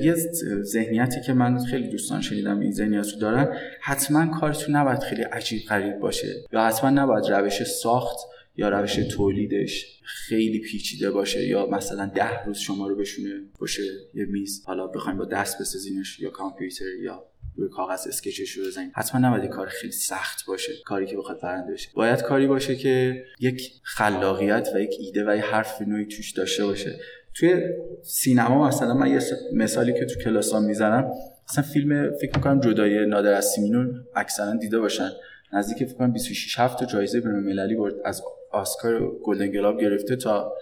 یه 0.03 0.15
ذهنیتی 0.63 1.21
که 1.21 1.33
من 1.33 1.59
خیلی 1.65 1.89
دوستان 1.89 2.21
شنیدم 2.21 2.61
این 2.61 2.73
ذهنیت 2.73 3.13
رو 3.13 3.21
دارن 3.21 3.57
حتما 3.81 4.41
کارتون 4.41 4.77
نباید 4.77 4.99
خیلی 4.99 5.23
عجیب 5.23 5.63
غریب 5.69 5.99
باشه 5.99 6.35
یا 6.53 6.61
حتما 6.61 6.91
نباید 6.91 7.31
روش 7.31 7.63
ساخت 7.63 8.17
یا 8.61 8.68
روش 8.68 8.94
تولیدش 8.94 10.01
خیلی 10.03 10.59
پیچیده 10.59 11.11
باشه 11.11 11.46
یا 11.46 11.66
مثلا 11.66 12.07
ده 12.15 12.44
روز 12.44 12.58
شما 12.58 12.88
رو 12.88 12.96
بشونه 12.96 13.42
باشه 13.58 13.83
یه 14.15 14.25
میز. 14.25 14.63
حالا 14.67 14.87
بخوایم 14.87 15.19
با 15.19 15.25
دست 15.25 15.61
بسازینش 15.61 16.21
یا 16.21 16.31
کامپیوتر 16.31 16.85
یا 17.02 17.27
روی 17.56 17.69
کاغذ 17.69 18.06
اسکچش 18.06 18.50
رو 18.50 18.67
بزنیم. 18.67 18.92
حتما 18.94 19.29
نباید 19.29 19.50
کار 19.50 19.67
خیلی 19.67 19.92
سخت 19.92 20.46
باشه 20.46 20.73
کاری 20.85 21.06
که 21.06 21.17
بخواد 21.17 21.40
برنده 21.40 21.73
بشه. 21.73 21.88
باید 21.94 22.23
کاری 22.23 22.46
باشه 22.46 22.77
که 22.77 23.25
یک 23.40 23.73
خلاقیت 23.83 24.69
و 24.75 24.81
یک 24.81 24.94
ایده 24.98 25.25
و 25.27 25.37
یک 25.37 25.42
حرف 25.42 25.83
نوعی 25.83 26.06
توش 26.06 26.31
داشته 26.31 26.65
باشه. 26.65 27.00
توی 27.35 27.63
سینما 28.02 28.69
مثلا 28.69 28.94
من 28.94 29.11
یه 29.11 29.21
مثالی 29.52 29.92
که 29.92 30.04
تو 30.04 30.21
کلاسام 30.21 30.65
می‌زنم 30.65 31.11
مثلا 31.50 31.65
فیلم 31.65 32.11
فکر 32.21 32.37
می‌کنم 32.37 32.61
جدای 32.61 33.06
نادر 33.06 33.33
از 33.33 33.46
سیمینو 33.46 33.92
اکثرا 34.17 34.54
دیده 34.54 34.79
باشن. 34.79 35.11
نزدیک 35.52 35.88
فکر 35.88 35.94
کنم 35.94 36.13
26 36.13 36.58
7 36.58 36.79
تا 36.79 36.87
جایزه 36.87 37.21
بین‌المللی 37.21 37.75
برد 37.75 37.94
از 38.04 38.23
آسکار 38.51 39.01
گلدن 39.23 39.51
گلاب 39.51 39.81
گرفته 39.81 40.17
تا 40.17 40.53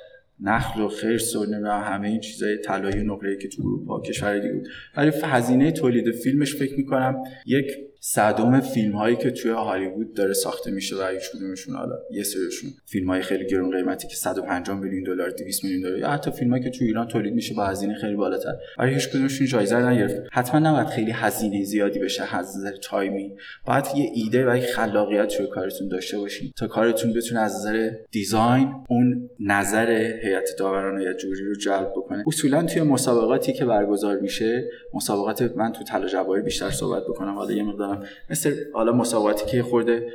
نخل 0.41 0.81
و 0.81 0.89
خرس 0.89 1.37
و 1.37 1.45
همه 1.67 2.09
این 2.09 2.21
چیزای 2.21 2.57
طلایی 2.59 3.01
و 3.01 3.05
نقره‌ای 3.05 3.39
که 3.39 3.49
تو 3.49 3.63
اروپا 3.63 4.01
کشور 4.01 4.39
دیگه 4.39 4.55
بود. 4.55 4.69
ولی 4.97 5.13
هزینه 5.23 5.73
تولید 5.73 6.11
فیلمش 6.11 6.57
فکر 6.57 6.77
می‌کنم 6.77 7.23
یک 7.47 7.67
صدوم 8.01 8.61
فیلم 8.61 8.93
هایی 8.93 9.17
که 9.17 9.31
توی 9.31 9.51
هالیوود 9.51 10.15
داره 10.15 10.33
ساخته 10.33 10.71
میشه 10.71 10.97
و 10.97 11.07
هیچ 11.13 11.31
کدومشون 11.31 11.75
حالا 11.75 11.95
یه 12.11 12.23
سریشون 12.23 12.71
فیلم 12.85 13.11
های 13.11 13.23
خیلی 13.23 13.47
گرون 13.47 13.77
قیمتی 13.77 14.09
که 14.09 14.17
150 14.17 14.81
میلیون 14.81 15.05
دلار 15.05 15.31
200 15.31 15.65
میلیون 15.65 15.83
دلار 15.83 15.99
یا 15.99 16.11
حتی 16.11 16.31
فیلم 16.31 16.51
هایی 16.51 16.65
که 16.65 16.71
توی 16.71 16.87
ایران 16.87 17.09
تولید 17.09 17.35
میشه 17.35 17.55
با 17.55 17.67
هزینه 17.67 17.95
خیلی 17.95 18.17
بالاتر. 18.17 18.55
ولی 18.79 18.95
هیچ 18.95 19.09
کدومشون 19.09 19.47
جایزه 19.47 19.77
نگرفت 19.77 20.17
حتما 20.33 20.61
نباید 20.61 20.87
خیلی 20.87 21.11
هزینه 21.11 21.65
زیادی 21.65 21.99
بشه 21.99 22.37
از 22.37 22.57
نظر 22.57 22.77
تایمی 22.77 23.33
باید 23.67 23.85
یه 23.97 24.11
ایده 24.15 24.53
و 24.53 24.57
یک 24.57 24.65
خلاقیت 24.65 25.29
توی 25.29 25.47
کارتون 25.47 25.89
داشته 25.89 26.19
باشین 26.19 26.53
تا 26.57 26.67
کارتون 26.67 27.13
بتونه 27.13 27.41
از 27.41 27.57
نظر 27.57 27.91
design 28.11 28.75
اون 28.89 29.31
نظر 29.41 30.13
هیئت 30.29 30.49
داوران 30.59 31.01
یا 31.01 31.13
جوری 31.13 31.45
رو 31.45 31.55
جلب 31.55 31.93
بکنه. 31.97 32.25
اصولا 32.27 32.63
توی 32.63 32.83
مسابقاتی 32.83 33.53
که 33.53 33.65
برگزار 33.65 34.19
میشه 34.21 34.71
مسابقات 34.95 35.43
من 35.43 35.73
تو 35.73 35.85
طلا 35.85 36.41
بیشتر 36.41 36.71
صحبت 36.71 37.03
بکنم. 37.03 37.35
حالا 37.35 37.53
یه 37.53 37.63
مقدارم 37.63 38.05
مثل 38.31 38.55
حالا 38.73 38.93
مسابقاتی 38.93 39.47
که 39.47 39.63
خورده 39.63 40.13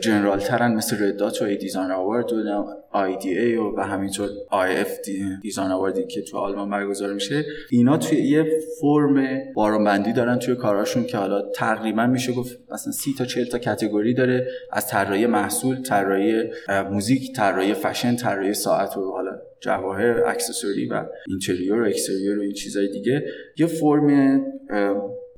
general 0.00 0.38
ترن 0.38 0.74
مثل 0.74 1.04
Red 1.04 1.23
Dot 1.23 1.42
و 1.42 1.46
Design 1.56 1.90
Award 1.90 2.32
و 2.32 2.64
IDA 2.90 3.56
و, 3.56 3.76
و 3.76 3.80
همینطور 3.80 4.28
iF 4.50 4.76
Design 4.76 4.98
Award 5.42 5.70
ی 5.70 6.06
که 6.06 6.22
تو 6.22 6.38
آلمان 6.38 6.70
برگزار 6.70 7.12
میشه. 7.12 7.44
اینا 7.70 7.96
توی 7.96 8.18
یه 8.18 8.58
فرم 8.80 9.38
بارم‌بندی 9.54 10.12
دارن 10.12 10.38
توی 10.38 10.56
کاراشون 10.56 11.04
که 11.04 11.18
حالا 11.18 11.50
تقریبا 11.50 12.06
میشه 12.06 12.32
گفت 12.32 12.58
مثلا 12.72 12.92
سی 12.92 13.14
تا 13.18 13.24
40 13.24 13.44
تا 13.44 13.58
category 13.58 14.14
داره 14.14 14.46
از 14.72 14.86
طراحی 14.86 15.26
محصول 15.26 15.82
طراحی 15.82 16.42
موزیک 16.90 17.36
طراحی 17.36 17.74
فشن 17.74 18.16
طراحی 18.16 18.54
ساعت 18.54 18.96
و 18.96 19.12
حالا 19.12 19.30
جواهر 19.60 20.24
accessory 20.26 20.86
و 20.86 21.04
interior 21.28 21.82
و 21.82 21.86
exterior 21.86 22.38
و 22.38 22.42
این 22.42 22.52
چیزای 22.52 22.88
دیگه. 22.88 23.24
یه 23.58 23.66
فرم 23.66 24.40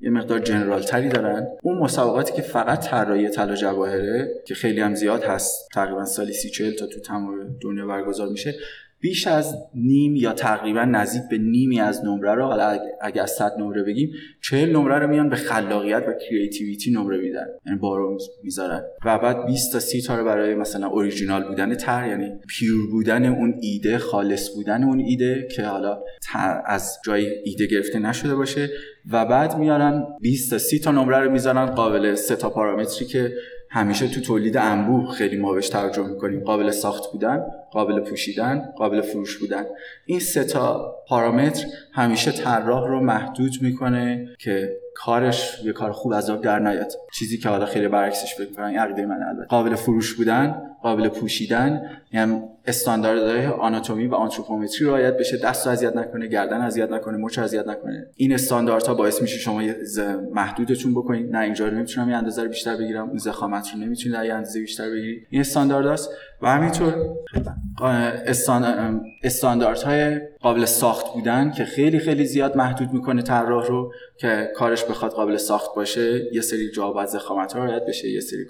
یه 0.04 0.10
مقدار 0.10 0.38
general 0.38 0.82
تری 0.82 1.08
دارن. 1.08 1.46
اون 1.62 1.78
مسابقاتی 1.78 2.32
که 2.32 2.42
فقط 2.42 2.88
طراحی 2.88 3.28
طلا 3.28 3.54
جواهره 3.54 4.42
که 4.46 4.54
خیلی 4.54 4.80
هم 4.80 4.94
زیاد 4.94 5.24
هست 5.24 5.68
تقریبا 5.74 6.04
سالی 6.04 6.32
سی 6.32 6.50
چهل 6.50 6.72
تا 6.74 6.86
تو 6.86 7.00
تمام 7.00 7.56
دنیا 7.60 7.86
برگزار 7.86 8.28
میشه 8.28 8.54
بیش 9.04 9.26
از 9.26 9.56
نیم 9.74 10.16
یا 10.16 10.32
تقریبا 10.32 10.84
نزدیک 10.84 11.22
به 11.30 11.38
نیمی 11.38 11.80
از 11.80 12.04
نمره 12.04 12.34
رو 12.34 12.44
حالا 12.44 12.78
اگر 13.00 13.22
از 13.22 13.30
100 13.30 13.52
نمره 13.58 13.82
بگیم 13.82 14.10
40 14.42 14.70
نمره 14.70 14.98
رو 14.98 15.06
میان 15.06 15.28
به 15.28 15.36
خلاقیت 15.36 16.04
و 16.08 16.12
creativity 16.28 16.90
نمره 16.90 17.18
میدن. 17.18 17.46
یعنی 17.66 17.78
بارمو 17.78 18.18
می‌ذارن. 18.42 18.82
و 19.04 19.18
بعد 19.18 19.46
20 19.46 19.72
تا 19.72 19.78
30 19.78 20.02
تا 20.02 20.16
رو 20.16 20.24
برای 20.24 20.54
مثلا 20.54 20.86
اوریجینال 20.86 21.48
بودن 21.48 21.74
تر 21.74 22.08
یعنی 22.08 22.30
pure 22.48 22.90
بودن 22.90 23.24
اون 23.24 23.54
ایده 23.60 23.98
خالص 23.98 24.54
بودن 24.54 24.84
اون 24.84 25.00
ایده 25.00 25.48
که 25.56 25.62
حالا 25.62 26.02
از 26.66 26.98
جای 27.04 27.26
ایده 27.44 27.66
گرفته 27.66 27.98
نشده 27.98 28.34
باشه. 28.34 28.70
و 29.12 29.26
بعد 29.26 29.58
میارن 29.58 30.06
20 30.20 30.50
تا 30.50 30.58
30 30.58 30.78
تا 30.78 30.90
نمره 30.90 31.18
رو 31.18 31.30
می‌ذارن 31.30 31.66
قابل 31.66 32.14
سه 32.14 32.36
تا 32.36 32.50
پارامتری 32.50 33.06
که 33.06 33.32
همیشه 33.74 34.08
تو 34.08 34.20
تولید 34.20 34.56
انبوه 34.56 35.10
خیلی 35.10 35.36
ما 35.36 35.52
بهش 35.52 35.68
توجه 35.68 36.06
می‌کنیم. 36.06 36.40
قابل 36.40 36.70
ساخت 36.70 37.12
بودن 37.12 37.42
قابل 37.70 38.00
پوشیدن 38.00 38.72
قابل 38.76 39.00
فروش 39.00 39.38
بودن. 39.38 39.64
این 40.06 40.20
سه 40.20 40.44
تا 40.44 40.94
پارامتر 41.08 41.66
همیشه 41.92 42.32
طراح 42.32 42.88
رو 42.88 43.00
محدود 43.00 43.52
می‌کنه 43.60 44.28
که 44.38 44.76
کارش 44.94 45.60
یه 45.64 45.72
کار 45.72 45.92
خوب 45.92 46.12
از 46.12 46.30
آب 46.30 46.40
در 46.40 46.58
نیاد. 46.58 46.92
چیزی 47.12 47.38
که 47.38 47.48
حالا 47.48 47.66
خیلی 47.66 47.88
برعکسش 47.88 48.34
فکر 48.34 48.62
عقیده 48.62 49.06
من 49.06 49.22
البته. 49.28 49.46
قابل 49.48 49.74
فروش 49.74 50.14
بودن 50.14 50.62
قابل 50.82 51.08
پوشیدن 51.08 51.82
یعنی 52.12 52.42
استانداردهای 52.66 53.46
آناتومی 53.46 54.06
و 54.06 54.14
آنتروپومتری 54.14 54.86
رعایت 54.86 55.16
بشه 55.16 55.36
دست 55.36 55.66
رو 55.66 55.72
اذیت 55.72 55.96
نکنه 55.96 56.26
گردن 56.26 56.60
اذیت 56.60 56.90
نکنه 56.90 57.16
مچ 57.16 57.38
اذیت 57.38 57.66
نکنه. 57.66 58.06
این 58.16 58.34
استانداردها 58.34 58.94
باعث 58.94 59.22
میشه 59.22 59.38
شما 59.38 59.62
محدودتون 60.32 60.92
بکنید. 60.92 61.30
نه 61.30 61.38
اینجا 61.38 61.68
رو 61.68 61.74
نمی‌تونم 61.74 62.10
یه 62.10 62.16
اندازه 62.16 62.48
بیشتر 62.48 62.76
بگیرم. 62.76 63.08
اون 63.08 63.18
زخامت 63.18 63.70
رو 63.74 63.80
نمی‌تونید 63.80 64.24
یه 64.24 64.34
اندازه 64.34 64.60
بیشتر 64.60 64.90
بگیرید. 64.90 65.26
این 65.30 65.40
استاندارداست 65.40 66.10
و 66.42 66.48
همینطور 66.48 66.94
استانداردهای 69.22 70.20
قابل 70.40 70.64
ساخت 70.64 71.12
بودن 71.14 71.50
که 71.50 71.64
خیلی 71.64 71.98
خیلی 71.98 72.24
زیاد 72.24 72.56
محدود 72.56 72.92
می‌کنه 72.92 73.22
طراح 73.22 73.66
رو. 73.66 73.92
که 74.16 74.52
کارش 74.56 74.84
بخواد 74.84 75.12
قابل 75.12 75.36
ساخت 75.36 75.74
باشه 75.76 76.34
یه 76.34 76.40
سری 76.40 76.70
جا 76.70 76.90
باید 76.92 77.08
زخامت 77.08 77.52
ها 77.52 77.64
رعایت 77.64 77.82
بشه 77.88 78.08
یه 78.08 78.20
سری 78.20 78.44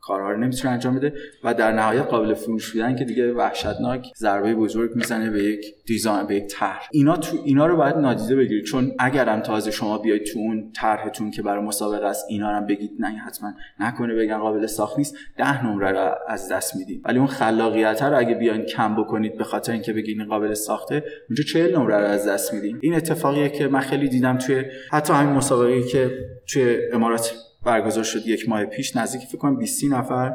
کارها 0.00 0.30
رو 0.30 0.36
نمی‌تونه 0.36 0.72
انجام 0.72 0.96
بده 0.96 1.12
و 1.44 1.54
در 1.54 1.72
نهایت 1.72 2.02
قابل 2.02 2.34
فروش 2.34 2.72
بودن 2.72 2.96
که 2.96 3.04
دیگه 3.04 3.32
وحشتناک 3.32 4.06
ضربه 4.16 4.54
بزرگ 4.54 4.96
می‌زنه 4.96 5.30
به 5.30 5.44
یک 5.44 5.64
دیزاین 5.86 6.26
به 6.26 6.34
یک 6.34 6.46
طرح. 6.46 6.88
اینا 6.92 7.16
تو 7.16 7.36
اینا 7.44 7.66
رو 7.66 7.76
باید 7.76 7.96
نادیده 7.96 8.36
بگیرید. 8.36 8.64
چون 8.64 8.92
اگرم 8.98 9.40
تازه 9.40 9.70
شما 9.70 9.98
بیاید 9.98 10.24
تو 10.24 10.38
اون 10.38 10.72
طرحتون 10.76 11.30
که 11.30 11.42
برای 11.42 11.64
مسابقه 11.64 12.06
است 12.06 12.26
اینا 12.28 12.58
رو 12.58 12.66
بگید 12.66 12.90
نه 12.98 13.08
حتما 13.08 13.52
نکنه 13.80 14.14
بگن 14.14 14.38
قابل 14.38 14.66
ساخت 14.66 14.98
نیست. 14.98 15.16
ده 15.38 15.66
نمره 15.66 15.90
رو 15.90 16.14
از 16.28 16.52
دست 16.52 16.76
می‌دید. 16.76 17.02
ولی 17.04 17.18
اون 17.18 17.26
خلاقیت 17.26 18.02
رو 18.02 18.18
اگه 18.18 18.34
بیاین 18.34 18.62
کم 18.62 18.96
بکنید 18.96 19.38
به 19.38 19.44
خاطر 19.44 19.72
اینکه 19.72 19.92
بگید 19.92 20.18
این 20.18 20.28
قابل 20.28 20.54
ساخته 20.54 21.04
اونجا 21.28 21.44
40 21.44 21.76
نمره 21.76 21.96
رو 21.96 22.04
از 22.04 22.28
دست 22.28 22.54
میدین. 22.54 22.78
این 22.82 22.94
اتفاقیه 22.94 23.48
که 23.48 23.68
من 23.68 23.80
خیلی 23.80 24.08
دیدم 24.08 24.38
توی 24.38 24.64
حتی 24.92 25.12
همین 25.12 25.34
مسابقه 25.34 25.82
که 25.82 26.10
توی 26.46 26.78
امارات 26.92 27.34
برگزار 27.64 28.04
شد 28.04 28.26
یک 28.26 28.48
ماه 28.48 28.64
پیش 28.64 28.96
نزدیک 28.96 29.22
فکر 29.22 29.38
کنم 29.38 29.56
20 29.56 29.84
نفر 29.84 30.34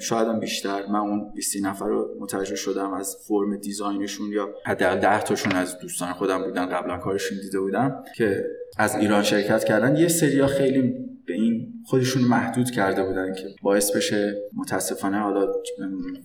شاید 0.00 0.28
هم 0.28 0.40
بیشتر 0.40 0.86
من 0.86 0.98
اون 0.98 1.32
20 1.34 1.56
نفر 1.62 1.86
رو 1.86 2.16
متوجه 2.20 2.56
شدم 2.56 2.92
از 2.92 3.16
فرم 3.28 3.56
دیزاینشون 3.56 4.32
یا 4.32 4.48
حداقل 4.66 4.98
10 4.98 5.22
تاشون 5.22 5.52
از 5.52 5.78
دوستان 5.78 6.12
خودم 6.12 6.44
بودن 6.44 6.66
قبلا 6.66 6.98
کارشون 6.98 7.38
دیده 7.40 7.60
بودم 7.60 8.04
که 8.16 8.44
از 8.78 8.96
ایران 8.96 9.22
شرکت 9.22 9.64
کردن. 9.64 9.96
یه 9.96 10.08
سریا 10.08 10.46
خیلی 10.46 10.94
به 11.26 11.34
این 11.34 11.72
خودشون 11.84 12.22
محدود 12.22 12.70
کرده 12.70 13.02
بودن 13.02 13.34
که 13.34 13.46
باعث 13.62 13.96
بشه 13.96 14.42
متاسفانه 14.56 15.18
حالا 15.18 15.52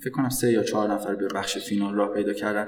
فکر 0.03 0.09
کنم 0.09 0.29
سه 0.29 0.51
یا 0.51 0.63
چهار 0.63 0.93
نفر 0.93 1.15
به 1.15 1.27
بخش 1.35 1.57
فینال 1.57 1.95
راه 1.95 2.13
پیدا 2.13 2.33
کردن. 2.33 2.67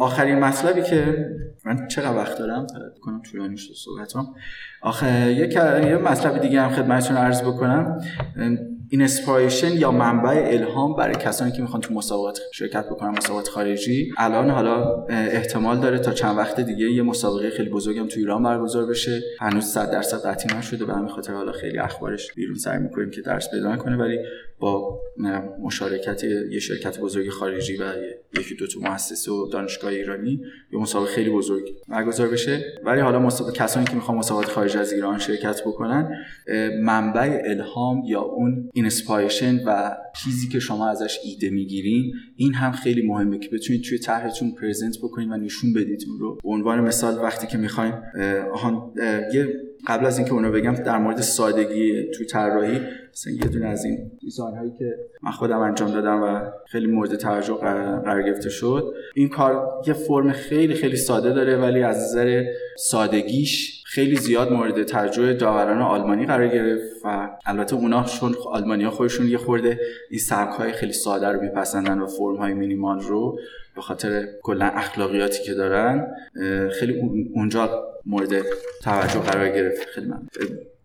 آخرین 0.00 0.38
مطلبی 0.38 0.82
که 0.82 1.26
من 1.64 1.88
چقدر 1.88 2.16
وقت 2.16 2.38
دارم 2.38 2.66
کنم 3.02 3.22
طولانی 3.22 3.56
شد 3.56 3.74
صحبتام. 3.74 4.34
آخه 4.82 5.32
یک 5.32 5.54
یه 5.54 5.96
مطلب 5.96 6.38
دیگه 6.40 6.60
هم 6.60 6.70
خدمتتون 6.70 7.16
عرض 7.16 7.42
بکنم. 7.42 8.00
inspiration 8.90 9.72
یا 9.72 9.90
منبع 9.90 10.44
الهام 10.46 10.96
برای 10.96 11.14
کسانی 11.14 11.52
که 11.52 11.62
می‌خوان 11.62 11.80
تو 11.80 11.94
مسابقات 11.94 12.40
شرکت 12.54 12.86
بکنن 12.86 13.10
مسابقات 13.10 13.48
خارجی. 13.48 14.12
الان 14.18 14.50
حالا 14.50 15.04
احتمال 15.08 15.80
داره 15.80 15.98
تا 15.98 16.12
چند 16.12 16.38
وقت 16.38 16.60
دیگه 16.60 16.90
یه 16.90 17.02
مسابقه 17.02 17.50
خیلی 17.50 17.70
بزرگم 17.70 18.06
تو 18.06 18.18
ایران 18.18 18.42
برگزار 18.42 18.86
بشه. 18.86 19.20
هنوز 19.40 19.64
100 19.64 19.90
درصد 19.90 20.26
قطعی 20.26 20.58
نشده 20.58 20.84
به 20.84 20.94
همین 20.94 21.08
خاطر 21.08 21.32
حالا 21.32 21.52
خیلی 21.52 21.78
اخبارش 21.78 22.32
بیرون 22.34 22.54
سعی 22.54 22.78
می‌کنیم 22.78 23.10
که 23.10 23.20
درز 23.20 23.50
پیدا 23.50 23.74
نکنه. 23.74 23.96
ولی 23.96 24.18
با 24.58 25.00
مشارکت 25.62 26.24
یه 26.24 26.60
شرکت 26.60 26.98
بزرگ 26.98 27.28
خارجی 27.28 27.76
و 27.76 27.84
یکی 28.40 28.54
دو 28.54 28.66
تا 28.66 28.80
مؤسسه 28.80 29.32
و 29.32 29.48
دانشگاه 29.48 29.90
ایرانی 29.90 30.40
یه 30.72 30.78
مسابقه 30.78 31.10
خیلی 31.10 31.30
بزرگ 31.30 31.64
برگزار 31.88 32.28
بشه. 32.28 32.64
ولی 32.84 33.00
حالا 33.00 33.18
مسابقه 33.18 33.52
کسانی 33.52 33.86
که 33.86 33.94
می‌خوان 33.94 34.18
مسابقات 34.18 34.48
خارج 34.48 34.76
از 34.76 34.92
ایران 34.92 35.18
شرکت 35.18 35.60
بکنن 35.66 36.10
منبع 36.82 37.42
الهام 37.44 38.02
یا 38.06 38.20
اون 38.20 38.70
inspiration 38.76 39.64
و 39.66 39.96
چیزی 40.24 40.48
که 40.48 40.58
شما 40.58 40.88
ازش 40.88 41.18
ایده 41.24 41.50
می‌گیرین 41.50 42.12
این 42.36 42.54
هم 42.54 42.72
خیلی 42.72 43.06
مهمه 43.06 43.38
که 43.38 43.48
بتونید 43.48 43.82
توی 43.82 43.98
طرحتون 43.98 44.50
present 44.60 44.98
بکنید 44.98 45.30
و 45.30 45.36
نشون 45.36 45.72
بدید 45.72 46.04
اون 46.08 46.18
رو. 46.18 46.34
به 46.34 46.48
عنوان 46.48 46.80
مثال 46.80 47.18
وقتی 47.18 47.46
که 47.46 47.58
می‌خواین 47.58 47.92
یه 49.34 49.48
قبل 49.86 50.06
از 50.06 50.18
اینکه 50.18 50.32
اونو 50.32 50.52
بگم 50.52 50.74
در 50.74 50.98
مورد 50.98 51.20
سادگی 51.20 52.10
توی 52.14 52.26
طراحی 52.26 52.80
مثلا 53.12 53.32
یه 53.32 53.48
دونه 53.48 53.66
از 53.66 53.84
این 53.84 54.10
دیزاین 54.20 54.56
هایی 54.56 54.72
که 54.78 54.96
من 55.22 55.30
خودم 55.30 55.58
انجام 55.58 55.90
دادم 55.90 56.22
و 56.22 56.40
خیلی 56.66 56.86
مورد 56.86 57.16
توجه 57.16 57.54
قرار 57.54 58.22
گرفته 58.22 58.48
شد. 58.48 58.94
این 59.14 59.28
کار 59.28 59.82
یه 59.86 59.92
فرم 59.92 60.32
خیلی 60.32 60.74
خیلی 60.74 60.96
ساده 60.96 61.32
داره 61.32 61.56
ولی 61.56 61.82
از 61.82 61.96
نظر 61.96 62.44
سادگیش 62.78 63.75
خیلی 63.88 64.16
زیاد 64.16 64.52
مورد 64.52 64.82
توجه 64.82 65.32
داوران 65.32 65.82
آلمانی 65.82 66.26
قرار 66.26 66.48
گرفت 66.48 67.04
و 67.04 67.28
البته 67.46 67.74
اونا 67.74 68.04
چون 68.04 68.34
آلمانی 68.46 68.84
ها 68.84 68.90
خودشون 68.90 69.28
یه 69.28 69.38
خورده 69.38 69.80
این 70.10 70.20
سبک 70.20 70.54
های 70.54 70.72
خیلی 70.72 70.92
ساده 70.92 71.28
رو 71.28 71.40
میپسندن 71.40 71.98
و 71.98 72.06
فرم 72.06 72.36
های 72.36 72.54
مینیمال 72.54 73.00
رو 73.00 73.38
به 73.76 73.82
خاطر 73.82 74.26
کلا 74.42 74.66
اخلاقیاتی 74.66 75.42
که 75.42 75.54
دارن 75.54 76.06
خیلی 76.80 77.00
اونجا 77.34 77.84
مورد 78.06 78.30
توجه 78.82 79.20
قرار 79.20 79.48
گرفت. 79.48 79.88
خیلی 79.88 80.06
من 80.06 80.28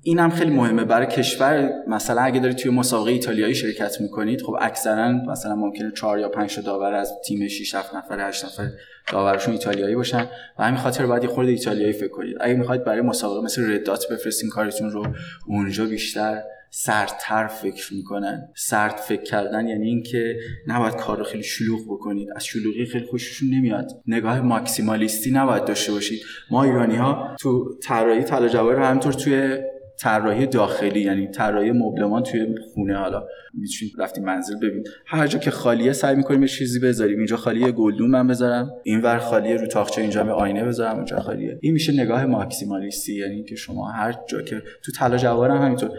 این 0.03 0.19
هم 0.19 0.29
خیلی 0.29 0.51
مهمه. 0.51 0.83
برای 0.83 1.07
کشور 1.07 1.69
مثلا 1.87 2.21
اگه 2.21 2.39
دارید 2.39 2.57
توی 2.57 2.71
مسابقه 2.71 3.11
ایتالیایی 3.11 3.55
شرکت 3.55 4.01
می‌کنید 4.01 4.41
خب 4.41 4.55
اکثرا 4.61 5.11
مثلا 5.11 5.55
ممکنه 5.55 5.91
4 5.91 6.19
یا 6.19 6.29
5 6.29 6.59
داور 6.59 6.93
از 6.93 7.13
تیم 7.25 7.47
6 7.47 7.75
7 7.75 7.95
نفر 7.95 8.27
8 8.27 8.45
نفر 8.45 8.69
داورشون 9.11 9.53
ایتالیایی 9.53 9.95
باشن. 9.95 10.27
و 10.59 10.63
همین 10.63 10.79
خاطر 10.79 11.05
باید 11.05 11.25
خورده 11.25 11.51
ایتالیایی 11.51 11.93
فکر 11.93 12.07
کنید. 12.07 12.35
اگه 12.39 12.53
می‌خواید 12.53 12.83
برای 12.83 13.01
مسابقه 13.01 13.41
مثل 13.41 13.73
ردات 13.73 14.05
بفرستین 14.11 14.49
کارتون 14.49 14.91
رو 14.91 15.07
اونجا 15.47 15.85
بیشتر 15.85 16.41
سردتر 16.69 17.47
فکر 17.47 17.93
می‌کنن. 17.93 18.49
سرد 18.55 18.95
فکر 18.95 19.23
کردن 19.23 19.67
یعنی 19.67 19.87
اینکه 19.87 20.35
نباید 20.67 20.95
کار 20.95 21.17
رو 21.17 21.23
خیلی 21.23 21.43
شلوغ 21.43 21.81
بکنید. 21.85 22.29
از 22.35 22.45
شلوغی 22.45 22.85
خیلی 22.85 23.05
خوششون 23.05 23.49
نمیاد. 23.49 23.91
نگاه 24.07 24.41
ماکسیمالیستی 24.41 25.31
نباید 25.31 25.65
داشته 25.65 25.91
باشید. 25.91 26.21
ما 26.51 26.63
ایرانی 26.63 26.95
ها 26.95 27.35
تو 27.39 27.77
طراحی 27.83 28.23
طلا 28.23 28.47
جواهر 28.47 28.79
همینطور 28.79 29.13
توی 29.13 29.57
طراحی 30.01 30.47
داخلی 30.47 31.01
یعنی 31.01 31.27
طراحی 31.27 31.71
مبلمان 31.71 32.23
توی 32.23 32.55
خونه. 32.73 32.97
حالا 32.97 33.23
می‌تونید 33.53 33.93
رفتیم 33.97 34.23
منزل 34.23 34.55
ببین 34.55 34.83
هر 35.05 35.27
جا 35.27 35.39
که 35.39 35.51
خالیه 35.51 35.93
سعی 35.93 36.15
می‌کنیم 36.15 36.41
یه 36.41 36.47
چیزی 36.47 36.79
بذاریم. 36.79 37.17
اینجا 37.17 37.37
خالیه 37.37 37.71
گلدون 37.71 38.09
من 38.09 38.27
بذارم. 38.27 38.71
اینور 38.83 39.17
خالیه 39.17 39.57
رو 39.57 39.67
تاخچه 39.67 40.01
اینجا 40.01 40.23
به 40.23 40.31
آینه 40.31 40.65
بذارم. 40.65 40.95
اونجا 40.95 41.19
خالیه. 41.19 41.57
این 41.61 41.73
میشه 41.73 41.93
نگاه 41.93 42.25
ماکسیمالیستی 42.25 43.15
یعنی 43.15 43.43
که 43.43 43.55
شما 43.55 43.91
هر 43.91 44.15
جا 44.29 44.41
که 44.41 44.61
تو 44.83 44.91
طلا 44.91 45.17
جواهر 45.17 45.51
هم 45.51 45.65
همینطور. 45.65 45.89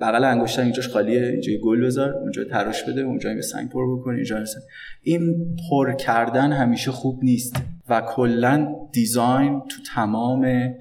بغل 0.00 0.24
انگشتر 0.24 0.62
اینجاش 0.62 0.88
خالیه 0.88 1.26
اینجا 1.26 1.52
گل 1.64 1.84
بذار 1.84 2.12
اونجا 2.12 2.44
تراش 2.44 2.84
بده 2.84 3.00
اونجا 3.00 3.34
به 3.34 3.42
سنگ 3.42 3.70
پر 3.70 3.96
بکن 3.96 4.14
اینجا 4.14 4.40
مثلا 4.40 4.62
این 5.02 5.56
پر 5.70 5.92
کردن 5.92 6.52
همیشه 6.52 6.90
خوب 6.90 7.24
نیست. 7.24 7.56
و 7.88 8.00
کلا 8.00 8.74
دیزاین 8.92 9.60
تو 9.60 9.76
تمام 9.94 10.74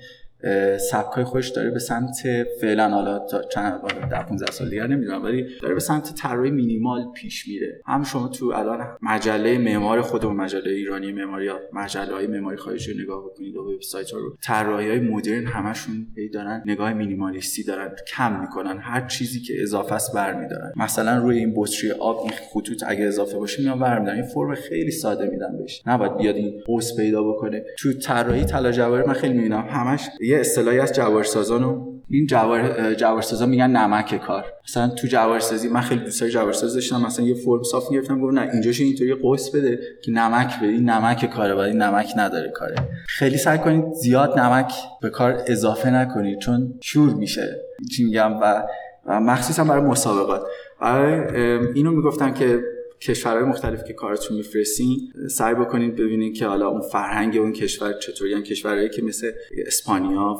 سبکای 0.92 1.24
خوش 1.24 1.50
داره 1.50 1.72
به 1.72 1.80
سمت 1.80 2.14
فعلا 2.62 2.90
حالا 2.90 3.20
تا 3.20 3.42
چند 3.42 3.82
در 4.12 4.24
15 4.24 4.52
سال 4.52 4.70
دیگه 4.70 4.88
نمی‌دونم 4.88 5.24
ولی 5.24 5.46
داره 5.62 5.74
به 5.74 5.80
سمت 5.80 6.14
طراحی 6.16 6.52
مینیمال 6.52 7.12
پیش 7.16 7.48
میره. 7.48 7.82
هم 7.86 8.04
شما 8.04 8.28
تو 8.28 8.46
الان 8.46 8.98
مجله 9.02 9.58
معمار 9.58 10.02
خودمون 10.02 10.36
مجله 10.36 10.72
ایرانی 10.72 11.12
معماری 11.12 11.46
یا 11.46 11.60
مجله 11.74 12.14
های 12.14 12.28
معماری 12.28 12.58
خارجی 12.58 12.94
رو 12.94 13.00
نگاه 13.00 13.26
بکنید 13.26 13.56
و 13.56 13.74
وبسایت 13.74 14.12
ها 14.12 14.20
رو 14.20 14.38
طراحی 14.44 14.90
های 14.90 15.00
مدرن 15.00 15.46
همشون 15.46 16.08
دارن 16.34 16.64
نگاه 16.66 16.94
مینیمالیستی 16.94 17.64
دارن 17.64 17.96
کم 18.16 18.40
می‌کنن 18.42 18.78
هر 18.78 19.08
چیزی 19.08 19.40
که 19.40 19.54
اضافه 19.62 19.96
است 19.96 20.14
برمیدارن 20.16 20.72
مثلا 20.76 21.18
روی 21.18 21.38
این 21.38 21.54
بطری 21.56 21.92
آب 21.92 22.20
این 22.20 22.32
خطوط 22.32 22.84
اگه 22.88 23.06
اضافه 23.06 23.38
باشه 23.38 23.64
میان 23.64 23.80
برمیدارن 23.80 24.18
این 24.18 24.28
فرم 24.28 24.56
خیلی 24.56 24.92
ساده 24.92 25.30
میدن 25.30 25.58
بهش. 25.58 25.82
نباید 25.86 26.18
بیاد 26.18 26.36
این 26.36 26.62
قوس 26.66 26.98
پیدا 26.98 27.24
بکنه. 27.24 27.64
تو 27.80 27.94
طراحی 27.94 28.46
طلا 28.46 28.72
جواهر 28.72 29.06
من 29.06 29.14
خیلی 29.14 29.34
می‌بینم 29.34 29.66
همش 29.70 30.10
یه 30.28 30.40
اصطلاحی 30.40 30.80
از 30.80 30.94
جوارسازان 30.94 31.64
و 31.64 31.98
این 32.10 32.26
جوار 32.26 32.94
جوارسازا 32.94 33.46
میگن 33.46 33.68
نمک 33.68 34.22
کار. 34.22 34.46
مثلا 34.68 34.88
تو 34.88 35.08
جوارسازی 35.08 35.70
من 35.70 35.82
خیلی 35.82 36.02
دوست 36.02 36.28
جوارساز 36.28 36.74
داشتم 36.74 37.02
مثلا 37.06 37.26
یه 37.26 37.34
فرم 37.34 37.64
صاف 37.64 37.92
گرفتم 37.92 38.22
گفتم 38.22 38.40
نه 38.40 38.50
اینجاش 38.54 38.80
اینطوری 38.80 39.14
قوس 39.14 39.56
بده 39.56 39.80
که 40.04 40.12
نمک 40.12 40.58
بده. 40.58 40.68
این 40.68 40.90
نمک 40.90 41.30
کاره 41.30 41.54
ولی 41.54 41.74
نمک 41.74 42.14
نداره 42.18 42.50
کاره. 42.50 42.76
خیلی 43.08 43.38
سعی 43.38 43.58
کنید 43.58 43.94
زیاد 43.94 44.40
نمک 44.40 44.74
به 45.02 45.10
کار 45.10 45.44
اضافه 45.48 45.90
نکنید 45.90 46.40
چون 46.40 46.74
شور 46.82 47.14
میشه. 47.14 47.62
چی 47.96 48.04
میگم؟ 48.04 48.34
و 48.42 48.64
مخصوصا 49.06 49.64
برای 49.64 49.84
مسابقات. 49.84 50.42
برای 50.82 51.38
اینو 51.76 51.92
می‌گفتن 51.92 52.34
که 52.34 52.60
کشورهای 53.02 53.44
مختلف 53.44 53.84
که 53.84 53.94
کارتون 53.94 54.38
میفرستین 54.38 55.14
سعی 55.30 55.56
بکنید 55.56 55.96
ببینید 55.96 56.38
که 56.38 56.46
حالا 56.46 56.68
اون 56.68 56.82
فرهنگ 56.82 57.38
اون 57.38 57.54
کشور 57.54 57.94
چطوری. 57.94 58.32
یعنی 58.32 58.44
کشورهایی 58.44 58.90
که 58.90 59.02
مثل 59.02 59.32
اسپانیا 59.68 60.36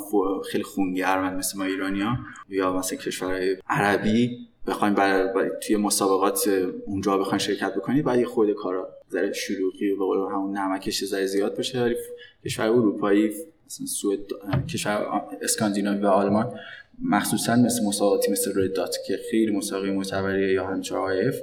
خیلی 0.52 0.64
خونگرمن 0.64 1.36
مثل 1.36 1.58
ما 1.58 1.66
ایرانیا 1.66 2.18
یا 2.50 2.74
مثل 2.74 2.96
کشورهای 2.96 3.58
عربی 3.70 4.48
بخوایم 4.68 4.94
برای, 4.94 5.50
توی 5.68 5.76
مسابقات 5.76 6.50
اونجا 6.86 7.18
بخواین 7.18 7.40
شرکت 7.40 7.76
بکنید 7.76 8.06
بعد 8.06 8.20
یه 8.20 8.26
خود 8.26 8.54
کارا 8.54 8.90
ذره 9.12 9.34
شلوغی 9.34 9.92
و 9.92 9.98
به 9.98 10.32
همون 10.32 10.58
نمکش 10.58 11.06
ذره 11.06 11.26
زیاد 11.26 11.58
بشه. 11.58 11.82
ولی 11.82 11.96
کشور 12.46 12.66
اروپایی 12.66 13.32
مثلا 13.66 13.88
سوئد 13.88 14.20
کشور 14.68 15.22
اسکاندیناوی 15.42 16.02
و 16.02 16.08
آلمان 16.08 16.60
مخصوصا 17.04 17.56
مثل 17.56 17.86
مسابقاتی 17.86 18.32
مثل 18.32 18.52
Red 18.56 18.74
Dot 18.74 18.96
که 19.08 19.20
خیلی 19.32 19.52
مسابقه 19.52 19.92
معتبریه 19.92 20.54
یا 20.54 20.68
همچنین 20.68 21.02
iF 21.02 21.36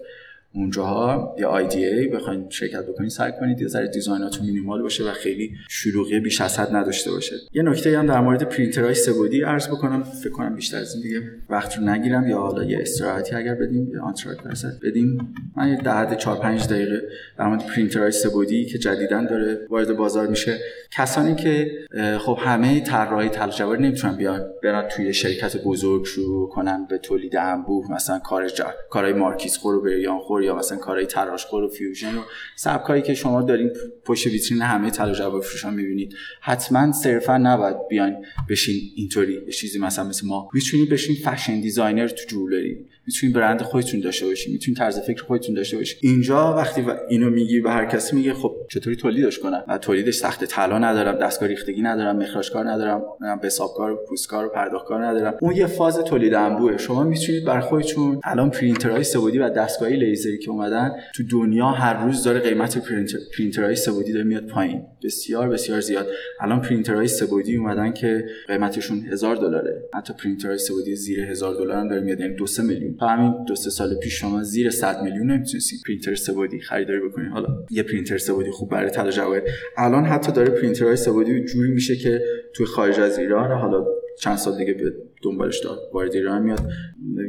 اونجاها 0.54 1.34
یا 1.38 1.56
ای 1.56 2.08
بخواید 2.08 2.50
شرکت 2.50 2.86
بکنید 2.86 3.10
سعی 3.10 3.32
کنید 3.40 3.60
یه 3.60 3.68
ذره 3.68 3.88
design 3.88 4.27
اتون 4.27 4.46
minimal 4.46 4.82
باشه 4.82 5.04
و 5.04 5.12
خیلی 5.12 5.50
شلوغی 5.68 6.20
بیش 6.20 6.40
از 6.40 6.58
حد 6.58 6.76
نداشته 6.76 7.10
باشه. 7.10 7.36
یه 7.52 7.62
نکته 7.62 7.98
هم 7.98 8.06
در 8.06 8.20
مورد 8.20 8.42
پرینترهای 8.42 8.94
سه‌بعدی 8.94 9.42
عرض 9.42 9.68
بکنم 9.68 10.02
فکر 10.02 10.30
کنم 10.30 10.54
بیشتر 10.54 10.76
از 10.76 10.94
این 10.94 11.02
دیگه 11.02 11.22
وقت 11.50 11.78
رو 11.78 11.84
نگیرم 11.84 12.28
یا 12.28 12.38
حالا 12.38 12.64
یه 12.64 12.78
استراحتی 12.80 13.34
اگر 13.34 13.54
بدیم 13.54 13.90
یا 13.94 14.02
آنتراک 14.02 14.38
بدیم. 14.82 15.34
من 15.56 15.68
یه 15.68 15.76
در 15.76 15.96
حد 15.96 16.18
4 16.18 16.36
5 16.36 16.66
دقیقه 16.66 17.02
در 17.38 17.46
مورد 17.46 17.66
پرینترهای 17.66 18.12
سه‌بعدی 18.12 18.66
که 18.66 18.78
جدیدا 18.78 19.24
داره 19.24 19.66
وارد 19.70 19.96
بازار 19.96 20.26
میشه. 20.26 20.58
کسانی 20.90 21.34
که 21.34 21.70
خب 22.18 22.38
همه 22.40 22.80
طراحای 22.80 23.28
طلا 23.28 23.44
جواهر 23.44 23.76
نمی‌تونن 23.76 24.16
بیان 24.16 24.46
برن 24.62 24.88
توی 24.88 25.12
شرکت 25.14 25.62
بزرگ 25.64 26.04
شروع 26.04 26.48
کنن 26.48 26.86
به 26.86 26.98
تولید 26.98 27.36
انبوه 27.36 27.92
مثلا 27.92 28.18
کار 28.18 28.50
کارهای 28.90 29.12
مارکیز 29.12 29.56
خور 29.56 29.74
و 29.74 29.82
برلیان 29.82 30.18
خور 30.18 30.43
یا 30.44 30.54
مثلا 30.54 30.78
کارهای 30.78 31.06
تراشخور 31.06 31.62
و 31.62 31.68
fusion 31.68 32.14
و 32.14 32.20
سبکایی 32.56 33.02
که 33.02 33.14
شما 33.14 33.42
دارین 33.42 33.70
پشت 34.04 34.26
ویترین 34.26 34.62
همه 34.62 34.90
طلا 34.90 35.12
جواهر 35.12 35.42
فروشان 35.42 35.74
می‌بینید. 35.74 36.14
حتما 36.40 36.92
صرفا 36.92 37.38
نباید 37.38 37.76
بیاین 37.90 38.16
بشین 38.48 38.76
اینطوری 38.96 39.52
چیزی 39.52 39.78
مثلا 39.78 40.04
مثل 40.04 40.26
ما. 40.26 40.48
می‌تونید 40.54 40.90
بشین 40.90 41.16
fashion 41.24 41.60
designer 41.60 42.08
تو 42.08 42.24
jewelry 42.28 42.86
می‌تونید 43.06 43.36
برند 43.36 43.62
خودتون 43.62 44.00
داشته 44.00 44.26
باشین 44.26 44.52
می‌تونید 44.52 44.78
طرز 44.78 45.00
فکر 45.00 45.22
خودتون 45.22 45.54
داشته 45.54 45.76
باشین 45.76 45.98
اینجا 46.02 46.54
وقتی 46.56 46.82
و 46.82 46.96
اینو 47.08 47.30
میگی 47.30 47.60
به 47.60 47.70
هر 47.70 47.86
کسی 47.86 48.16
میگه 48.16 48.34
خب 48.34 48.56
چطوری 48.70 48.96
تولیدش 48.96 49.38
کنم؟ 49.38 49.64
و 49.68 49.78
تولیدش 49.78 50.14
سخت 50.14 50.44
طلا 50.44 50.78
ندارم 50.78 51.18
دستگاه 51.18 51.48
ریخته‌گری 51.48 51.82
ندارم 51.82 52.16
مخراجکار 52.16 52.70
ندارم 52.70 53.02
حسابکار 53.42 54.04
پوستکار 54.08 54.46
و 54.46 54.48
پرداختکار 54.48 55.06
ندارم. 55.06 55.34
اون 55.40 55.56
یه 55.56 55.66
فاز 55.66 55.98
تولید 55.98 56.34
انبوه 56.34 56.76
شما 56.76 57.04
می‌تونید 57.04 57.44
برا 57.44 57.60
خودتون 57.60 58.20
الان 58.24 58.50
پرینترهای 58.50 59.04
سه‌بعدی 59.04 59.38
و 59.38 59.50
دستگاهای 59.50 59.96
لیزری 59.96 60.38
که 60.38 60.50
اومدن 60.50 60.92
تو 61.14 61.22
دنیا 61.30 61.66
هر 61.66 62.04
روز 62.04 62.24
داره 62.24 62.40
قیمت 62.40 62.78
پرینتر 62.78 63.18
پرینترهای 63.38 63.76
سه‌بعدی 63.76 64.12
داره 64.12 64.24
میاد 64.24 64.46
پایین. 64.46 64.82
بسیار 65.02 65.48
بسیار 65.48 65.80
زیاد. 65.80 66.06
الان 66.40 66.60
پرینترهای 66.60 67.08
سه‌بعدی 67.08 67.56
اومدن 67.56 67.92
که 67.92 68.24
قیمتشون 68.48 69.06
هزار 69.12 69.36
دلاره. 69.36 69.82
حتی 69.94 70.12
پرینترهای 70.12 70.58
سه‌بعدی 70.58 70.96
زیر 70.96 71.20
هزار 71.20 71.54
دلار 71.54 71.76
هم 71.76 71.88
داره 71.88 72.00
میاد 72.00 72.20
یعنی 72.20 72.34
2 72.34 72.44
میلیون 72.62 72.93
تا 72.93 72.93
همین 73.00 73.44
دو 73.48 73.54
سه 73.54 73.70
سال 73.70 73.94
پیش 74.02 74.20
شما 74.20 74.42
زیر 74.42 74.70
100 74.70 75.02
میلیون 75.02 75.30
نمی‌تونستید 75.30 75.80
پرینتر 75.86 76.14
سه‌بعدی 76.14 76.60
خریداری 76.60 77.00
بکنید 77.08 77.32
حالا 77.32 77.48
یه 77.70 77.82
پرینتر 77.82 78.18
سه‌بعدی 78.18 78.50
خوب 78.50 78.70
برای 78.70 78.90
طلا 78.90 79.10
جواهر 79.10 79.42
الان 79.76 80.04
حتی 80.04 80.32
داره 80.32 80.50
پرینترهای 80.50 80.96
سه‌بعدی 80.96 81.44
جوری 81.44 81.70
میشه 81.70 81.96
که 81.96 82.20
توی 82.54 82.66
خارج 82.66 83.00
از 83.00 83.18
ایران 83.18 83.60
حالا 83.60 83.84
چند 84.20 84.36
سال 84.36 84.58
دیگه 84.58 84.72
به 84.72 84.92
دنبالش 85.22 85.58
داد 85.58 85.78
وارد 85.92 86.14
ایران 86.14 86.42
میاد. 86.42 86.68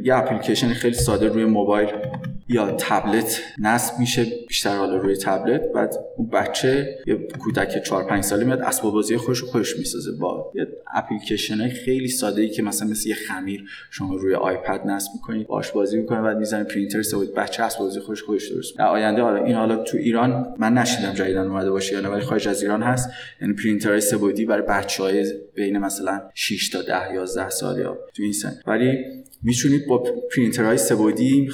یه 0.04 0.14
اپلیکیشن 0.14 0.68
خیلی 0.68 0.94
ساده 0.94 1.28
روی 1.28 1.44
موبایل 1.44 1.88
یا 2.48 2.76
تبلت 2.78 3.42
نصب 3.58 3.98
میشه 3.98 4.26
بیشتر 4.48 4.76
حالا 4.76 4.96
روی 4.96 5.16
تبلت. 5.16 5.62
بعد 5.74 5.94
اون 6.16 6.28
بچه 6.28 6.98
یه 7.06 7.28
کودک 7.38 7.82
4 7.82 8.04
5 8.04 8.24
ساله 8.24 8.44
میاد 8.44 8.60
اسباب 8.60 8.92
بازی 8.92 9.16
خودش 9.16 9.38
رو 9.38 9.46
خودش 9.46 9.78
می‌سازه 9.78 10.10
با 10.20 10.52
یه 10.54 10.66
اپلیکیشن 10.94 11.68
خیلی 11.68 12.08
ساده 12.08 12.42
ای 12.42 12.48
که 12.48 12.62
مثلا 12.62 12.88
مثل 12.88 13.08
یه 13.08 13.14
خمیر 13.14 13.64
شما 13.90 14.14
روی 14.14 14.34
iPad 14.34 14.86
نصب 14.86 15.10
می‌کنید 15.14 15.46
باش 15.46 15.70
بازی 15.70 15.98
می‌کنه 15.98 16.22
بعد 16.22 16.36
می‌زنه 16.36 16.64
پرینتر 16.64 17.02
سه‌بعدی 17.02 17.34
بچه 17.34 17.62
اسباب 17.62 17.86
بازی 17.86 18.00
خودش 18.00 18.22
خودش 18.22 18.48
درست 18.48 18.78
در 18.78 18.86
آینده 18.86 19.22
حالا 19.22 19.44
این 19.44 19.54
حالا 19.54 19.76
تو 19.76 19.96
ایران 19.96 20.54
من 20.58 20.74
نشنیدم 20.74 21.12
جدیدا 21.12 21.46
اومده 21.46 21.70
باشه 21.70 21.94
یا 21.94 22.00
نه 22.00 22.08
ولی 22.08 22.20
خارج 22.20 22.48
از 22.48 22.62
ایران 22.62 22.82
هست. 22.82 23.10
یعنی 23.40 24.00
سه‌بعدی 24.00 24.44
برای 24.44 24.62
بچهای 24.62 25.32
بین 25.54 25.78
مثلا 25.78 26.22
6 26.34 26.68
تا 26.76 26.82
10 26.82 27.14
11 27.14 27.50
سال 27.50 27.78
یا 27.78 27.98
تو 28.14 28.22
این 28.22 28.32
سن. 28.32 28.60
ولی 28.66 28.98
می‌تونید 29.42 29.86
با 29.86 30.04
پرینترهای 30.36 30.76
سه‌بعدی 30.76 31.48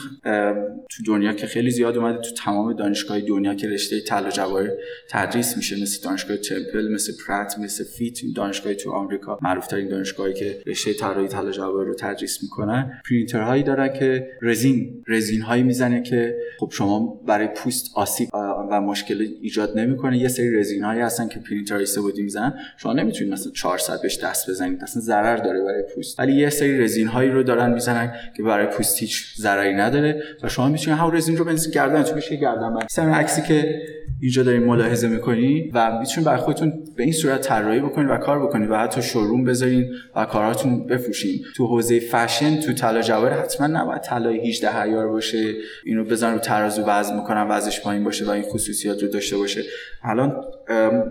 تو 0.90 1.02
دنیا 1.06 1.32
که 1.32 1.46
خیلی 1.46 1.70
زیاد 1.70 1.96
اومده 1.96 2.18
تو 2.18 2.34
تمام 2.34 2.72
دانشگاه 2.72 3.20
دنیا 3.20 3.54
که 3.54 3.68
رشته 3.68 4.00
طلا 4.00 4.30
جواهر 4.30 4.70
تدریس 5.10 5.56
میشه 5.56 5.82
مثل 5.82 6.04
دانشگاه 6.04 6.36
تمپل 6.36 6.94
مثل 6.94 7.12
Pratt 7.26 7.58
مثل 7.58 7.84
FIT 7.84 8.18
دانشگاه 8.36 8.74
تو 8.74 8.90
آمریکا 8.90 9.38
معروف 9.42 9.66
ترین 9.66 9.88
دانشگاهی 9.88 10.34
که 10.34 10.62
رشته 10.66 10.94
طراحی 10.94 11.28
طلا 11.28 11.50
جواهر 11.50 11.86
رو 11.86 11.94
تدریس 11.94 12.42
می‌کنن. 12.42 13.00
پرینترهایی 13.10 13.62
دارن 13.62 13.92
که 13.92 14.28
رزین 14.42 15.04
رزین 15.08 15.40
هایی 15.40 15.62
می‌زنه 15.62 16.02
که 16.02 16.36
خب 16.58 16.70
شما 16.72 17.20
برای 17.26 17.48
پوست 17.56 17.90
آسیب 17.94 18.28
و 18.72 18.80
مشکل 18.80 19.26
ایجاد 19.42 19.78
نمی‌کنه. 19.78 20.18
یه 20.18 20.28
سری 20.28 20.56
رزین 20.56 20.84
هایی 20.84 21.00
هستن 21.00 21.28
که 21.28 21.40
پرینترهای 21.40 21.86
سه‌بعدی 21.86 22.22
می‌زنن. 22.22 22.54
شما 22.76 22.92
نمی‌تونید 22.92 23.32
مثلا 23.32 23.52
400 23.52 24.02
بهش 24.02 24.18
دست 24.24 24.50
بزنید. 24.50 24.82
اصلا 24.82 25.02
ضرر 25.02 25.36
داره 25.36 25.64
برای 25.64 25.82
پوست. 25.94 26.20
ولی 26.20 26.32
یه 26.32 26.50
سری 26.50 26.78
رزین 26.78 27.06
هایی 27.06 27.30
رو 27.30 27.42
دارن 27.42 27.72
می‌زنن 27.72 28.12
که 28.36 28.42
برای 28.42 28.66
پوست 28.66 28.98
هیچ 28.98 29.36
ضرری 29.36 29.74
نداره 29.74 30.22
و 30.42 30.48
شما 30.48 30.68
می‌تونید 30.68 30.98
همون 30.98 31.16
رزین 31.16 31.36
رو 31.36 31.44
بندازین 31.44 31.72
گردنتون 31.72 32.14
بشه 32.14 32.36
گردنبند 32.36 32.72
مثلا 32.84 33.14
عکسی 33.14 33.42
که 33.42 33.82
اینجا 34.20 34.42
دارین 34.42 34.62
ملاحظه 34.62 35.08
می‌کنید 35.08 35.70
و 35.74 35.98
می‌تونید 35.98 36.26
برای 36.26 36.40
خودتون 36.40 36.72
به 36.96 37.02
این 37.02 37.12
صورت 37.12 37.40
طراحی 37.40 37.80
بکنید 37.80 38.10
و 38.10 38.16
کار 38.16 38.42
بکنید 38.46 38.70
و 38.70 38.76
حتی 38.76 39.02
showroom 39.02 39.44
بذارین 39.44 39.90
و 40.16 40.24
کاراتون 40.24 40.86
بفروشین. 40.86 41.40
تو 41.56 41.66
حوزه 41.66 42.00
فشن 42.00 42.60
تو 42.60 42.72
طلا 42.72 43.02
جواهر 43.02 43.32
حتما 43.32 43.66
نباید 43.66 44.00
طلای 44.00 44.48
18 44.48 44.76
عیار 44.76 45.08
باشه. 45.08 45.54
اینو 45.84 46.04
بزن 46.04 46.32
رو 46.32 46.38
ترازو 46.38 46.82
وزن 46.86 47.16
می‌کنن 47.16 47.46
وزنش 47.50 47.80
پایین 47.80 48.04
باشه 48.04 48.24
و 48.24 48.30
این 48.30 48.42
خصوصیات 48.62 49.02
رو 49.02 49.08
داشته 49.08 49.36
باشه. 49.36 49.62
الان 50.02 50.44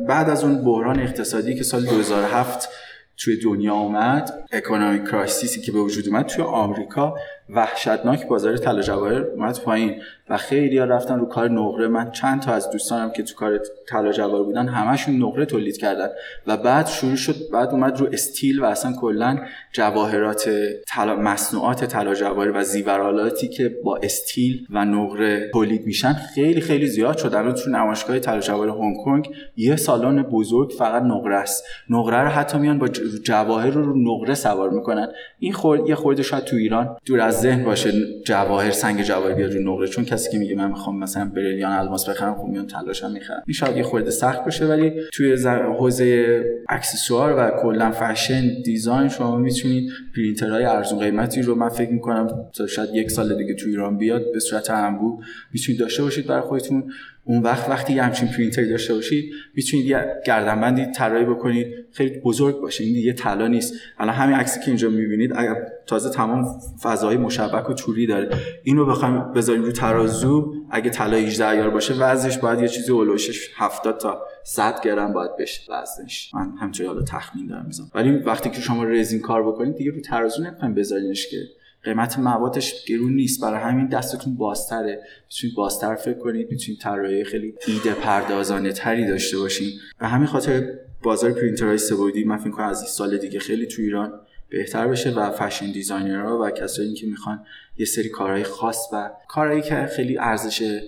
بعد 0.07 0.29
از 0.29 0.43
اون 0.43 0.63
بحران 0.63 0.99
اقتصادی 0.99 1.55
که 1.55 1.63
سال 1.63 1.85
2007 1.85 2.69
توی 3.17 3.37
دنیا 3.37 3.73
اومد 3.73 4.47
economic 4.51 5.03
crisis 5.03 5.53
ی 5.53 5.61
که 5.61 5.71
به 5.71 5.79
وجود 5.79 6.07
اومد 6.07 6.25
توی 6.25 6.43
آمریکا 6.43 7.15
وحشتناک 7.49 8.27
بازار 8.27 8.57
طلا 8.57 8.81
جواهر 8.81 9.21
اومد 9.21 9.59
پایین 9.59 10.01
و 10.29 10.37
خیلی 10.37 10.77
ها 10.77 10.85
رفتن 10.85 11.19
رو 11.19 11.25
کار 11.25 11.49
نقره. 11.49 11.87
من 11.87 12.11
چند 12.11 12.41
تا 12.41 12.53
از 12.53 12.69
دوستانم 12.71 13.11
که 13.11 13.23
تو 13.23 13.35
کار 13.35 13.59
طلا 13.87 14.11
جواهر 14.11 14.43
بودن 14.43 14.67
همشون 14.67 15.23
نقره 15.23 15.45
تولید 15.45 15.77
کردن 15.77 16.09
و 16.47 16.57
بعد 16.57 16.87
شروع 16.87 17.15
شد 17.15 17.35
بعد 17.53 17.69
اومد 17.69 17.99
رو 17.99 18.07
استیل 18.13 18.59
و 18.59 18.65
اصلا 18.65 18.93
کلا 18.93 19.39
جواهرات 19.73 20.49
طلا 20.87 21.15
مصنوعات 21.15 21.85
طلا 21.85 22.15
جواهر 22.15 22.51
و 22.51 22.63
زیورالاتی 22.63 23.47
که 23.47 23.71
با 23.83 23.99
استیل 24.03 24.67
و 24.69 24.85
نقره 24.85 25.49
تولید 25.53 25.85
میشن 25.85 26.13
خیلی 26.13 26.61
خیلی 26.61 26.87
زیاد 26.87 27.17
شد. 27.17 27.35
الان 27.35 27.53
تو 27.53 27.69
نمایشگاه 27.69 28.19
طلا 28.19 28.39
جواهر 28.39 28.69
هنگ 28.69 28.97
کنگ 29.05 29.29
یه 29.57 29.75
سالن 29.75 30.23
بزرگ 30.23 30.71
فقط 30.77 31.03
نقره 31.03 31.35
است. 31.35 31.63
نقره 31.89 32.21
رو 32.21 32.29
حتی 32.29 32.57
میان 32.57 32.79
با 32.79 32.87
جواهر 33.23 33.69
رو 33.69 33.83
رو 33.83 33.93
نقره 33.97 34.33
سوار 34.33 34.69
می‌کنن. 34.69 35.07
این 35.39 35.53
خورد 35.53 35.89
یه 35.89 35.95
خورده 35.95 36.23
شاید 36.23 36.43
تو 36.43 36.55
ایران 36.55 36.97
دور 37.05 37.30
از 37.31 37.41
ذهن 37.41 37.63
باشه 37.63 37.91
جواهر 38.25 38.71
سنگ 38.71 39.01
جواهر 39.01 39.33
بیاد 39.33 39.53
رو 39.53 39.73
نقره. 39.73 39.87
چون 39.87 40.05
کسی 40.05 40.31
که 40.31 40.37
میگه 40.37 40.55
من 40.55 40.67
می‌خوام 40.67 40.99
مثلا 40.99 41.25
بریلیان 41.35 41.71
الماس 41.71 42.09
بخرم 42.09 42.35
خب 42.35 42.67
طلاش 42.67 43.03
هم 43.03 43.11
می‌خرم 43.11 43.43
این 43.47 43.53
شاید 43.53 43.77
یه 43.77 43.83
خورده 43.83 44.11
سخت 44.11 44.45
باشه 44.45 44.65
ولی 44.65 44.93
توی 45.13 45.37
حوزه 45.79 46.43
اکسسوار 46.69 47.35
و 47.37 47.61
کلا 47.61 47.91
fashion 47.91 48.61
design 48.61 49.09
شما 49.09 49.37
می‌تونید 49.37 49.91
پرینترهای 50.15 50.63
ارزون 50.63 50.99
قیمتی 50.99 51.41
رو 51.41 51.55
من 51.55 51.69
فکر 51.69 51.91
می‌کنم 51.91 52.27
شاید 52.69 52.89
یک 52.93 53.11
سال 53.11 53.37
دیگه 53.37 53.53
تو 53.53 53.67
ایران 53.67 53.97
بیاد 53.97 54.31
به 54.33 54.39
صورت 54.39 54.69
انبوه 54.69 55.25
می‌تونید 55.53 55.81
داشته 55.81 56.03
باشید 56.03 56.27
برای 56.27 56.41
خودتون. 56.41 56.91
اون 57.23 57.43
وقت 57.43 57.69
وقتی 57.69 57.93
یه 57.93 58.03
همچین 58.03 58.27
پرینتری 58.27 58.69
داشته 58.69 58.93
باشید 58.93 59.33
می‌تونید 59.55 59.85
یه 59.85 60.05
گردنبندی 60.25 60.85
طراحی 60.85 61.25
بکنید. 61.25 61.67
خیلی 61.91 62.19
بزرگ 62.19 62.61
باشه. 62.61 62.83
این 62.83 62.93
دیگه 62.93 63.13
طلا 63.13 63.47
نیست. 63.47 63.73
الان 63.97 64.15
همین 64.15 64.35
عکسی 64.35 64.59
که 64.59 64.67
اینجا 64.67 64.89
می‌بینید 64.89 65.31
اگر 65.35 65.55
تازه 65.85 66.09
تمام 66.09 66.45
فضای 66.83 67.17
مشبک 67.17 67.69
و 67.69 67.73
توری 67.73 68.07
داره. 68.07 68.29
اینو 68.63 68.85
بخوایم 68.85 69.33
بذاریم 69.33 69.63
رو 69.63 69.71
ترازو. 69.71 70.53
اگه 70.71 70.89
طلا 70.89 71.17
18 71.17 71.47
ایار 71.47 71.69
باشه 71.69 71.93
وزنش 71.93 72.37
باید 72.37 72.59
یه 72.59 72.67
چیزی 72.67 72.91
اولوشش 72.91 73.49
70 73.55 73.97
تا 73.97 74.21
100 74.43 74.81
گرم 74.83 75.13
باید 75.13 75.37
بشه. 75.39 75.61
وزنش. 75.73 76.31
من 76.33 76.53
همینطوری 76.59 76.89
حالا 76.89 77.01
تخمین 77.01 77.47
دارم 77.47 77.65
می‌زنم 77.65 77.91
ولی 77.95 78.11
وقتی 78.11 78.49
که 78.49 78.61
شما 78.61 78.83
رزین 78.83 79.19
کار 79.19 79.47
بکنید 79.47 79.75
دیگه 79.75 79.91
رو 79.91 80.01
ترازو 80.01 80.43
نمی‌خوایم 80.43 80.73
بذارینش 80.73 81.27
که 81.27 81.37
قیمت 81.83 82.19
موادش 82.19 82.85
گرون 82.85 83.13
نیست. 83.13 83.41
برای 83.41 83.59
همین 83.59 83.87
دستتون 83.87 84.35
بازتره. 84.35 85.03
می‌تونید 85.29 85.55
بازتر 85.55 85.95
فکر 85.95 86.17
کنید. 86.17 86.51
می‌تونید 86.51 86.81
طراحی 86.81 87.23
خیلی 87.23 87.53
ایده 87.67 87.93
پردازانه 87.93 88.71
تری 88.71 89.07
داشته 89.07 89.37
باشین. 89.37 89.69
به 89.99 90.07
همین 90.07 90.27
خاطر 90.27 90.73
بازار 91.03 91.31
پرینترهای 91.31 91.77
سه‌بعدی 91.77 92.23
من 92.23 92.37
فکر 92.37 92.49
کنم 92.49 92.65
از 92.67 92.81
این 92.81 92.89
سال 92.89 93.17
دیگه 93.17 93.39
خیلی 93.39 93.65
تو 93.65 93.81
ایران 93.81 94.13
بهتر 94.49 94.87
بشه 94.87 95.11
و 95.11 95.31
fashion 95.31 95.71
designer 95.71 96.32
ها 96.32 96.39
و 96.39 96.49
کسایی 96.49 96.93
که 96.93 97.07
می‌خوان 97.07 97.45
یه 97.77 97.85
سری 97.85 98.09
کارهای 98.09 98.43
خاص 98.43 98.87
و 98.93 99.09
کارهایی 99.27 99.61
که 99.61 99.89
خیلی 99.95 100.17
ارزش 100.17 100.79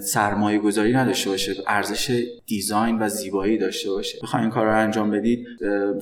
سرمایه 0.00 0.58
گذاری 0.58 0.92
نداشته 0.92 1.30
باشه 1.30 1.54
ارزش 1.66 2.26
design 2.46 2.98
و 2.98 3.08
زیبایی 3.08 3.58
داشته 3.58 3.90
باشه. 3.90 4.18
بخواین 4.22 4.44
این 4.44 4.52
کار 4.52 4.66
رو 4.66 4.78
انجام 4.78 5.10
بدید 5.10 5.46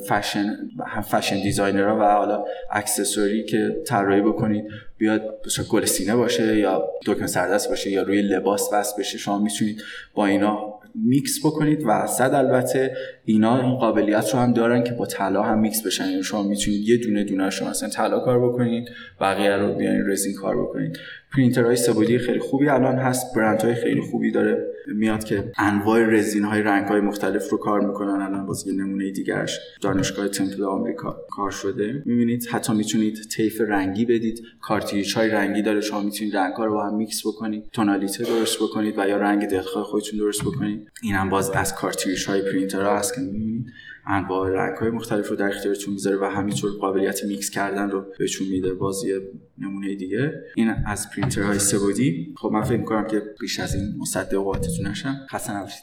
fashion 0.08 0.56
fashion 1.00 1.42
designer 1.42 1.90
ها 1.90 1.96
و 1.96 2.02
حالا 2.02 2.44
accessory 2.70 3.44
که 3.44 3.82
طراحی 3.86 4.20
بکنید 4.20 4.64
بیاد 4.98 5.22
گل 5.70 5.84
سینه 5.84 6.16
باشه 6.16 6.58
یا 6.58 6.88
دکمه 7.06 7.26
سردست 7.26 7.68
باشه 7.68 7.90
یا 7.90 8.02
روی 8.02 8.22
لباس 8.22 8.68
وصل 8.72 8.98
بشه 8.98 9.18
شما 9.18 9.38
می‌تونید 9.38 9.82
با 10.14 10.26
اینا 10.26 10.76
میکس 10.94 11.38
بکنید 11.44 11.82
و 11.86 12.06
صد 12.06 12.34
البته 12.34 12.96
اینا 13.28 13.60
این 13.60 13.74
قابلیت 13.74 14.34
رو 14.34 14.38
هم 14.38 14.52
دارن 14.52 14.84
که 14.84 14.92
با 14.92 15.06
طلا 15.06 15.42
هم 15.42 15.58
میکس 15.58 15.86
بشن. 15.86 16.08
یعنی 16.08 16.22
شما 16.22 16.42
می‌تونید 16.42 16.88
یه 16.88 16.96
دونه 16.96 17.24
دونه 17.24 17.50
شما 17.50 17.70
مثلا 17.70 17.88
طلا 17.88 18.18
کار 18.18 18.48
بکنید 18.48 18.88
بقیه 19.20 19.56
رو 19.56 19.74
بیاین 19.74 20.06
رزین 20.06 20.34
کار 20.34 20.62
بکنید. 20.62 20.98
پرینترهای 21.32 21.76
سه‌بعدی 21.76 22.18
خیلی 22.18 22.38
خوبی 22.38 22.68
الان 22.68 22.98
هست 22.98 23.36
برندهای 23.36 23.74
خیلی 23.74 24.00
خوبی 24.00 24.30
داره. 24.30 24.66
میاد 24.94 25.24
که 25.24 25.52
انواع 25.58 26.06
رزین 26.06 26.44
های 26.44 26.62
رنگ 26.62 26.86
های 26.88 27.00
مختلف 27.00 27.50
رو 27.50 27.58
کار 27.58 27.80
می‌کنن. 27.80 28.20
الان 28.20 28.46
باز 28.46 28.66
یه 28.66 28.72
نمونه 28.72 29.10
دیگرش 29.10 29.60
دانشگاه 29.80 30.28
تمپل 30.28 30.64
آمریکا 30.64 31.16
کار 31.30 31.50
شده. 31.50 32.02
می‌بینید 32.04 32.48
حتی 32.50 32.72
می‌تونید 32.72 33.18
طیف 33.36 33.60
رنگی 33.60 34.04
بدید. 34.04 34.42
کارتریج 34.60 35.16
های 35.16 35.28
رنگی 35.28 35.62
داره. 35.62 35.80
شما 35.80 36.02
می‌تونید 36.02 36.36
رنگ 36.36 36.54
ها 36.54 36.64
رو 36.64 36.72
با 36.74 36.86
هم 36.86 36.96
میکس 36.96 37.26
بکنید. 37.26 37.64
تونالیته 37.72 38.24
درست 38.24 38.58
بکنید 38.62 38.98
و 38.98 39.08
یا 39.08 39.16
رنگ 39.16 39.46
دلخواه 39.46 39.84
خودتون 39.84 40.18
درست 40.18 40.42
بکنید. 40.42 40.88
این 41.02 41.14
هم 41.14 41.28
باز 41.28 41.50
از 41.50 41.74
کارتریج 41.74 42.26
های 42.26 42.42
هست 42.74 43.15
که 43.16 43.22
می‌بینید. 43.22 43.66
انواع 44.06 44.50
رنگ 44.50 44.76
های 44.76 44.90
مختلف 44.90 45.28
رو 45.28 45.36
در 45.36 45.48
اختیارتون 45.48 45.94
می‌ذاره 45.94 46.16
و 46.16 46.24
همینطور 46.24 46.70
قابلیت 46.80 47.24
میکس 47.24 47.50
کردن 47.50 47.90
رو 47.90 48.04
بهتون 48.18 48.46
میده 48.48 48.74
بازی 48.74 49.12
نمونه 49.58 49.94
دیگه. 49.94 50.32
این 50.54 50.74
از 50.86 51.10
پرینتر 51.10 51.42
های 51.42 51.58
سبودی 51.58 52.34
خب 52.36 52.50
من 52.52 52.62
فکر 52.62 52.78
می‌کنم 52.78 53.06
که 53.06 53.22
بیش 53.40 53.60
از 53.60 53.74
این 53.74 53.94
مصدق 53.98 54.38
اوقاتتون 54.38 54.86
نشم. 54.86 55.26
خسته 55.30 55.56
نباشید 55.56 55.82